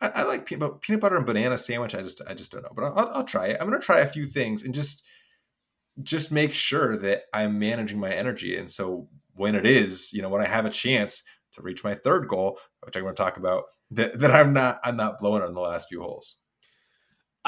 I, 0.00 0.08
I 0.08 0.22
like 0.22 0.46
peanut, 0.46 0.80
peanut 0.80 1.00
butter 1.00 1.16
and 1.16 1.26
banana 1.26 1.56
sandwich. 1.56 1.94
I 1.94 2.02
just 2.02 2.20
I 2.28 2.34
just 2.34 2.52
don't 2.52 2.62
know, 2.62 2.72
but 2.74 2.84
I'll, 2.84 3.10
I'll 3.14 3.24
try 3.24 3.46
it. 3.48 3.58
I'm 3.60 3.68
gonna 3.68 3.80
try 3.80 4.00
a 4.00 4.06
few 4.06 4.26
things 4.26 4.64
and 4.64 4.74
just 4.74 5.02
just 6.02 6.30
make 6.30 6.52
sure 6.52 6.96
that 6.96 7.24
I'm 7.32 7.58
managing 7.58 7.98
my 7.98 8.12
energy. 8.12 8.56
And 8.56 8.70
so 8.70 9.08
when 9.34 9.54
it 9.54 9.66
is, 9.66 10.12
you 10.12 10.22
know, 10.22 10.28
when 10.28 10.42
I 10.42 10.48
have 10.48 10.66
a 10.66 10.70
chance 10.70 11.22
to 11.52 11.62
reach 11.62 11.84
my 11.84 11.94
third 11.94 12.28
goal, 12.28 12.58
which 12.84 12.96
I'm 12.96 13.02
going 13.02 13.14
to 13.14 13.22
talk 13.22 13.36
about, 13.36 13.64
that, 13.90 14.18
that 14.20 14.30
I'm 14.30 14.52
not 14.52 14.80
I'm 14.84 14.96
not 14.96 15.18
blowing 15.18 15.42
on 15.42 15.54
the 15.54 15.60
last 15.60 15.88
few 15.88 16.02
holes. 16.02 16.36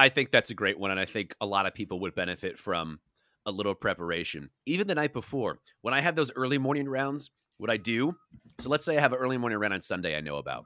I 0.00 0.08
think 0.08 0.30
that's 0.30 0.48
a 0.48 0.54
great 0.54 0.78
one. 0.78 0.90
And 0.90 0.98
I 0.98 1.04
think 1.04 1.34
a 1.42 1.46
lot 1.46 1.66
of 1.66 1.74
people 1.74 2.00
would 2.00 2.14
benefit 2.14 2.58
from 2.58 3.00
a 3.44 3.50
little 3.50 3.74
preparation. 3.74 4.48
Even 4.64 4.86
the 4.86 4.94
night 4.94 5.12
before, 5.12 5.58
when 5.82 5.92
I 5.92 6.00
have 6.00 6.16
those 6.16 6.32
early 6.34 6.56
morning 6.56 6.88
rounds, 6.88 7.30
what 7.58 7.68
I 7.68 7.76
do, 7.76 8.16
so 8.58 8.70
let's 8.70 8.86
say 8.86 8.96
I 8.96 9.00
have 9.00 9.12
an 9.12 9.18
early 9.18 9.36
morning 9.36 9.58
round 9.58 9.74
on 9.74 9.82
Sunday 9.82 10.16
I 10.16 10.22
know 10.22 10.36
about, 10.36 10.64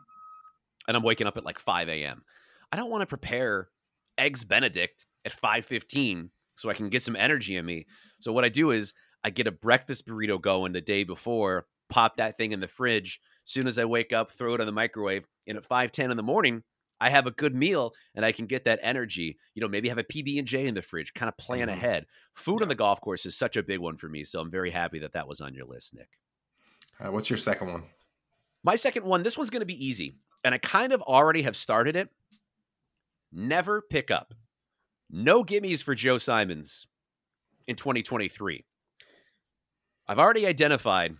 and 0.87 0.97
I'm 0.97 1.03
waking 1.03 1.27
up 1.27 1.37
at 1.37 1.45
like 1.45 1.59
5 1.59 1.89
a.m. 1.89 2.23
I 2.71 2.77
don't 2.77 2.91
want 2.91 3.03
to 3.03 3.07
prepare 3.07 3.71
eggs 4.17 4.45
Benedict 4.45 5.05
at 5.25 5.33
5:15 5.33 6.31
so 6.57 6.71
I 6.71 6.75
can 6.75 6.89
get 6.89 7.03
some 7.03 7.17
energy 7.17 7.57
in 7.57 7.67
me. 7.67 7.87
So 8.21 8.33
what 8.33 8.45
I 8.45 8.49
do 8.49 8.71
is 8.71 8.95
I 9.25 9.31
get 9.31 9.49
a 9.49 9.53
breakfast 9.53 10.07
burrito 10.07 10.41
going 10.41 10.73
the 10.73 10.81
day 10.81 11.03
before, 11.03 11.67
pop 11.89 12.19
that 12.19 12.39
thing 12.39 12.53
in 12.53 12.61
the 12.61 12.69
fridge. 12.69 13.19
Soon 13.43 13.67
as 13.67 13.81
I 13.81 13.85
wake 13.85 14.13
up, 14.13 14.31
throw 14.31 14.55
it 14.55 14.61
in 14.61 14.67
the 14.67 14.73
microwave, 14.73 15.27
and 15.49 15.59
at 15.59 15.69
5:10 15.69 16.13
in 16.13 16.17
the 16.17 16.23
morning, 16.23 16.63
I 17.01 17.11
have 17.11 17.27
a 17.27 17.31
good 17.31 17.55
meal 17.55 17.95
and 18.15 18.25
I 18.25 18.33
can 18.33 18.47
get 18.47 18.65
that 18.65 18.81
energy. 18.83 19.39
You 19.55 19.61
know, 19.61 19.69
maybe 19.69 19.89
have 19.89 19.99
a 19.99 20.05
PB 20.05 20.39
and 20.39 20.47
J 20.47 20.67
in 20.67 20.75
the 20.75 20.83
fridge, 20.83 21.15
kind 21.15 21.29
of 21.29 21.37
plan 21.37 21.69
mm-hmm. 21.69 21.71
ahead. 21.71 22.07
Food 22.35 22.61
yeah. 22.61 22.65
on 22.65 22.69
the 22.69 22.75
golf 22.75 23.01
course 23.01 23.27
is 23.27 23.37
such 23.37 23.57
a 23.57 23.63
big 23.63 23.81
one 23.81 23.97
for 23.97 24.09
me, 24.09 24.25
so 24.25 24.41
I'm 24.41 24.51
very 24.51 24.71
happy 24.71 24.99
that 25.01 25.13
that 25.13 25.29
was 25.29 25.41
on 25.41 25.55
your 25.55 25.67
list, 25.67 25.95
Nick. 25.95 26.09
What's 27.01 27.29
your 27.29 27.37
second 27.37 27.73
one? 27.73 27.83
My 28.63 28.77
second 28.77 29.05
one. 29.05 29.23
This 29.23 29.37
one's 29.37 29.51
going 29.51 29.61
to 29.61 29.67
be 29.67 29.85
easy. 29.85 30.17
and 30.45 30.55
I 30.55 30.59
kind 30.59 30.93
of 30.93 31.01
already 31.03 31.43
have 31.43 31.57
started 31.57 31.97
it. 31.97 32.11
Never 33.33 33.83
pick 33.83 34.11
up. 34.11 34.35
No 35.11 35.43
gimmies 35.43 35.83
for 35.83 35.95
Joe 35.95 36.19
Simons 36.19 36.87
in 37.67 37.77
2023. 37.77 38.65
I've 40.07 40.19
already 40.19 40.47
identified 40.47 41.17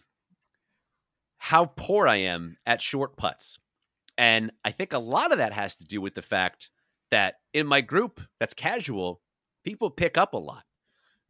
how 1.39 1.67
poor 1.67 2.07
I 2.07 2.17
am 2.17 2.57
at 2.67 2.83
short 2.83 3.17
putts. 3.17 3.59
And 4.17 4.53
I 4.65 4.71
think 4.71 4.93
a 4.93 4.99
lot 4.99 5.33
of 5.33 5.39
that 5.39 5.53
has 5.53 5.77
to 5.77 5.85
do 5.85 6.01
with 6.01 6.15
the 6.15 6.23
fact 6.23 6.71
that 7.11 7.37
in 7.53 7.67
my 7.67 7.81
group 7.81 8.21
that's 8.39 8.55
casual, 8.55 9.21
people 9.65 9.91
pick 9.91 10.17
up 10.17 10.35
a 10.35 10.39
lot. 10.39 10.65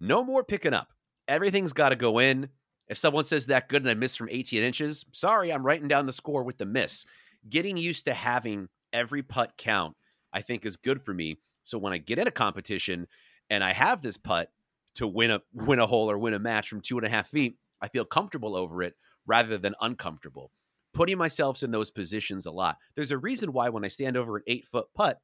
No 0.01 0.25
more 0.25 0.45
picking 0.45 0.75
up. 0.75 0.93
Everything's 1.29 1.73
got 1.73 1.91
to 1.91 1.97
go 1.97 2.19
in. 2.19 2.49
If 2.89 2.99
someone 2.99 3.25
says 3.25 3.47
that 3.47 3.69
good 3.69 3.83
and 3.83 3.91
I 3.91 3.95
miss 3.95 4.17
from 4.17 4.29
18 4.31 4.63
inches, 4.63 5.07
sorry, 5.13 5.53
I'm 5.53 5.65
writing 5.65 5.89
down 5.89 6.07
the 6.07 6.13
score 6.13 6.43
with 6.43 6.59
the 6.59 6.67
miss. 6.67 7.07
Getting 7.49 7.77
used 7.77 8.05
to 8.05 8.15
having 8.15 8.69
every 8.93 9.23
putt 9.23 9.55
count, 9.57 9.97
I 10.33 10.43
think, 10.43 10.67
is 10.67 10.77
good 10.77 11.03
for 11.03 11.15
me. 11.15 11.39
So 11.63 11.79
when 11.79 11.95
I 11.95 11.99
get 11.99 12.19
in 12.19 12.29
a 12.29 12.33
competition 12.33 13.07
and 13.49 13.65
I 13.65 13.73
have 13.73 14.03
this 14.03 14.19
putt 14.19 14.51
to 14.97 15.07
win 15.07 15.31
a 15.31 15.41
win 15.53 15.79
a 15.79 15.87
hole 15.87 16.11
or 16.11 16.19
win 16.19 16.35
a 16.35 16.39
match 16.39 16.69
from 16.69 16.81
two 16.81 16.99
and 16.99 17.07
a 17.07 17.11
half 17.11 17.29
feet, 17.29 17.57
I 17.81 17.89
feel 17.89 18.05
comfortable 18.05 18.55
over 18.55 18.83
it 18.83 18.95
rather 19.27 19.57
than 19.57 19.75
uncomfortable. 19.81 20.51
Putting 20.95 21.19
myself 21.19 21.63
in 21.63 21.71
those 21.71 21.91
positions 21.91 22.47
a 22.47 22.53
lot. 22.53 22.79
There's 22.95 23.11
a 23.11 23.19
reason 23.19 23.53
why 23.53 23.69
when 23.69 23.85
I 23.85 23.89
stand 23.89 24.17
over 24.17 24.37
an 24.37 24.45
eight 24.47 24.67
foot 24.67 24.87
putt, 24.95 25.21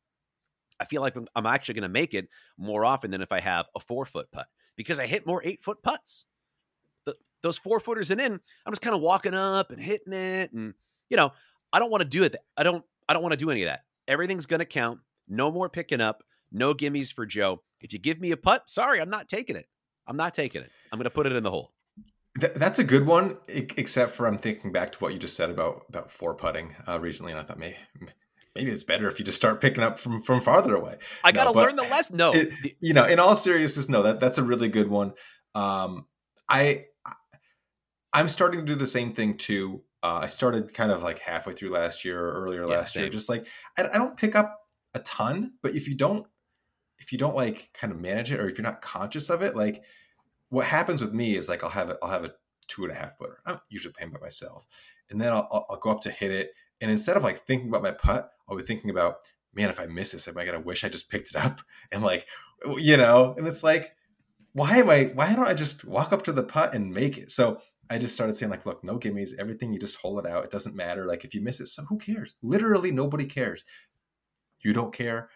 I 0.80 0.84
feel 0.84 1.00
like 1.00 1.16
I'm 1.36 1.46
actually 1.46 1.74
going 1.74 1.82
to 1.82 1.88
make 1.88 2.12
it 2.12 2.28
more 2.58 2.84
often 2.84 3.10
than 3.10 3.22
if 3.22 3.32
I 3.32 3.40
have 3.40 3.66
a 3.74 3.80
four 3.80 4.04
foot 4.04 4.30
putt 4.32 4.46
because 4.76 4.98
I 4.98 5.06
hit 5.06 5.26
more 5.26 5.42
eight 5.44 5.62
foot 5.62 5.82
putts. 5.82 6.24
The, 7.04 7.14
those 7.42 7.58
four 7.58 7.80
footers 7.80 8.10
and 8.10 8.20
in, 8.20 8.32
I'm 8.32 8.72
just 8.72 8.82
kind 8.82 8.96
of 8.96 9.02
walking 9.02 9.34
up 9.34 9.70
and 9.70 9.80
hitting 9.80 10.12
it, 10.12 10.52
and 10.52 10.74
you 11.08 11.16
know, 11.16 11.32
I 11.72 11.78
don't 11.78 11.90
want 11.90 12.02
to 12.02 12.08
do 12.08 12.24
it. 12.24 12.34
I 12.56 12.62
don't. 12.62 12.84
I 13.08 13.12
don't 13.12 13.22
want 13.22 13.32
to 13.32 13.36
do 13.36 13.50
any 13.50 13.62
of 13.62 13.66
that. 13.66 13.80
Everything's 14.06 14.46
going 14.46 14.60
to 14.60 14.64
count. 14.64 15.00
No 15.28 15.50
more 15.50 15.68
picking 15.68 16.00
up. 16.00 16.22
No 16.52 16.74
gimmies 16.74 17.12
for 17.12 17.26
Joe. 17.26 17.62
If 17.80 17.92
you 17.92 17.98
give 17.98 18.20
me 18.20 18.30
a 18.30 18.36
putt, 18.36 18.70
sorry, 18.70 19.00
I'm 19.00 19.10
not 19.10 19.28
taking 19.28 19.56
it. 19.56 19.66
I'm 20.06 20.16
not 20.16 20.34
taking 20.34 20.62
it. 20.62 20.70
I'm 20.92 20.98
going 20.98 21.04
to 21.04 21.10
put 21.10 21.26
it 21.26 21.32
in 21.32 21.42
the 21.42 21.50
hole. 21.50 21.72
Th- 22.38 22.52
that's 22.54 22.78
a 22.78 22.84
good 22.84 23.06
one, 23.06 23.38
except 23.48 24.12
for 24.12 24.26
I'm 24.26 24.38
thinking 24.38 24.70
back 24.70 24.92
to 24.92 24.98
what 24.98 25.12
you 25.12 25.18
just 25.18 25.36
said 25.36 25.50
about 25.50 25.86
about 25.88 26.10
four 26.10 26.34
putting 26.34 26.76
uh, 26.86 27.00
recently, 27.00 27.32
and 27.32 27.40
I 27.40 27.44
thought 27.44 27.58
maybe 27.58 27.76
maybe 28.54 28.70
it's 28.70 28.84
better 28.84 29.08
if 29.08 29.18
you 29.18 29.24
just 29.24 29.36
start 29.36 29.60
picking 29.60 29.82
up 29.82 29.98
from 29.98 30.22
from 30.22 30.40
farther 30.40 30.76
away. 30.76 30.96
I 31.24 31.32
got 31.32 31.44
to 31.44 31.52
no, 31.52 31.60
learn 31.60 31.76
the 31.76 31.82
lesson. 31.82 32.16
No, 32.16 32.32
it, 32.32 32.52
you 32.80 32.94
know, 32.94 33.04
in 33.04 33.18
all 33.18 33.34
seriousness, 33.34 33.88
no, 33.88 34.02
that 34.02 34.20
that's 34.20 34.38
a 34.38 34.44
really 34.44 34.68
good 34.68 34.88
one. 34.88 35.12
Um, 35.54 36.06
I 36.48 36.86
I'm 38.12 38.28
starting 38.28 38.60
to 38.60 38.66
do 38.66 38.74
the 38.74 38.86
same 38.86 39.12
thing 39.12 39.36
too. 39.36 39.82
Uh, 40.02 40.20
I 40.22 40.26
started 40.26 40.72
kind 40.72 40.90
of 40.90 41.02
like 41.02 41.18
halfway 41.18 41.52
through 41.52 41.70
last 41.70 42.04
year 42.04 42.18
or 42.18 42.44
earlier 42.44 42.62
yeah, 42.62 42.76
last 42.76 42.94
same. 42.94 43.02
year. 43.02 43.10
Just 43.10 43.28
like 43.28 43.46
I, 43.76 43.88
I 43.88 43.98
don't 43.98 44.16
pick 44.16 44.34
up 44.34 44.58
a 44.94 45.00
ton, 45.00 45.52
but 45.62 45.74
if 45.74 45.88
you 45.88 45.96
don't 45.96 46.26
if 46.98 47.12
you 47.12 47.18
don't 47.18 47.36
like 47.36 47.70
kind 47.74 47.92
of 47.92 48.00
manage 48.00 48.32
it 48.32 48.40
or 48.40 48.48
if 48.48 48.58
you're 48.58 48.66
not 48.66 48.82
conscious 48.82 49.30
of 49.30 49.42
it, 49.42 49.56
like 49.56 49.82
what 50.50 50.66
happens 50.66 51.00
with 51.00 51.14
me 51.14 51.36
is 51.36 51.48
like 51.48 51.64
I'll 51.64 51.70
have 51.70 51.90
it, 51.90 51.96
I'll 52.02 52.10
have 52.10 52.24
a 52.24 52.34
two 52.68 52.84
and 52.84 52.92
a 52.92 52.96
half 52.96 53.16
footer. 53.18 53.40
I'm 53.46 53.60
usually 53.68 53.94
playing 53.94 54.12
by 54.12 54.20
myself, 54.20 54.66
and 55.10 55.20
then 55.20 55.32
I'll, 55.32 55.66
I'll 55.70 55.80
go 55.80 55.90
up 55.90 56.00
to 56.02 56.10
hit 56.10 56.30
it, 56.30 56.52
and 56.80 56.90
instead 56.90 57.16
of 57.16 57.24
like 57.24 57.46
thinking 57.46 57.68
about 57.68 57.82
my 57.82 57.92
putt, 57.92 58.30
I'll 58.48 58.56
be 58.56 58.62
thinking 58.62 58.90
about, 58.90 59.16
man, 59.54 59.70
if 59.70 59.80
I 59.80 59.86
miss 59.86 60.12
this, 60.12 60.28
am 60.28 60.38
I 60.38 60.44
gonna 60.44 60.60
wish 60.60 60.84
I 60.84 60.88
just 60.88 61.08
picked 61.10 61.30
it 61.30 61.36
up? 61.36 61.60
And 61.92 62.02
like, 62.02 62.26
you 62.76 62.96
know, 62.96 63.34
and 63.36 63.48
it's 63.48 63.62
like, 63.62 63.94
why 64.52 64.76
am 64.76 64.90
I? 64.90 65.04
Why 65.14 65.34
don't 65.34 65.48
I 65.48 65.54
just 65.54 65.84
walk 65.84 66.12
up 66.12 66.22
to 66.24 66.32
the 66.32 66.42
putt 66.42 66.74
and 66.74 66.92
make 66.92 67.18
it? 67.18 67.30
So 67.30 67.60
I 67.88 67.98
just 67.98 68.14
started 68.14 68.36
saying 68.36 68.50
like, 68.50 68.66
look, 68.66 68.84
no 68.84 68.98
gimmies, 68.98 69.32
everything 69.38 69.72
you 69.72 69.80
just 69.80 69.96
hold 69.96 70.24
it 70.24 70.30
out. 70.30 70.44
It 70.44 70.50
doesn't 70.50 70.76
matter. 70.76 71.06
Like 71.06 71.24
if 71.24 71.34
you 71.34 71.40
miss 71.40 71.60
it, 71.60 71.66
so 71.66 71.82
who 71.84 71.98
cares? 71.98 72.36
Literally 72.42 72.92
nobody 72.92 73.24
cares. 73.24 73.64
You 74.60 74.72
don't 74.72 74.94
care. 74.94 75.30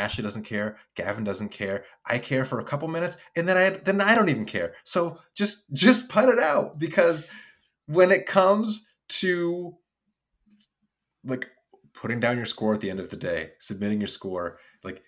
Ashley 0.00 0.24
doesn't 0.24 0.44
care. 0.44 0.78
Gavin 0.94 1.24
doesn't 1.24 1.50
care. 1.50 1.84
I 2.06 2.18
care 2.18 2.44
for 2.44 2.58
a 2.58 2.64
couple 2.64 2.88
minutes, 2.88 3.16
and 3.36 3.46
then 3.46 3.56
I 3.56 3.70
then 3.70 4.00
I 4.00 4.14
don't 4.14 4.30
even 4.30 4.46
care. 4.46 4.74
So 4.84 5.18
just 5.34 5.70
just 5.72 6.08
put 6.08 6.28
it 6.28 6.38
out 6.38 6.78
because 6.78 7.26
when 7.86 8.10
it 8.10 8.26
comes 8.26 8.84
to 9.20 9.76
like 11.24 11.50
putting 11.92 12.18
down 12.20 12.38
your 12.38 12.46
score 12.46 12.74
at 12.74 12.80
the 12.80 12.90
end 12.90 13.00
of 13.00 13.10
the 13.10 13.16
day, 13.16 13.50
submitting 13.58 14.00
your 14.00 14.08
score, 14.08 14.58
like 14.82 15.02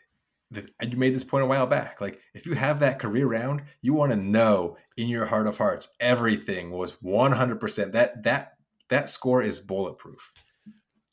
the, 0.50 0.68
you 0.82 0.98
made 0.98 1.14
this 1.14 1.24
point 1.24 1.44
a 1.44 1.46
while 1.46 1.66
back. 1.66 2.00
Like 2.00 2.20
if 2.34 2.44
you 2.44 2.54
have 2.54 2.80
that 2.80 2.98
career 2.98 3.26
round, 3.26 3.62
you 3.80 3.94
want 3.94 4.12
to 4.12 4.16
know 4.16 4.76
in 4.96 5.08
your 5.08 5.24
heart 5.26 5.46
of 5.46 5.56
hearts 5.56 5.88
everything 6.00 6.70
was 6.70 6.92
100%. 7.02 7.92
That 7.92 8.24
that 8.24 8.52
that 8.90 9.08
score 9.08 9.42
is 9.42 9.58
bulletproof. 9.58 10.32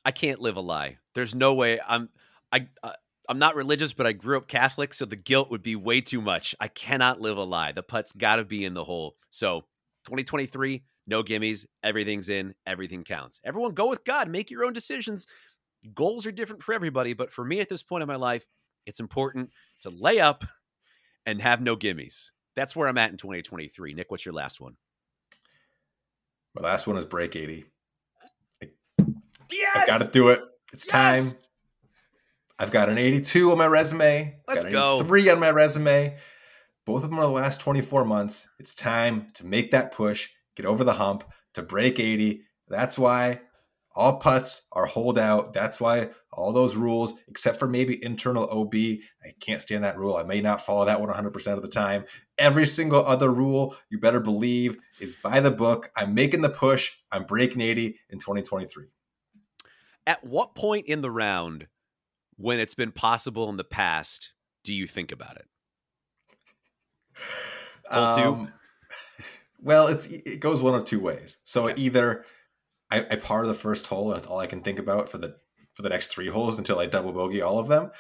I 0.04 0.12
can't 0.12 0.42
live 0.42 0.58
a 0.58 0.62
lie. 0.62 0.98
There's 1.16 1.34
no 1.34 1.54
way 1.54 1.80
I'm 1.88 2.10
I 2.52 2.68
uh, 2.84 2.94
I'm 3.30 3.38
not 3.38 3.56
religious, 3.56 3.94
but 3.94 4.08
I 4.08 4.12
grew 4.14 4.38
up 4.38 4.48
Catholic, 4.48 4.92
so 4.92 5.06
the 5.06 5.16
guilt 5.16 5.52
would 5.52 5.62
be 5.62 5.76
way 5.76 6.02
too 6.02 6.20
much. 6.20 6.56
I 6.60 6.68
cannot 6.68 7.22
live 7.22 7.38
a 7.38 7.44
lie. 7.44 7.72
The 7.72 7.84
putt's 7.84 8.12
got 8.12 8.38
to 8.38 8.44
be 8.44 8.66
in 8.66 8.74
the 8.74 8.84
hole. 8.84 9.16
So 9.30 9.62
2023, 10.06 10.82
no 11.06 11.22
gimmies. 11.22 11.68
Everything's 11.84 12.30
in. 12.30 12.56
Everything 12.66 13.04
counts. 13.04 13.40
Everyone 13.46 13.74
go 13.74 13.88
with 13.88 14.04
God. 14.04 14.30
Make 14.30 14.50
your 14.50 14.66
own 14.66 14.74
decisions. 14.74 15.28
Goals 15.94 16.26
are 16.26 16.32
different 16.32 16.64
for 16.64 16.74
everybody, 16.74 17.14
but 17.14 17.32
for 17.32 17.46
me 17.46 17.60
at 17.60 17.70
this 17.70 17.84
point 17.84 18.02
in 18.02 18.08
my 18.08 18.16
life, 18.16 18.48
it's 18.88 19.00
important 19.00 19.52
to 19.82 19.92
lay 19.92 20.20
up 20.20 20.44
and 21.28 21.40
have 21.40 21.62
no 21.62 21.78
gimmies. 21.78 22.32
That's 22.56 22.76
where 22.76 22.88
I'm 22.88 22.98
at 22.98 23.12
in 23.12 23.18
2023. 23.18 23.94
Nick, 23.94 24.10
what's 24.10 24.26
your 24.26 24.34
last 24.34 24.60
one? 24.60 24.76
My 26.56 26.68
last 26.68 26.88
one 26.88 26.98
is 26.98 27.06
break 27.06 27.36
80. 27.36 27.66
I, 28.64 28.70
yes! 29.52 29.78
I 29.78 29.86
got 29.86 30.02
to 30.02 30.08
do 30.08 30.30
it. 30.30 30.42
It's 30.74 30.88
yes! 30.88 31.34
time. 31.34 31.40
I've 32.60 32.72
got 32.72 32.90
an 32.90 32.98
82 32.98 33.54
on 33.54 33.58
my 33.58 33.68
resume. 33.68 34.38
Let's 34.46 34.66
go. 34.66 35.02
Three 35.04 35.30
on 35.30 35.40
my 35.40 35.50
resume. 35.50 36.18
Both 36.86 37.04
of 37.04 37.10
them 37.10 37.20
are 37.20 37.26
the 37.26 37.32
last 37.32 37.62
24 37.62 38.04
months. 38.04 38.50
It's 38.60 38.76
time 38.76 39.28
to 39.36 39.46
make 39.46 39.72
that 39.72 39.94
push, 39.94 40.28
get 40.56 40.66
over 40.66 40.84
the 40.84 40.94
hump, 40.94 41.24
to 41.54 41.62
break 41.62 42.00
80. 42.00 42.42
That's 42.68 42.98
why 42.98 43.40
all 43.96 44.18
putts 44.18 44.64
are 44.74 44.86
hold 44.86 45.18
out. 45.18 45.54
That's 45.54 45.80
why 45.80 46.10
all 46.34 46.52
those 46.52 46.76
rules, 46.76 47.14
except 47.30 47.60
for 47.60 47.68
maybe 47.68 48.04
internal 48.04 48.50
OB, 48.50 48.76
I 48.76 49.32
can't 49.40 49.62
stand 49.62 49.86
that 49.86 49.98
rule. 49.98 50.18
I 50.18 50.24
may 50.24 50.42
not 50.42 50.66
follow 50.66 50.86
that 50.86 51.00
one 51.00 51.10
100% 51.10 51.54
of 51.54 51.62
the 51.62 51.68
time. 51.70 52.04
Every 52.38 52.66
single 52.66 53.06
other 53.06 53.30
rule, 53.30 53.76
you 53.90 54.00
better 54.00 54.20
believe, 54.20 54.78
is 55.00 55.16
by 55.16 55.40
the 55.40 55.52
book. 55.52 55.92
I'm 55.96 56.14
making 56.14 56.42
the 56.42 56.50
push. 56.50 56.92
I'm 57.12 57.24
breaking 57.24 57.62
80 57.62 58.00
in 58.10 58.20
2023. 58.20 58.86
At 60.06 60.26
what 60.26 60.56
point 60.56 60.88
in 60.88 61.02
the 61.02 61.12
round 61.12 61.68
when 62.40 62.60
it's 62.60 62.74
been 62.74 62.92
possible 62.92 63.50
in 63.50 63.58
the 63.58 63.66
past, 63.66 64.32
do 64.64 64.74
you 64.74 64.88
think 64.88 65.12
about 65.12 65.36
it? 65.36 65.46
Um, 67.92 68.54
well, 69.62 69.88
it's 69.88 70.06
it 70.06 70.40
goes 70.40 70.62
one 70.62 70.74
of 70.74 70.86
two 70.86 71.00
ways. 71.00 71.38
So 71.44 71.68
okay. 71.68 71.82
either 71.82 72.24
I, 72.90 73.00
I 73.12 73.16
par 73.18 73.46
the 73.46 73.54
first 73.54 73.88
hole 73.88 74.12
and 74.12 74.20
it's 74.20 74.28
all 74.28 74.40
I 74.40 74.48
can 74.48 74.62
think 74.62 74.80
about 74.80 75.10
for 75.10 75.18
the 75.18 75.36
for 75.74 75.82
the 75.82 75.90
next 75.90 76.08
three 76.08 76.30
holes 76.30 76.58
until 76.58 76.80
I 76.80 76.86
double 76.86 77.12
bogey 77.12 77.42
all 77.42 77.60
of 77.60 77.68
them, 77.68 77.92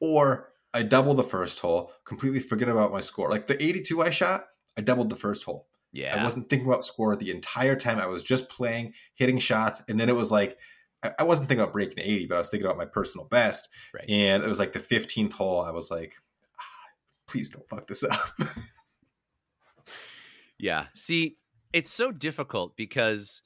or 0.00 0.50
I 0.72 0.82
double 0.84 1.14
the 1.14 1.24
first 1.24 1.58
hole, 1.58 1.92
completely 2.04 2.40
forget 2.40 2.68
about 2.68 2.92
my 2.92 3.00
score. 3.00 3.30
Like 3.30 3.48
the 3.48 3.60
82 3.60 4.02
I 4.02 4.10
shot, 4.10 4.46
I 4.76 4.80
doubled 4.80 5.10
the 5.10 5.16
first 5.16 5.44
hole. 5.44 5.66
Yeah. 5.92 6.20
I 6.20 6.22
wasn't 6.22 6.48
thinking 6.48 6.68
about 6.68 6.84
score 6.84 7.16
the 7.16 7.30
entire 7.30 7.74
time. 7.74 7.98
I 7.98 8.06
was 8.06 8.22
just 8.22 8.48
playing, 8.48 8.92
hitting 9.14 9.38
shots, 9.38 9.82
and 9.88 9.98
then 9.98 10.08
it 10.08 10.16
was 10.16 10.30
like 10.30 10.56
I 11.18 11.22
wasn't 11.22 11.48
thinking 11.48 11.62
about 11.62 11.72
breaking 11.72 12.02
80, 12.02 12.26
but 12.26 12.34
I 12.34 12.38
was 12.38 12.48
thinking 12.48 12.66
about 12.66 12.78
my 12.78 12.84
personal 12.84 13.26
best. 13.26 13.68
Right. 13.94 14.08
And 14.08 14.42
it 14.42 14.48
was 14.48 14.58
like 14.58 14.72
the 14.72 14.80
15th 14.80 15.32
hole. 15.32 15.60
I 15.60 15.70
was 15.70 15.90
like, 15.90 16.14
ah, 16.58 16.62
please 17.28 17.50
don't 17.50 17.68
fuck 17.68 17.86
this 17.86 18.02
up. 18.02 18.30
yeah. 20.58 20.86
See, 20.94 21.36
it's 21.72 21.90
so 21.90 22.10
difficult 22.10 22.76
because 22.76 23.42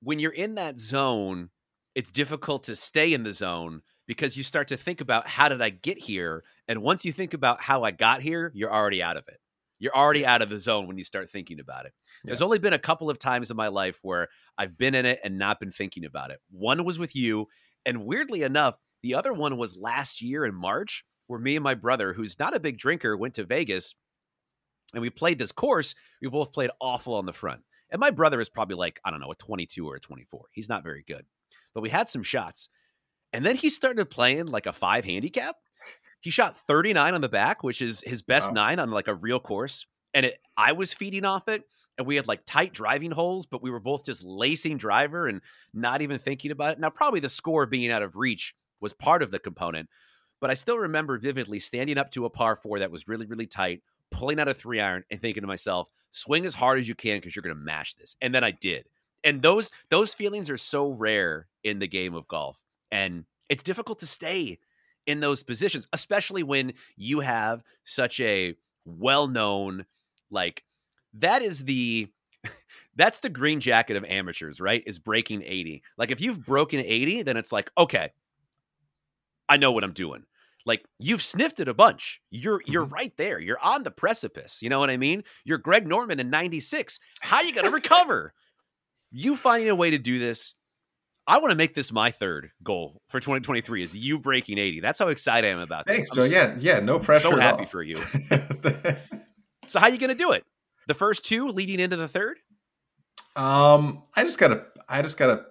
when 0.00 0.20
you're 0.20 0.32
in 0.32 0.54
that 0.54 0.78
zone, 0.78 1.50
it's 1.94 2.10
difficult 2.10 2.64
to 2.64 2.76
stay 2.76 3.12
in 3.12 3.24
the 3.24 3.32
zone 3.32 3.82
because 4.06 4.36
you 4.36 4.42
start 4.42 4.68
to 4.68 4.76
think 4.76 5.00
about 5.00 5.26
how 5.26 5.48
did 5.48 5.60
I 5.60 5.70
get 5.70 5.98
here? 5.98 6.44
And 6.68 6.82
once 6.82 7.04
you 7.04 7.12
think 7.12 7.34
about 7.34 7.60
how 7.60 7.82
I 7.82 7.90
got 7.90 8.22
here, 8.22 8.52
you're 8.54 8.72
already 8.72 9.02
out 9.02 9.16
of 9.16 9.24
it. 9.28 9.38
You're 9.80 9.96
already 9.96 10.24
out 10.24 10.42
of 10.42 10.50
the 10.50 10.60
zone 10.60 10.86
when 10.86 10.98
you 10.98 11.04
start 11.04 11.30
thinking 11.30 11.58
about 11.58 11.86
it. 11.86 11.92
Yeah. 12.22 12.28
There's 12.28 12.42
only 12.42 12.60
been 12.60 12.72
a 12.72 12.78
couple 12.78 13.10
of 13.10 13.18
times 13.18 13.50
in 13.50 13.56
my 13.56 13.68
life 13.68 13.98
where 14.02 14.28
I've 14.56 14.78
been 14.78 14.94
in 14.94 15.06
it 15.06 15.18
and 15.24 15.36
not 15.36 15.58
been 15.58 15.72
thinking 15.72 16.04
about 16.04 16.30
it. 16.30 16.38
One 16.50 16.84
was 16.84 16.98
with 16.98 17.16
you, 17.16 17.48
and 17.84 18.04
weirdly 18.04 18.42
enough, 18.42 18.76
the 19.02 19.14
other 19.14 19.32
one 19.32 19.56
was 19.56 19.76
last 19.76 20.22
year 20.22 20.44
in 20.44 20.54
March, 20.54 21.04
where 21.26 21.40
me 21.40 21.56
and 21.56 21.64
my 21.64 21.74
brother, 21.74 22.12
who's 22.12 22.38
not 22.38 22.54
a 22.54 22.60
big 22.60 22.78
drinker, 22.78 23.16
went 23.16 23.34
to 23.34 23.44
Vegas 23.44 23.94
and 24.92 25.02
we 25.02 25.10
played 25.10 25.38
this 25.38 25.52
course. 25.52 25.94
We 26.20 26.28
both 26.28 26.52
played 26.52 26.70
awful 26.80 27.14
on 27.14 27.26
the 27.26 27.32
front. 27.32 27.62
And 27.90 28.00
my 28.00 28.10
brother 28.10 28.40
is 28.40 28.48
probably 28.48 28.76
like, 28.76 29.00
I 29.04 29.10
don't 29.10 29.20
know, 29.20 29.30
a 29.30 29.36
22 29.36 29.86
or 29.86 29.96
a 29.96 30.00
24. 30.00 30.46
He's 30.52 30.68
not 30.68 30.84
very 30.84 31.04
good. 31.06 31.24
But 31.74 31.82
we 31.82 31.88
had 31.88 32.08
some 32.08 32.22
shots. 32.22 32.68
And 33.32 33.44
then 33.44 33.56
he 33.56 33.70
started 33.70 34.10
playing 34.10 34.46
like 34.46 34.66
a 34.66 34.72
five 34.72 35.04
handicap. 35.04 35.56
He 36.20 36.30
shot 36.30 36.56
39 36.56 37.14
on 37.14 37.20
the 37.20 37.28
back, 37.28 37.62
which 37.62 37.80
is 37.80 38.02
his 38.02 38.22
best 38.22 38.50
wow. 38.50 38.54
nine 38.54 38.78
on 38.78 38.90
like 38.90 39.08
a 39.08 39.14
real 39.14 39.40
course. 39.40 39.86
And 40.12 40.26
it, 40.26 40.38
I 40.56 40.72
was 40.72 40.92
feeding 40.92 41.24
off 41.24 41.48
it. 41.48 41.64
and 41.98 42.06
we 42.06 42.16
had 42.16 42.26
like 42.28 42.42
tight 42.46 42.72
driving 42.72 43.10
holes, 43.10 43.46
but 43.46 43.62
we 43.62 43.70
were 43.70 43.80
both 43.80 44.04
just 44.04 44.24
lacing 44.24 44.78
driver 44.78 45.26
and 45.26 45.40
not 45.74 46.02
even 46.02 46.18
thinking 46.18 46.50
about 46.50 46.72
it. 46.72 46.80
Now, 46.80 46.90
probably 46.90 47.20
the 47.20 47.28
score 47.28 47.66
being 47.66 47.90
out 47.90 48.02
of 48.02 48.16
reach 48.16 48.54
was 48.80 48.92
part 48.92 49.22
of 49.22 49.30
the 49.30 49.38
component, 49.38 49.88
but 50.40 50.50
I 50.50 50.54
still 50.54 50.78
remember 50.78 51.18
vividly 51.18 51.58
standing 51.58 51.98
up 51.98 52.10
to 52.12 52.24
a 52.24 52.30
par 52.30 52.56
four 52.56 52.78
that 52.78 52.90
was 52.90 53.06
really, 53.06 53.26
really 53.26 53.46
tight, 53.46 53.82
pulling 54.10 54.40
out 54.40 54.48
a 54.48 54.54
three 54.54 54.80
iron 54.80 55.04
and 55.10 55.20
thinking 55.20 55.42
to 55.42 55.46
myself, 55.46 55.88
swing 56.10 56.46
as 56.46 56.54
hard 56.54 56.78
as 56.78 56.88
you 56.88 56.94
can 56.94 57.18
because 57.18 57.36
you're 57.36 57.42
going 57.42 57.56
to 57.56 57.62
mash 57.62 57.94
this. 57.94 58.16
And 58.20 58.34
then 58.34 58.44
I 58.44 58.50
did. 58.50 58.86
And 59.22 59.42
those 59.42 59.70
those 59.90 60.14
feelings 60.14 60.50
are 60.50 60.56
so 60.56 60.90
rare 60.90 61.46
in 61.62 61.78
the 61.78 61.86
game 61.86 62.14
of 62.14 62.26
golf. 62.26 62.58
And 62.90 63.24
it's 63.50 63.62
difficult 63.62 63.98
to 63.98 64.06
stay 64.06 64.58
in 65.06 65.20
those 65.20 65.42
positions, 65.42 65.86
especially 65.92 66.42
when 66.42 66.72
you 66.96 67.20
have 67.20 67.62
such 67.84 68.20
a 68.20 68.54
well-known 68.84 69.84
like 70.30 70.64
that 71.14 71.42
is 71.42 71.64
the 71.64 72.08
that's 72.96 73.20
the 73.20 73.28
green 73.28 73.60
jacket 73.60 73.96
of 73.96 74.04
amateurs, 74.04 74.60
right? 74.60 74.82
Is 74.86 74.98
breaking 74.98 75.42
80. 75.44 75.82
Like 75.98 76.10
if 76.10 76.20
you've 76.20 76.44
broken 76.44 76.80
80, 76.80 77.22
then 77.22 77.36
it's 77.36 77.52
like, 77.52 77.70
okay, 77.76 78.10
I 79.48 79.56
know 79.56 79.72
what 79.72 79.84
I'm 79.84 79.92
doing. 79.92 80.24
Like 80.66 80.84
you've 80.98 81.22
sniffed 81.22 81.60
it 81.60 81.68
a 81.68 81.74
bunch. 81.74 82.20
You're 82.30 82.60
you're 82.66 82.86
Mhm. 82.86 82.92
right 82.92 83.16
there. 83.16 83.38
You're 83.40 83.58
on 83.60 83.82
the 83.82 83.90
precipice. 83.90 84.60
You 84.62 84.68
know 84.68 84.78
what 84.78 84.90
I 84.90 84.96
mean? 84.96 85.24
You're 85.44 85.58
Greg 85.58 85.86
Norman 85.86 86.20
in 86.20 86.30
96. 86.30 87.00
How 87.20 87.40
you 87.40 87.54
gonna 87.54 87.70
recover? 87.70 88.34
You 89.10 89.36
finding 89.36 89.68
a 89.70 89.74
way 89.74 89.90
to 89.90 89.98
do 89.98 90.18
this. 90.18 90.54
I 91.26 91.38
want 91.38 91.50
to 91.50 91.56
make 91.56 91.74
this 91.74 91.92
my 91.92 92.10
third 92.10 92.50
goal 92.62 93.00
for 93.08 93.20
2023 93.20 93.82
is 93.82 93.96
you 93.96 94.18
breaking 94.18 94.58
80. 94.58 94.80
That's 94.80 94.98
how 94.98 95.08
excited 95.08 95.46
I 95.46 95.50
am 95.52 95.60
about 95.60 95.86
this. 95.86 95.96
Thanks, 95.96 96.10
I'm 96.10 96.16
Joe. 96.16 96.24
Yeah, 96.24 96.56
yeah, 96.58 96.80
no 96.80 96.98
pressure. 96.98 97.28
so 97.28 97.36
at 97.36 97.42
happy 97.42 97.60
all. 97.60 97.66
for 97.66 97.82
you. 97.82 97.96
So 99.70 99.78
how 99.78 99.86
are 99.86 99.90
you 99.90 99.98
gonna 99.98 100.16
do 100.16 100.32
it? 100.32 100.44
The 100.88 100.94
first 100.94 101.24
two 101.24 101.46
leading 101.48 101.78
into 101.78 101.96
the 101.96 102.08
third? 102.08 102.38
Um, 103.36 104.02
I 104.16 104.24
just 104.24 104.36
gotta, 104.36 104.64
I 104.88 105.00
just 105.00 105.16
gotta 105.16 105.44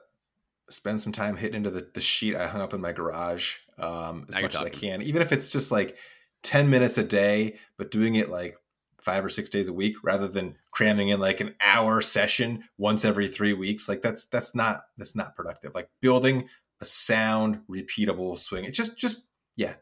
spend 0.69 0.99
some 0.99 1.13
time 1.13 1.37
hitting 1.37 1.55
into 1.55 1.69
the, 1.69 1.87
the 1.93 2.01
sheet 2.01 2.35
I 2.35 2.47
hung 2.47 2.59
up 2.59 2.73
in 2.73 2.81
my 2.81 2.91
garage, 2.91 3.55
um, 3.77 4.25
as 4.27 4.35
Now 4.35 4.41
much 4.41 4.55
as 4.55 4.61
I 4.61 4.69
can, 4.69 5.01
even 5.03 5.21
if 5.21 5.31
it's 5.31 5.49
just 5.49 5.71
like 5.71 5.95
ten 6.43 6.69
minutes 6.69 6.97
a 6.97 7.03
day, 7.03 7.59
but 7.77 7.91
doing 7.91 8.15
it 8.15 8.29
like 8.29 8.57
five 9.01 9.23
or 9.23 9.29
six 9.29 9.49
days 9.49 9.67
a 9.67 9.73
week 9.73 9.95
rather 10.03 10.27
than 10.27 10.55
cramming 10.71 11.09
in 11.09 11.19
like 11.19 11.39
an 11.39 11.55
hour 11.61 12.01
session 12.01 12.63
once 12.77 13.05
every 13.05 13.27
three 13.27 13.53
weeks. 13.53 13.87
Like 13.87 14.01
that's 14.01 14.25
that's 14.25 14.53
not 14.53 14.83
that's 14.97 15.15
not 15.15 15.35
productive. 15.35 15.73
Like 15.73 15.89
building 16.01 16.47
a 16.81 16.85
sound, 16.85 17.61
repeatable 17.69 18.37
swing. 18.37 18.65
It's 18.65 18.77
just 18.77 18.97
just 18.97 19.27
yeah, 19.55 19.75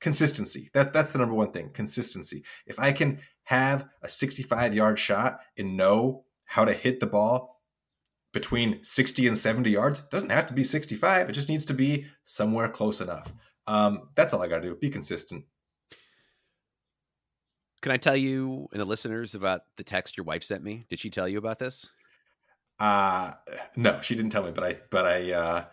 consistency. 0.00 0.70
That 0.74 0.92
that's 0.92 1.12
the 1.12 1.18
number 1.18 1.34
one 1.34 1.52
thing. 1.52 1.70
Consistency. 1.72 2.44
If 2.66 2.78
I 2.78 2.92
can 2.92 3.20
have 3.44 3.88
a 4.02 4.08
65 4.08 4.74
yard 4.74 4.98
shot 4.98 5.40
and 5.56 5.76
know 5.76 6.24
how 6.44 6.64
to 6.64 6.72
hit 6.72 7.00
the 7.00 7.06
ball 7.06 7.62
between 8.32 8.84
60 8.84 9.26
and 9.26 9.38
70 9.38 9.70
yards, 9.70 10.00
doesn't 10.10 10.30
have 10.30 10.46
to 10.46 10.54
be 10.54 10.62
65. 10.62 11.28
It 11.28 11.32
just 11.32 11.48
needs 11.48 11.64
to 11.66 11.74
be 11.74 12.06
somewhere 12.24 12.68
close 12.68 13.00
enough. 13.00 13.32
Um, 13.66 14.10
that's 14.14 14.32
all 14.32 14.42
I 14.42 14.48
got 14.48 14.58
to 14.58 14.68
do. 14.68 14.76
Be 14.76 14.90
consistent. 14.90 15.44
Can 17.82 17.92
I 17.92 17.96
tell 17.96 18.16
you 18.16 18.68
and 18.72 18.80
the 18.80 18.84
listeners 18.84 19.34
about 19.34 19.62
the 19.76 19.84
text 19.84 20.16
your 20.16 20.24
wife 20.24 20.42
sent 20.42 20.62
me? 20.62 20.84
Did 20.88 20.98
she 20.98 21.10
tell 21.10 21.28
you 21.28 21.38
about 21.38 21.58
this? 21.58 21.88
Uh 22.78 23.32
no, 23.76 24.00
she 24.00 24.14
didn't 24.14 24.32
tell 24.32 24.42
me, 24.42 24.50
but 24.50 24.64
I 24.64 24.78
but 24.90 25.06
I 25.06 25.32
uh 25.32 25.64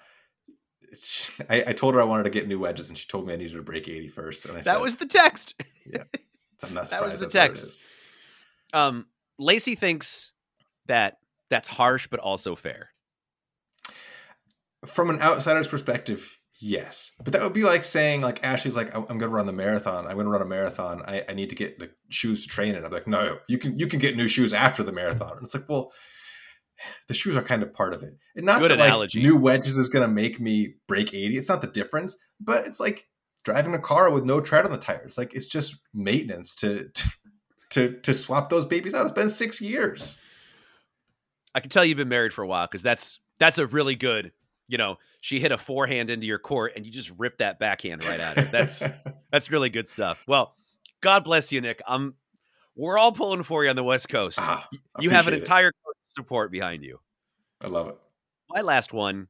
I, 1.50 1.64
I 1.68 1.74
told 1.74 1.96
her 1.96 2.02
I 2.02 2.04
wanted 2.04 2.24
to 2.24 2.30
get 2.30 2.48
new 2.48 2.60
wedges, 2.60 2.90
and 2.90 2.98
she 2.98 3.08
told 3.08 3.26
me 3.28 3.34
I 3.34 3.38
needed 3.38 3.54
to 3.56 3.64
break 3.64 3.88
80 3.88 4.08
first. 4.10 4.46
And 4.46 4.54
I 4.54 4.62
That 4.62 4.76
said, 4.76 4.78
was 4.82 4.96
the 4.98 5.08
text. 5.08 5.56
Yeah, 5.86 6.04
I'm 6.64 6.74
not 6.74 6.90
that 6.90 7.02
was 7.02 7.20
the 7.20 7.26
that's 7.26 7.36
what 7.36 7.44
it 7.44 7.48
text. 7.56 7.84
Um, 8.74 9.08
Lacey 9.40 9.76
thinks 9.76 10.34
that 10.86 11.18
that's 11.50 11.68
harsh, 11.68 12.08
but 12.08 12.20
also 12.20 12.56
fair. 12.56 12.90
From 14.86 15.10
an 15.10 15.22
outsider's 15.22 15.68
perspective, 15.68 16.38
yes. 16.64 17.12
But 17.24 17.34
that 17.34 17.42
would 17.44 17.54
be 17.54 17.64
like 17.64 17.84
saying, 17.84 18.22
like 18.22 18.44
Ashley's 18.44 18.76
like, 18.76 18.96
I'm 18.96 19.06
going 19.06 19.20
to 19.20 19.28
run 19.28 19.46
the 19.46 19.54
marathon. 19.54 20.08
I'm 20.08 20.14
going 20.14 20.26
to 20.26 20.32
run 20.32 20.42
a 20.42 20.46
marathon. 20.46 21.02
I, 21.06 21.24
I 21.28 21.34
need 21.34 21.50
to 21.50 21.56
get 21.56 21.80
the 21.80 21.92
shoes 22.10 22.44
to 22.44 22.50
train 22.50 22.76
in. 22.76 22.86
I'm 22.86 22.92
like, 22.92 23.08
no, 23.08 23.38
you 23.48 23.58
can 23.58 23.78
you 23.78 23.88
can 23.88 24.00
get 24.00 24.16
new 24.16 24.28
shoes 24.28 24.54
after 24.54 24.84
the 24.84 24.92
marathon. 24.92 25.38
And 25.38 25.46
it's 25.46 25.54
like, 25.54 25.68
well, 25.68 25.92
the 27.08 27.14
shoes 27.14 27.36
are 27.36 27.44
kind 27.44 27.64
of 27.64 27.74
part 27.74 27.94
of 27.94 28.04
it. 28.04 28.16
And 28.36 28.46
not 28.46 28.60
Good 28.60 28.72
that 28.72 28.80
like, 28.80 28.88
analogy. 28.88 29.22
new 29.22 29.38
wedges 29.38 29.78
is 29.78 29.90
going 29.90 30.08
to 30.08 30.14
make 30.14 30.40
me 30.40 30.76
break 30.88 31.14
80. 31.14 31.38
It's 31.38 31.50
not 31.50 31.62
the 31.62 31.68
difference, 31.68 32.16
but 32.40 32.66
it's 32.66 32.80
like 32.80 33.08
driving 33.44 33.74
a 33.74 33.80
car 33.80 34.10
with 34.10 34.24
no 34.24 34.40
tread 34.40 34.66
on 34.66 34.72
the 34.72 34.78
tires. 34.78 35.18
Like 35.18 35.34
it's 35.34 35.48
just 35.48 35.76
maintenance 35.94 36.56
to 36.58 36.90
to 36.90 37.10
to, 37.72 38.00
to 38.02 38.14
swap 38.14 38.50
those 38.50 38.66
babies 38.66 38.94
out. 38.94 39.06
It's 39.06 39.12
been 39.14 39.30
six 39.30 39.60
years. 39.60 40.20
I 41.56 41.60
can 41.60 41.70
tell 41.70 41.84
you've 41.84 41.98
been 41.98 42.10
married 42.10 42.32
for 42.34 42.44
a 42.44 42.48
while 42.48 42.68
because 42.68 42.84
that's 42.84 43.20
that's 43.40 43.58
a 43.58 43.68
really 43.68 43.96
good. 43.96 44.32
You 44.68 44.78
know, 44.78 44.98
she 45.22 45.40
hit 45.40 45.52
a 45.52 45.58
forehand 45.58 46.10
into 46.10 46.26
your 46.26 46.40
court, 46.40 46.74
and 46.76 46.86
you 46.86 46.92
just 46.92 47.12
ripped 47.18 47.40
that 47.40 47.60
backhand 47.60 48.04
right 48.06 48.20
at 48.20 48.40
her. 48.40 48.46
That's 48.46 48.84
that's 49.32 49.52
really 49.52 49.70
good 49.70 49.88
stuff. 49.88 50.20
Well, 50.28 50.56
God 51.02 51.24
bless 51.24 51.52
you, 51.52 51.62
Nick. 51.62 51.82
I'm. 51.88 52.16
We're 52.76 52.98
all 52.98 53.12
pulling 53.12 53.44
for 53.44 53.64
you 53.64 53.70
on 53.70 53.76
the 53.76 53.84
West 53.84 54.10
Coast. 54.10 54.40
Ah, 54.42 54.68
you 55.00 55.12
have 55.12 55.28
an 55.28 55.36
entire 55.36 55.72
support 56.00 56.52
behind 56.52 56.84
you. 56.84 57.00
I 57.62 57.68
love 57.68 57.88
it. 57.88 57.98
My 58.50 58.62
last 58.62 58.94
one 58.94 59.28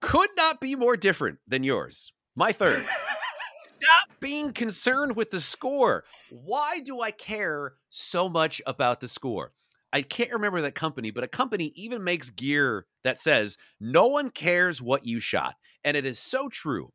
could 0.00 0.30
not 0.36 0.60
be 0.60 0.76
more 0.76 0.96
different 0.96 1.38
than 1.46 1.64
yours. 1.64 2.12
My 2.36 2.52
third. 2.52 2.84
Stop 3.64 4.20
being 4.20 4.52
concerned 4.52 5.16
with 5.16 5.30
the 5.30 5.40
score. 5.40 6.04
Why 6.30 6.80
do 6.80 7.00
I 7.00 7.10
care 7.10 7.74
so 7.88 8.28
much 8.28 8.62
about 8.64 9.00
the 9.00 9.08
score? 9.08 9.52
I 9.92 10.02
can't 10.02 10.32
remember 10.32 10.62
that 10.62 10.74
company, 10.74 11.10
but 11.10 11.24
a 11.24 11.28
company 11.28 11.72
even 11.74 12.02
makes 12.02 12.30
gear 12.30 12.86
that 13.04 13.20
says 13.20 13.58
no 13.80 14.06
one 14.06 14.30
cares 14.30 14.80
what 14.80 15.06
you 15.06 15.20
shot. 15.20 15.54
And 15.84 15.96
it 15.96 16.06
is 16.06 16.18
so 16.18 16.48
true. 16.48 16.92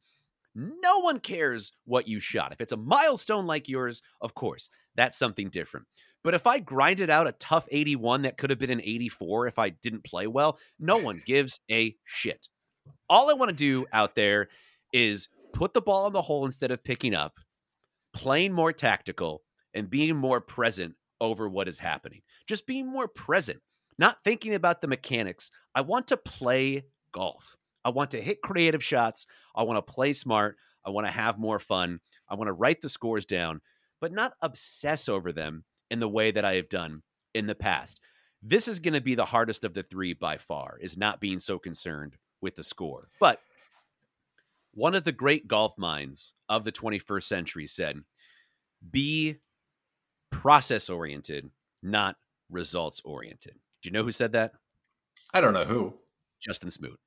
No 0.55 1.01
one 1.01 1.19
cares 1.19 1.71
what 1.85 2.07
you 2.07 2.19
shot. 2.19 2.51
If 2.51 2.61
it's 2.61 2.71
a 2.71 2.77
milestone 2.77 3.45
like 3.45 3.69
yours, 3.69 4.01
of 4.21 4.33
course, 4.33 4.69
that's 4.95 5.17
something 5.17 5.49
different. 5.49 5.85
But 6.23 6.33
if 6.33 6.47
I 6.47 6.59
grinded 6.59 7.11
out 7.11 7.27
a 7.27 7.33
tough 7.33 7.67
81 7.71 8.23
that 8.23 8.37
could 8.37 8.49
have 8.49 8.57
been 8.57 8.71
an 8.71 8.81
84 8.81 9.47
if 9.47 9.59
I 9.59 9.69
didn't 9.69 10.03
play 10.03 10.25
well, 10.25 10.57
no 10.79 10.97
one 10.97 11.21
gives 11.25 11.59
a 11.69 11.95
shit. 12.03 12.47
All 13.07 13.29
I 13.29 13.33
want 13.33 13.49
to 13.49 13.55
do 13.55 13.85
out 13.93 14.15
there 14.15 14.47
is 14.91 15.29
put 15.53 15.73
the 15.73 15.81
ball 15.81 16.07
in 16.07 16.13
the 16.13 16.21
hole 16.21 16.45
instead 16.45 16.71
of 16.71 16.83
picking 16.83 17.13
up, 17.13 17.39
playing 18.13 18.53
more 18.53 18.73
tactical, 18.73 19.43
and 19.73 19.89
being 19.89 20.17
more 20.17 20.41
present 20.41 20.95
over 21.21 21.47
what 21.49 21.67
is 21.67 21.79
happening. 21.79 22.21
Just 22.47 22.67
being 22.67 22.87
more 22.87 23.07
present, 23.07 23.59
not 23.97 24.23
thinking 24.23 24.53
about 24.53 24.81
the 24.81 24.87
mechanics. 24.87 25.51
I 25.73 25.81
want 25.81 26.07
to 26.07 26.17
play 26.17 26.85
golf. 27.11 27.57
I 27.83 27.89
want 27.89 28.11
to 28.11 28.21
hit 28.21 28.41
creative 28.41 28.83
shots. 28.83 29.27
I 29.55 29.63
want 29.63 29.77
to 29.77 29.93
play 29.93 30.13
smart. 30.13 30.57
I 30.85 30.89
want 30.89 31.07
to 31.07 31.11
have 31.11 31.37
more 31.37 31.59
fun. 31.59 31.99
I 32.29 32.35
want 32.35 32.47
to 32.47 32.53
write 32.53 32.81
the 32.81 32.89
scores 32.89 33.25
down, 33.25 33.61
but 33.99 34.11
not 34.11 34.33
obsess 34.41 35.09
over 35.09 35.31
them 35.31 35.63
in 35.89 35.99
the 35.99 36.09
way 36.09 36.31
that 36.31 36.45
I 36.45 36.55
have 36.55 36.69
done 36.69 37.03
in 37.33 37.47
the 37.47 37.55
past. 37.55 37.99
This 38.41 38.67
is 38.67 38.79
going 38.79 38.93
to 38.93 39.01
be 39.01 39.15
the 39.15 39.25
hardest 39.25 39.63
of 39.63 39.73
the 39.73 39.83
three 39.83 40.13
by 40.13 40.37
far, 40.37 40.77
is 40.79 40.97
not 40.97 41.19
being 41.19 41.39
so 41.39 41.57
concerned 41.57 42.17
with 42.41 42.55
the 42.55 42.63
score. 42.63 43.09
But 43.19 43.39
one 44.73 44.93
of 44.93 45.03
the 45.03 45.11
great 45.11 45.47
golf 45.47 45.77
minds 45.77 46.33
of 46.47 46.63
the 46.63 46.71
21st 46.71 47.23
century 47.23 47.65
said, 47.65 48.01
be 48.91 49.37
process 50.31 50.89
oriented, 50.89 51.49
not 51.83 52.15
results 52.49 53.01
oriented. 53.05 53.53
Do 53.81 53.89
you 53.89 53.91
know 53.91 54.03
who 54.03 54.11
said 54.11 54.33
that? 54.33 54.53
I 55.33 55.41
don't 55.41 55.53
know 55.53 55.65
who. 55.65 55.93
Justin 56.41 56.69
Smoot. 56.71 56.99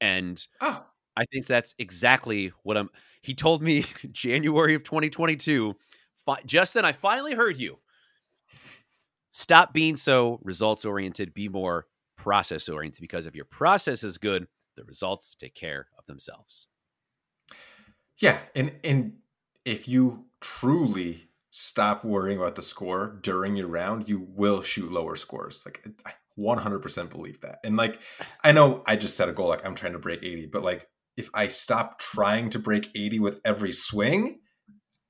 And 0.00 0.44
Oh, 0.60 0.84
I 1.16 1.24
think 1.26 1.46
that's 1.46 1.74
exactly 1.78 2.52
what 2.62 2.76
I'm. 2.76 2.90
He 3.22 3.34
told 3.34 3.62
me 3.62 3.84
January 4.12 4.74
of 4.74 4.82
2022. 4.84 5.76
Fi- 6.26 6.42
Justin, 6.46 6.84
I 6.84 6.92
finally 6.92 7.34
heard 7.34 7.56
you. 7.56 7.78
Stop 9.30 9.72
being 9.72 9.96
so 9.96 10.38
results 10.42 10.84
oriented. 10.84 11.32
Be 11.34 11.48
more 11.48 11.86
process 12.16 12.68
oriented 12.68 13.00
because 13.00 13.26
if 13.26 13.34
your 13.34 13.44
process 13.46 14.04
is 14.04 14.18
good, 14.18 14.46
the 14.76 14.84
results 14.84 15.34
take 15.38 15.54
care 15.54 15.86
of 15.98 16.06
themselves. 16.06 16.66
Yeah, 18.18 18.38
and 18.54 18.72
and 18.84 19.14
if 19.64 19.88
you 19.88 20.26
truly 20.40 21.28
stop 21.54 22.02
worrying 22.02 22.38
about 22.38 22.56
the 22.56 22.62
score 22.62 23.18
during 23.22 23.56
your 23.56 23.68
round, 23.68 24.08
you 24.08 24.26
will 24.34 24.62
shoot 24.62 24.90
lower 24.90 25.14
scores. 25.14 25.62
Like 25.66 25.86
I 26.04 26.12
100% 26.38 27.10
believe 27.10 27.42
that. 27.42 27.58
And 27.62 27.76
like 27.76 28.00
I 28.42 28.52
know 28.52 28.82
I 28.86 28.96
just 28.96 29.16
set 29.16 29.28
a 29.28 29.32
goal 29.32 29.48
like 29.48 29.64
I'm 29.64 29.74
trying 29.74 29.92
to 29.92 29.98
break 29.98 30.22
80, 30.22 30.46
but 30.46 30.64
like 30.64 30.88
if 31.16 31.28
I 31.34 31.48
stop 31.48 31.98
trying 31.98 32.48
to 32.50 32.58
break 32.58 32.88
80 32.96 33.20
with 33.20 33.40
every 33.44 33.70
swing, 33.70 34.40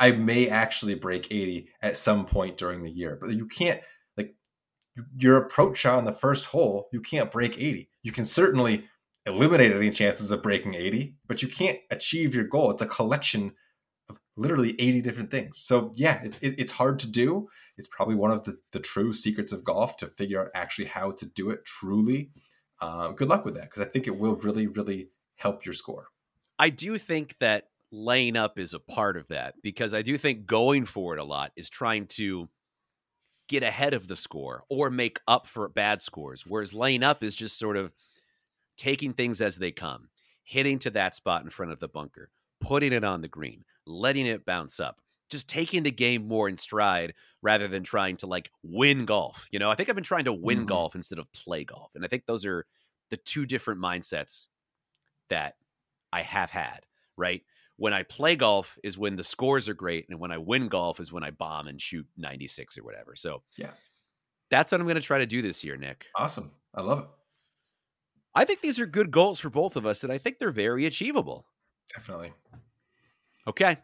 I 0.01 0.11
may 0.11 0.49
actually 0.49 0.97
break 0.97 1.28
80 1.30 1.68
at 1.80 1.97
some 1.97 2.26
point 2.26 2.59
during 2.59 2.82
the 2.82 2.90
year. 2.90 3.16
But 3.20 3.30
you 3.30 3.47
can't 3.47 3.80
like 4.16 4.34
your 5.16 5.36
approach 5.36 5.78
shot 5.78 5.97
on 5.99 6.05
the 6.05 6.12
first 6.12 6.47
hole, 6.47 6.88
you 6.93 7.01
can't 7.01 7.30
break 7.30 7.57
80. 7.57 7.88
You 8.03 8.11
can 8.11 8.26
certainly 8.26 8.88
eliminate 9.26 9.70
any 9.70 9.90
chances 9.90 10.32
of 10.32 10.43
breaking 10.43 10.74
80, 10.74 11.18
but 11.28 11.40
you 11.40 11.47
can't 11.47 11.78
achieve 11.93 12.34
your 12.34 12.49
goal. 12.49 12.72
It's 12.72 12.82
a 12.82 12.86
collection 12.86 13.53
literally 14.37 14.74
80 14.78 15.03
different 15.03 15.30
things. 15.30 15.59
So 15.59 15.93
yeah, 15.95 16.22
it, 16.22 16.35
it, 16.41 16.55
it's 16.59 16.72
hard 16.72 16.99
to 17.01 17.07
do. 17.07 17.49
It's 17.76 17.89
probably 17.89 18.14
one 18.14 18.30
of 18.30 18.45
the, 18.45 18.59
the 18.72 18.80
true 18.80 19.12
secrets 19.12 19.53
of 19.53 19.64
golf 19.64 19.97
to 19.99 20.07
figure 20.07 20.41
out 20.41 20.51
actually 20.55 20.87
how 20.87 21.11
to 21.12 21.26
do 21.26 21.51
it 21.51 21.64
truly. 21.64 22.30
Uh, 22.80 23.09
good 23.09 23.28
luck 23.28 23.45
with 23.45 23.55
that 23.55 23.70
because 23.70 23.83
I 23.83 23.89
think 23.89 24.07
it 24.07 24.18
will 24.18 24.37
really, 24.37 24.66
really 24.66 25.09
help 25.37 25.64
your 25.64 25.74
score. 25.74 26.09
I 26.59 26.70
do 26.70 26.99
think 26.99 27.39
that 27.39 27.68
laying 27.91 28.37
up 28.37 28.59
is 28.59 28.74
a 28.74 28.80
part 28.80 29.16
of 29.16 29.28
that 29.28 29.55
because 29.62 29.93
I 29.93 30.03
do 30.03 30.16
think 30.16 30.47
going 30.47 30.87
for 30.87 31.14
it 31.14 31.20
a 31.20 31.24
lot 31.24 31.53
is 31.57 31.68
trying 31.68 32.07
to 32.07 32.49
get 33.49 33.62
ahead 33.62 33.93
of 33.93 34.09
the 34.09 34.16
score 34.16 34.64
or 34.70 34.91
make 34.91 35.20
up 35.28 35.47
for 35.47 35.68
bad 35.68 36.01
scores. 36.01 36.45
Whereas 36.47 36.72
laying 36.72 37.03
up 37.03 37.22
is 37.22 37.37
just 37.37 37.59
sort 37.59 37.76
of 37.76 37.93
taking 38.76 39.12
things 39.12 39.41
as 39.41 39.59
they 39.59 39.70
come, 39.70 40.09
hitting 40.43 40.78
to 40.80 40.91
that 40.91 41.14
spot 41.14 41.45
in 41.45 41.51
front 41.51 41.72
of 41.72 41.80
the 41.80 41.89
bunker, 41.89 42.30
putting 42.61 42.93
it 42.93 43.05
on 43.05 43.20
the 43.20 43.28
green, 43.28 43.64
letting 43.87 44.26
it 44.26 44.45
bounce 44.45 44.80
up, 44.80 45.01
just 45.30 45.49
taking 45.49 45.83
the 45.83 45.91
game 45.91 46.26
more 46.28 46.49
in 46.49 46.57
stride 46.57 47.14
rather 47.43 47.68
than 47.68 47.83
trying 47.83 48.16
to 48.18 48.26
like 48.26 48.51
win 48.62 49.05
golf. 49.05 49.49
You 49.51 49.59
know, 49.59 49.70
I 49.70 49.74
think 49.74 49.89
I've 49.89 49.95
been 49.95 50.05
trying 50.05 50.24
to 50.24 50.33
win 50.33 50.59
mm-hmm. 50.59 50.66
golf 50.66 50.95
instead 50.95 51.18
of 51.18 51.33
play 51.33 51.64
golf. 51.64 51.95
And 51.95 52.05
I 52.05 52.09
think 52.09 52.26
those 52.26 52.47
are 52.47 52.66
the 53.11 53.16
two 53.16 53.47
different 53.47 53.80
mindsets 53.80 54.49
that 55.30 55.55
I 56.12 56.22
have 56.22 56.51
had, 56.51 56.87
right? 57.16 57.43
When 57.76 57.93
I 57.93 58.03
play 58.03 58.37
golf 58.37 58.78
is 58.85 58.99
when 58.99 59.16
the 59.16 59.24
scores 59.24 59.68
are 59.68 59.74
great. 59.74 60.07
And 60.09 60.20
when 60.20 60.30
I 60.30 60.39
win 60.39 60.68
golf 60.68 61.01
is 61.01 61.12
when 61.12 61.24
I 61.24 61.30
bomb 61.30 61.66
and 61.66 61.80
shoot 61.80 62.07
96 62.16 62.78
or 62.78 62.85
whatever. 62.85 63.16
So, 63.16 63.43
yeah, 63.57 63.70
that's 64.51 64.70
what 64.70 64.80
I'm 64.80 64.87
going 64.87 64.97
to 64.97 65.01
try 65.01 65.18
to 65.18 65.26
do 65.26 65.43
this 65.43 65.64
year, 65.64 65.76
Nick. 65.76 66.05
Awesome. 66.14 66.53
I 66.74 66.83
love 66.83 67.01
it. 67.01 67.07
I 68.35 68.45
think 68.45 68.61
these 68.61 68.80
are 68.80 68.87
good 68.87 69.11
goals 69.11 69.41
for 69.41 69.51
both 69.51 69.76
of 69.76 69.85
us, 69.85 70.05
and 70.05 70.12
I 70.12 70.18
think 70.18 70.39
they're 70.39 70.51
very 70.51 70.87
achievable. 70.87 71.47
Definitely. 71.95 72.33
Okay. 73.47 73.76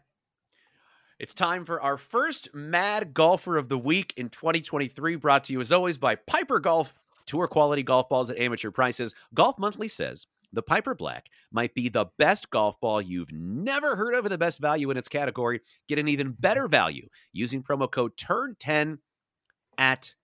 It's 1.19 1.33
time 1.33 1.65
for 1.65 1.81
our 1.81 1.97
first 1.97 2.47
Mad 2.53 3.13
Golfer 3.13 3.57
of 3.57 3.67
the 3.67 3.77
Week 3.77 4.13
in 4.15 4.29
2023, 4.29 5.15
brought 5.17 5.43
to 5.45 5.53
you 5.53 5.59
as 5.59 5.73
always 5.73 5.97
by 5.97 6.15
Piper 6.15 6.59
Golf. 6.59 6.93
Tour 7.25 7.47
quality 7.47 7.83
golf 7.83 8.09
balls 8.09 8.31
at 8.31 8.39
amateur 8.39 8.71
prices. 8.71 9.13
Golf 9.35 9.59
Monthly 9.59 9.87
says 9.87 10.25
the 10.51 10.63
Piper 10.63 10.95
Black 10.95 11.27
might 11.51 11.75
be 11.75 11.89
the 11.89 12.07
best 12.17 12.49
golf 12.49 12.79
ball 12.79 13.01
you've 13.01 13.31
never 13.31 13.95
heard 13.95 14.15
of 14.15 14.25
and 14.25 14.31
the 14.31 14.37
best 14.37 14.59
value 14.59 14.89
in 14.89 14.97
its 14.97 15.07
category. 15.07 15.59
Get 15.87 15.99
an 15.99 16.07
even 16.07 16.31
better 16.31 16.67
value 16.67 17.07
using 17.31 17.61
promo 17.61 17.91
code 17.91 18.15
TURN10 18.17 18.97
at 19.77 20.15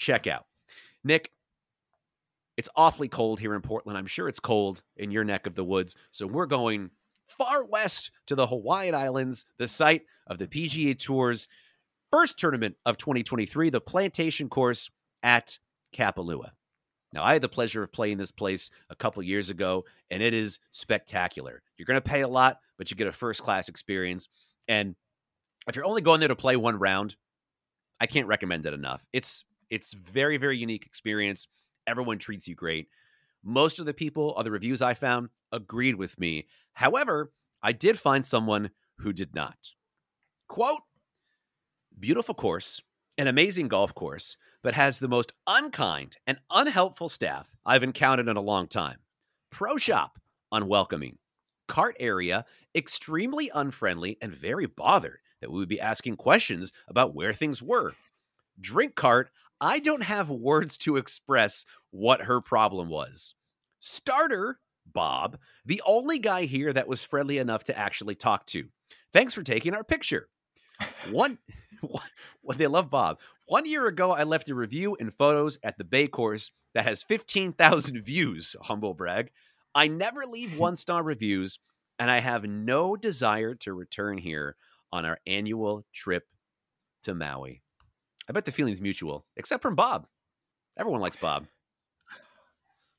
checkout. 0.00 0.44
Nick, 1.04 1.30
it's 2.56 2.68
awfully 2.74 3.08
cold 3.08 3.38
here 3.38 3.54
in 3.54 3.62
Portland. 3.62 3.96
I'm 3.96 4.06
sure 4.06 4.26
it's 4.26 4.40
cold 4.40 4.82
in 4.96 5.12
your 5.12 5.24
neck 5.24 5.46
of 5.46 5.54
the 5.54 5.64
woods. 5.64 5.94
So 6.10 6.26
we're 6.26 6.46
going 6.46 6.90
far 7.30 7.64
west 7.64 8.10
to 8.26 8.34
the 8.34 8.46
Hawaiian 8.46 8.94
Islands, 8.94 9.44
the 9.58 9.68
site 9.68 10.02
of 10.26 10.38
the 10.38 10.46
PGA 10.46 10.98
Tour's 10.98 11.48
first 12.10 12.38
tournament 12.38 12.76
of 12.84 12.96
2023, 12.96 13.70
the 13.70 13.80
Plantation 13.80 14.48
Course 14.48 14.90
at 15.22 15.58
Kapalua. 15.94 16.50
Now, 17.12 17.24
I 17.24 17.32
had 17.32 17.42
the 17.42 17.48
pleasure 17.48 17.82
of 17.82 17.92
playing 17.92 18.18
this 18.18 18.30
place 18.30 18.70
a 18.88 18.94
couple 18.94 19.22
years 19.22 19.50
ago, 19.50 19.84
and 20.10 20.22
it 20.22 20.32
is 20.32 20.60
spectacular. 20.70 21.62
You're 21.76 21.86
going 21.86 22.00
to 22.00 22.08
pay 22.08 22.20
a 22.20 22.28
lot, 22.28 22.60
but 22.78 22.90
you 22.90 22.96
get 22.96 23.08
a 23.08 23.12
first 23.12 23.42
class 23.42 23.68
experience. 23.68 24.28
And 24.68 24.94
if 25.66 25.74
you're 25.74 25.86
only 25.86 26.02
going 26.02 26.20
there 26.20 26.28
to 26.28 26.36
play 26.36 26.56
one 26.56 26.78
round, 26.78 27.16
I 28.00 28.06
can't 28.06 28.28
recommend 28.28 28.64
it 28.66 28.74
enough. 28.74 29.06
It's 29.12 29.44
it's 29.68 29.92
very 29.92 30.36
very 30.36 30.56
unique 30.56 30.86
experience. 30.86 31.48
Everyone 31.86 32.18
treats 32.18 32.48
you 32.48 32.54
great. 32.54 32.88
Most 33.42 33.78
of 33.78 33.86
the 33.86 33.94
people, 33.94 34.34
other 34.36 34.50
reviews 34.50 34.82
I 34.82 34.94
found, 34.94 35.30
agreed 35.50 35.96
with 35.96 36.18
me. 36.18 36.46
However, 36.74 37.32
I 37.62 37.72
did 37.72 37.98
find 37.98 38.24
someone 38.24 38.70
who 38.98 39.12
did 39.12 39.34
not. 39.34 39.72
Quote 40.48 40.82
Beautiful 41.98 42.34
course, 42.34 42.80
an 43.18 43.26
amazing 43.26 43.68
golf 43.68 43.94
course, 43.94 44.36
but 44.62 44.74
has 44.74 44.98
the 44.98 45.08
most 45.08 45.32
unkind 45.46 46.16
and 46.26 46.38
unhelpful 46.50 47.08
staff 47.08 47.54
I've 47.64 47.82
encountered 47.82 48.28
in 48.28 48.36
a 48.36 48.42
long 48.42 48.66
time. 48.66 48.98
Pro 49.50 49.76
shop, 49.76 50.18
unwelcoming. 50.52 51.18
Cart 51.68 51.96
area, 52.00 52.44
extremely 52.74 53.50
unfriendly 53.54 54.16
and 54.20 54.32
very 54.32 54.66
bothered 54.66 55.20
that 55.40 55.50
we 55.50 55.58
would 55.58 55.68
be 55.68 55.80
asking 55.80 56.16
questions 56.16 56.72
about 56.88 57.14
where 57.14 57.32
things 57.32 57.62
were. 57.62 57.94
Drink 58.60 58.94
cart, 58.94 59.30
I 59.60 59.78
don't 59.78 60.02
have 60.02 60.30
words 60.30 60.78
to 60.78 60.96
express 60.96 61.64
what 61.90 62.22
her 62.22 62.40
problem 62.40 62.88
was. 62.88 63.34
Starter, 63.78 64.58
Bob, 64.86 65.38
the 65.64 65.82
only 65.86 66.18
guy 66.18 66.44
here 66.44 66.72
that 66.72 66.88
was 66.88 67.04
friendly 67.04 67.38
enough 67.38 67.64
to 67.64 67.78
actually 67.78 68.14
talk 68.14 68.46
to. 68.46 68.68
Thanks 69.12 69.34
for 69.34 69.42
taking 69.42 69.74
our 69.74 69.84
picture. 69.84 70.28
One, 71.10 71.38
one 71.82 72.56
they 72.56 72.66
love 72.66 72.90
Bob. 72.90 73.20
One 73.46 73.66
year 73.66 73.86
ago, 73.86 74.12
I 74.12 74.22
left 74.22 74.48
a 74.48 74.54
review 74.54 74.96
and 74.98 75.12
photos 75.12 75.58
at 75.62 75.76
the 75.76 75.84
Bay 75.84 76.06
Course 76.06 76.50
that 76.74 76.84
has 76.84 77.02
15,000 77.02 78.00
views, 78.02 78.56
humble 78.62 78.94
brag. 78.94 79.30
I 79.74 79.88
never 79.88 80.24
leave 80.24 80.58
one 80.58 80.76
star 80.76 81.02
reviews, 81.02 81.58
and 81.98 82.10
I 82.10 82.20
have 82.20 82.44
no 82.44 82.96
desire 82.96 83.54
to 83.56 83.74
return 83.74 84.18
here 84.18 84.56
on 84.92 85.04
our 85.04 85.18
annual 85.26 85.84
trip 85.92 86.24
to 87.02 87.14
Maui. 87.14 87.62
I 88.28 88.32
bet 88.32 88.44
the 88.44 88.52
feeling's 88.52 88.80
mutual, 88.80 89.24
except 89.36 89.62
from 89.62 89.74
Bob. 89.74 90.06
Everyone 90.76 91.00
likes 91.00 91.16
Bob. 91.16 91.46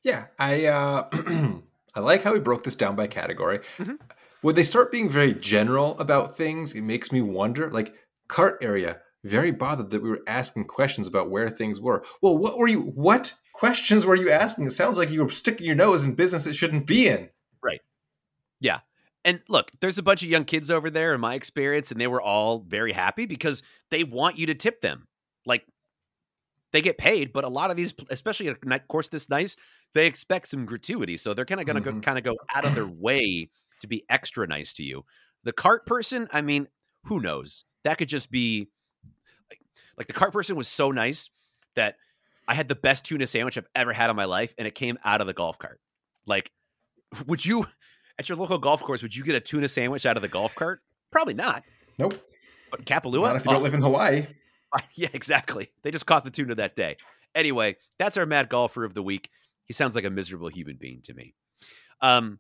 Yeah, 0.04 0.26
I 0.40 0.66
uh, 0.66 1.10
I 1.96 2.00
like 2.00 2.24
how 2.24 2.34
he 2.34 2.40
broke 2.40 2.64
this 2.64 2.76
down 2.76 2.96
by 2.96 3.08
category. 3.08 3.60
Mm-hmm. 3.78 3.96
When 4.42 4.56
they 4.56 4.64
start 4.64 4.92
being 4.92 5.10
very 5.10 5.34
general 5.34 5.98
about 6.00 6.36
things, 6.36 6.74
it 6.74 6.82
makes 6.82 7.12
me 7.12 7.22
wonder. 7.22 7.70
Like 7.70 7.94
cart 8.28 8.58
area, 8.62 9.00
very 9.24 9.52
bothered 9.52 9.92
that 9.92 10.02
we 10.02 10.10
were 10.10 10.24
asking 10.26 10.66
questions 10.66 11.08
about 11.08 11.30
where 11.30 11.50
things 11.50 11.80
were. 11.80 12.04
Well, 12.22 12.38
what 12.38 12.58
were 12.58 12.68
you? 12.68 12.82
What 12.82 13.34
questions 13.54 14.06
were 14.06 14.16
you 14.16 14.32
asking? 14.32 14.66
It 14.66 14.72
sounds 14.72 14.98
like 14.98 15.12
you 15.12 15.24
were 15.24 15.30
sticking 15.30 15.68
your 15.68 15.76
nose 15.76 16.06
in 16.06 16.16
business 16.16 16.48
it 16.48 16.54
shouldn't 16.54 16.88
be 16.88 17.08
in. 17.08 17.30
Right. 17.64 17.82
Yeah. 18.60 18.80
And 19.24 19.42
look, 19.48 19.72
there's 19.82 20.00
a 20.00 20.04
bunch 20.04 20.24
of 20.24 20.30
young 20.30 20.46
kids 20.46 20.72
over 20.72 20.90
there 20.90 21.14
in 21.14 21.22
my 21.22 21.36
experience, 21.36 21.92
and 21.92 22.02
they 22.02 22.08
were 22.08 22.22
all 22.22 22.60
very 22.60 22.92
happy 22.92 23.28
because 23.28 23.62
they 23.92 24.04
want 24.04 24.40
you 24.40 24.48
to 24.48 24.56
tip 24.56 24.82
them 24.82 25.08
like 25.46 25.66
they 26.72 26.82
get 26.82 26.98
paid, 26.98 27.34
but 27.34 27.44
a 27.44 27.50
lot 27.50 27.72
of 27.72 27.78
these, 27.78 27.94
especially 28.10 28.50
at 28.50 28.58
a 28.66 28.80
course 28.80 29.10
this 29.10 29.30
nice, 29.30 29.56
they 29.94 30.08
expect 30.08 30.48
some 30.48 30.66
gratuity. 30.66 31.18
So 31.18 31.34
they're 31.34 31.46
kind 31.46 31.60
of 31.60 31.68
going 31.68 31.82
to 31.82 31.90
mm-hmm. 31.90 32.00
kind 32.00 32.18
of 32.18 32.24
go 32.24 32.38
out 32.54 32.66
of 32.66 32.76
their 32.76 32.88
way 32.88 33.50
to 33.82 33.88
be 33.88 34.04
extra 34.10 34.48
nice 34.48 34.74
to 34.74 34.84
you. 34.84 35.04
The 35.44 35.52
cart 35.52 35.86
person, 35.86 36.28
I 36.32 36.42
mean, 36.42 36.68
who 37.06 37.20
knows? 37.20 37.66
That 37.84 37.98
could 37.98 38.10
just 38.10 38.32
be 38.32 38.70
like, 39.50 39.60
like 39.98 40.08
the 40.08 40.14
cart 40.14 40.34
person 40.34 40.56
was 40.56 40.68
so 40.68 40.92
nice 40.92 41.30
that 41.76 41.96
I 42.48 42.54
had 42.54 42.68
the 42.68 42.76
best 42.76 43.06
tuna 43.06 43.28
sandwich 43.28 43.58
I've 43.58 43.68
ever 43.76 43.94
had 43.94 44.10
in 44.10 44.16
my 44.16 44.26
life, 44.26 44.54
and 44.58 44.68
it 44.68 44.76
came 44.76 44.98
out 45.04 45.22
of 45.22 45.28
the 45.28 45.34
golf 45.34 45.58
cart. 45.58 45.80
Like, 46.26 46.52
would 47.28 47.46
you 47.46 47.66
at 48.20 48.30
your 48.30 48.38
local 48.38 48.58
golf 48.58 48.82
course? 48.82 49.02
Would 49.02 49.16
you 49.16 49.24
get 49.24 49.36
a 49.36 49.40
tuna 49.40 49.68
sandwich 49.68 50.06
out 50.06 50.16
of 50.16 50.22
the 50.22 50.28
golf 50.28 50.54
cart? 50.56 50.82
Probably 51.12 51.34
not. 51.34 51.64
Nope. 51.98 52.16
But 52.70 52.86
Kapalua, 52.86 53.24
not 53.24 53.36
if 53.38 53.46
you 53.46 53.52
oh. 53.52 53.54
don't 53.56 53.64
live 53.64 53.74
in 53.74 53.82
Hawaii. 53.82 54.28
yeah, 54.96 55.10
exactly. 55.14 55.70
They 55.84 55.92
just 55.92 56.06
caught 56.06 56.24
the 56.24 56.32
tuna 56.32 56.56
that 56.56 56.76
day. 56.76 56.98
Anyway, 57.34 57.78
that's 57.98 58.18
our 58.18 58.26
mad 58.26 58.50
golfer 58.50 58.84
of 58.84 58.94
the 58.94 59.04
week. 59.04 59.30
He 59.66 59.74
sounds 59.74 59.96
like 59.96 60.04
a 60.04 60.10
miserable 60.10 60.50
human 60.50 60.76
being 60.76 61.02
to 61.04 61.14
me. 61.14 61.34
Um, 62.02 62.40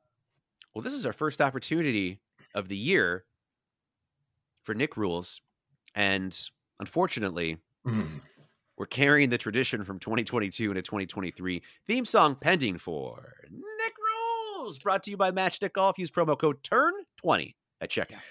well, 0.73 0.81
this 0.81 0.93
is 0.93 1.05
our 1.05 1.13
first 1.13 1.41
opportunity 1.41 2.19
of 2.55 2.67
the 2.67 2.77
year 2.77 3.25
for 4.63 4.73
Nick 4.73 4.97
Rules, 4.97 5.41
and 5.95 6.37
unfortunately, 6.79 7.57
mm. 7.85 8.21
we're 8.77 8.85
carrying 8.85 9.29
the 9.29 9.37
tradition 9.37 9.83
from 9.83 9.99
2022 9.99 10.69
into 10.71 10.81
2023. 10.81 11.61
Theme 11.87 12.05
song 12.05 12.35
pending 12.35 12.77
for 12.77 13.33
Nick 13.49 13.93
Rules, 14.57 14.79
brought 14.79 15.03
to 15.03 15.11
you 15.11 15.17
by 15.17 15.31
Matchstick 15.31 15.73
Golf. 15.73 15.97
Use 15.97 16.11
promo 16.11 16.37
code 16.37 16.61
TURN20 16.63 17.55
at 17.81 17.89
checkout. 17.89 18.21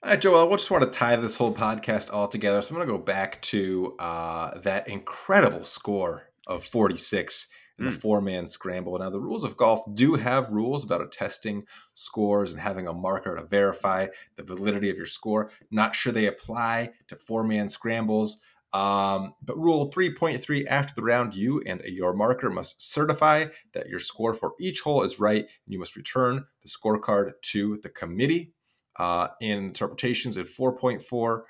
All 0.00 0.10
right, 0.10 0.20
Joel, 0.20 0.46
I 0.46 0.54
just 0.54 0.70
want 0.70 0.84
to 0.84 0.96
tie 0.96 1.16
this 1.16 1.34
whole 1.34 1.52
podcast 1.52 2.12
all 2.12 2.28
together. 2.28 2.62
So 2.62 2.68
I'm 2.68 2.76
going 2.76 2.86
to 2.86 2.92
go 2.92 3.02
back 3.02 3.42
to 3.42 3.96
uh, 3.98 4.56
that 4.60 4.86
incredible 4.86 5.64
score 5.64 6.30
of 6.46 6.64
46 6.64 7.48
in 7.80 7.86
the 7.86 7.90
mm. 7.90 8.00
four 8.00 8.20
man 8.20 8.46
scramble. 8.46 8.96
Now, 8.96 9.10
the 9.10 9.18
rules 9.18 9.42
of 9.42 9.56
golf 9.56 9.80
do 9.94 10.14
have 10.14 10.52
rules 10.52 10.84
about 10.84 11.02
attesting 11.02 11.64
scores 11.94 12.52
and 12.52 12.60
having 12.60 12.86
a 12.86 12.92
marker 12.92 13.34
to 13.34 13.42
verify 13.42 14.06
the 14.36 14.44
validity 14.44 14.88
of 14.88 14.96
your 14.96 15.04
score. 15.04 15.50
Not 15.72 15.96
sure 15.96 16.12
they 16.12 16.26
apply 16.26 16.90
to 17.08 17.16
four 17.16 17.42
man 17.42 17.68
scrambles. 17.68 18.38
Um, 18.72 19.34
but 19.42 19.58
rule 19.58 19.90
3.3 19.90 20.64
after 20.68 20.92
the 20.94 21.02
round, 21.02 21.34
you 21.34 21.60
and 21.66 21.80
your 21.86 22.12
marker 22.12 22.50
must 22.50 22.80
certify 22.80 23.46
that 23.72 23.88
your 23.88 23.98
score 23.98 24.32
for 24.32 24.52
each 24.60 24.82
hole 24.82 25.02
is 25.02 25.18
right, 25.18 25.42
and 25.42 25.72
you 25.72 25.80
must 25.80 25.96
return 25.96 26.44
the 26.62 26.68
scorecard 26.68 27.32
to 27.50 27.80
the 27.82 27.88
committee 27.88 28.52
uh, 28.98 29.28
in 29.40 29.58
interpretations 29.58 30.36
in 30.36 30.44
4.4 30.44 31.42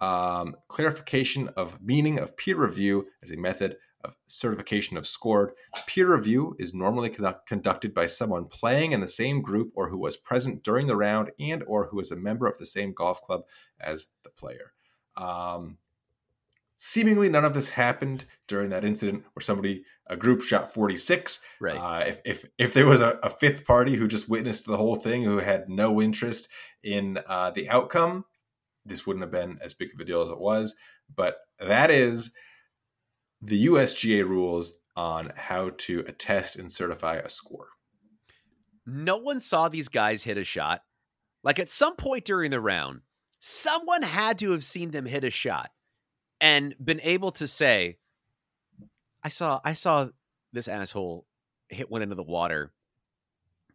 um, 0.00 0.56
clarification 0.68 1.48
of 1.56 1.80
meaning 1.80 2.18
of 2.18 2.36
peer 2.36 2.56
review 2.56 3.06
as 3.22 3.30
a 3.30 3.36
method 3.36 3.76
of 4.04 4.16
certification 4.28 4.96
of 4.96 5.06
scored. 5.06 5.52
Peer 5.86 6.14
review 6.14 6.54
is 6.58 6.72
normally 6.72 7.10
conducted 7.46 7.92
by 7.92 8.06
someone 8.06 8.44
playing 8.44 8.92
in 8.92 9.00
the 9.00 9.08
same 9.08 9.42
group 9.42 9.72
or 9.74 9.88
who 9.88 9.98
was 9.98 10.16
present 10.16 10.62
during 10.62 10.86
the 10.86 10.96
round 10.96 11.32
and 11.40 11.64
or 11.66 11.88
who 11.88 11.98
is 11.98 12.12
a 12.12 12.16
member 12.16 12.46
of 12.46 12.58
the 12.58 12.66
same 12.66 12.92
golf 12.92 13.20
club 13.22 13.42
as 13.80 14.06
the 14.22 14.30
player. 14.30 14.72
Um, 15.16 15.78
seemingly 16.78 17.28
none 17.28 17.44
of 17.44 17.52
this 17.54 17.68
happened 17.70 18.24
during 18.46 18.70
that 18.70 18.84
incident 18.84 19.24
where 19.34 19.42
somebody 19.42 19.84
a 20.06 20.16
group 20.16 20.42
shot 20.42 20.72
46 20.72 21.40
right. 21.60 21.76
Uh, 21.76 22.04
if, 22.06 22.20
if 22.24 22.44
if 22.56 22.72
there 22.72 22.86
was 22.86 23.00
a, 23.00 23.18
a, 23.22 23.28
fifth 23.28 23.66
party 23.66 23.96
who 23.96 24.08
just 24.08 24.28
witnessed 24.28 24.64
the 24.64 24.76
whole 24.76 24.94
thing 24.94 25.24
who 25.24 25.38
had 25.38 25.68
no 25.68 26.00
interest 26.00 26.48
in 26.82 27.18
uh, 27.26 27.50
the 27.50 27.68
outcome 27.68 28.24
this 28.88 29.06
wouldn't 29.06 29.22
have 29.22 29.30
been 29.30 29.58
as 29.62 29.74
big 29.74 29.92
of 29.94 30.00
a 30.00 30.04
deal 30.04 30.22
as 30.22 30.30
it 30.30 30.40
was. 30.40 30.74
But 31.14 31.36
that 31.60 31.90
is 31.90 32.32
the 33.40 33.66
usga 33.66 34.26
rules 34.26 34.72
on 34.96 35.32
how 35.36 35.70
to 35.78 36.04
attest 36.08 36.56
and 36.56 36.72
certify 36.72 37.16
a 37.16 37.28
score. 37.28 37.68
No 38.84 39.18
one 39.18 39.38
saw 39.38 39.68
these 39.68 39.88
guys 39.88 40.24
hit 40.24 40.38
a 40.38 40.44
shot. 40.44 40.82
Like 41.44 41.58
at 41.58 41.70
some 41.70 41.96
point 41.96 42.24
during 42.24 42.50
the 42.50 42.60
round 42.60 43.02
someone 43.40 44.02
had 44.02 44.38
to 44.40 44.50
have 44.50 44.64
seen 44.64 44.90
them 44.90 45.06
hit 45.06 45.22
a 45.22 45.30
shot 45.30 45.70
and 46.40 46.74
been 46.82 47.00
able 47.02 47.32
to 47.32 47.46
say, 47.46 47.98
I 49.22 49.28
saw 49.28 49.60
I 49.64 49.72
saw 49.72 50.08
this 50.52 50.68
asshole 50.68 51.26
hit 51.68 51.90
one 51.90 52.02
into 52.02 52.14
the 52.14 52.22
water 52.22 52.72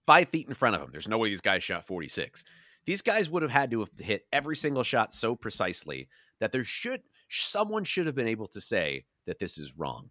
five 0.06 0.30
feet 0.30 0.48
in 0.48 0.54
front 0.54 0.76
of 0.76 0.82
him. 0.82 0.90
There's 0.92 1.08
no 1.08 1.18
way 1.18 1.30
these 1.30 1.42
guys 1.42 1.64
shot 1.64 1.86
46. 1.86 2.44
These 2.86 3.02
guys 3.02 3.30
would 3.30 3.42
have 3.42 3.52
had 3.52 3.72
to 3.72 3.80
have 3.80 3.92
hit 3.98 4.26
every 4.34 4.56
single 4.56 4.84
shot 4.84 5.14
so 5.14 5.36
precisely 5.36 6.10
that 6.40 6.52
there 6.52 6.64
should 6.64 7.02
someone 7.30 7.84
should 7.84 8.06
have 8.06 8.16
been 8.16 8.28
able 8.28 8.48
to 8.48 8.62
say 8.62 9.06
that 9.26 9.40
this 9.40 9.58
is 9.58 9.78
wrong. 9.78 10.10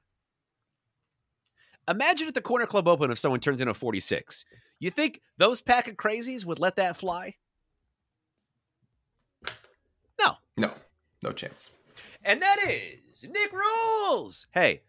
Imagine 1.89 2.29
at 2.29 2.35
the 2.35 2.41
corner 2.41 2.67
club 2.67 2.89
open 2.89 3.11
if 3.11 3.19
someone 3.19 3.41
turns 3.41 3.61
in 3.61 3.69
a 3.69 3.75
46. 3.75 4.45
You 4.79 4.91
think 4.91 5.21
those 5.37 5.61
pack 5.61 5.89
of 5.89 5.97
crazies 5.97 6.45
would 6.45 6.59
let 6.59 6.77
that 6.77 6.97
fly? 6.97 7.35
No. 10.19 10.35
No. 10.57 10.73
No 11.23 11.33
chance. 11.33 11.71
And 12.25 12.41
that 12.41 12.59
is 12.69 13.25
Nick 13.25 13.53
Rules. 13.53 14.47
Hey, 14.53 14.83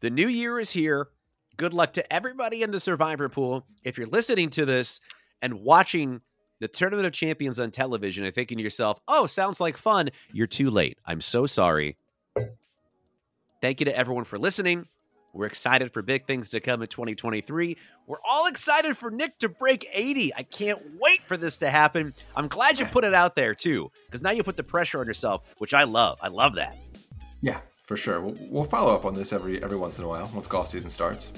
the 0.00 0.10
new 0.10 0.28
year 0.28 0.58
is 0.58 0.70
here. 0.70 1.08
Good 1.56 1.72
luck 1.72 1.92
to 1.94 2.12
everybody 2.12 2.62
in 2.62 2.70
the 2.70 2.80
survivor 2.80 3.28
pool. 3.28 3.64
If 3.84 3.96
you're 3.96 4.08
listening 4.08 4.50
to 4.50 4.66
this 4.66 5.00
and 5.40 5.60
watching 5.60 6.20
the 6.58 6.68
Tournament 6.68 7.06
of 7.06 7.12
Champions 7.12 7.60
on 7.60 7.70
television 7.70 8.24
and 8.24 8.34
thinking 8.34 8.58
to 8.58 8.64
yourself, 8.64 9.00
oh, 9.08 9.26
sounds 9.26 9.60
like 9.60 9.76
fun, 9.76 10.10
you're 10.32 10.46
too 10.46 10.70
late. 10.70 10.98
I'm 11.06 11.20
so 11.20 11.46
sorry. 11.46 11.96
Thank 13.62 13.80
you 13.80 13.86
to 13.86 13.96
everyone 13.96 14.24
for 14.24 14.38
listening. 14.38 14.86
We're 15.36 15.46
excited 15.46 15.92
for 15.92 16.00
big 16.00 16.26
things 16.26 16.48
to 16.50 16.60
come 16.60 16.80
in 16.80 16.88
2023. 16.88 17.76
We're 18.06 18.16
all 18.26 18.46
excited 18.46 18.96
for 18.96 19.10
Nick 19.10 19.38
to 19.38 19.50
break 19.50 19.86
80. 19.92 20.34
I 20.34 20.42
can't 20.42 20.80
wait 20.98 21.20
for 21.26 21.36
this 21.36 21.58
to 21.58 21.68
happen. 21.68 22.14
I'm 22.34 22.48
glad 22.48 22.80
you 22.80 22.86
put 22.86 23.04
it 23.04 23.12
out 23.12 23.36
there 23.36 23.54
too, 23.54 23.90
because 24.06 24.22
now 24.22 24.30
you 24.30 24.42
put 24.42 24.56
the 24.56 24.62
pressure 24.62 24.98
on 24.98 25.06
yourself, 25.06 25.42
which 25.58 25.74
I 25.74 25.84
love. 25.84 26.18
I 26.22 26.28
love 26.28 26.54
that. 26.54 26.76
Yeah, 27.42 27.60
for 27.84 27.98
sure. 27.98 28.20
We'll, 28.20 28.36
we'll 28.48 28.64
follow 28.64 28.94
up 28.94 29.04
on 29.04 29.12
this 29.12 29.32
every 29.32 29.62
every 29.62 29.76
once 29.76 29.98
in 29.98 30.04
a 30.04 30.08
while 30.08 30.30
once 30.34 30.46
golf 30.46 30.68
season 30.68 30.88
starts. 30.88 31.30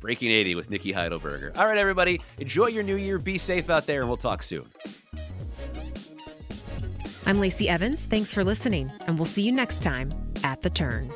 Breaking 0.00 0.30
80 0.30 0.54
with 0.54 0.70
Nikki 0.70 0.92
Heidelberger. 0.92 1.56
All 1.58 1.66
right, 1.66 1.78
everybody, 1.78 2.22
enjoy 2.38 2.66
your 2.68 2.82
new 2.82 2.96
year. 2.96 3.18
Be 3.18 3.36
safe 3.36 3.68
out 3.68 3.86
there, 3.86 4.00
and 4.00 4.08
we'll 4.08 4.16
talk 4.16 4.42
soon. 4.42 4.66
I'm 7.26 7.40
Lacey 7.40 7.68
Evans. 7.68 8.04
Thanks 8.04 8.32
for 8.32 8.44
listening, 8.44 8.90
and 9.06 9.18
we'll 9.18 9.26
see 9.26 9.42
you 9.42 9.52
next 9.52 9.82
time 9.82 10.14
at 10.42 10.62
the 10.62 10.70
turn. 10.70 11.12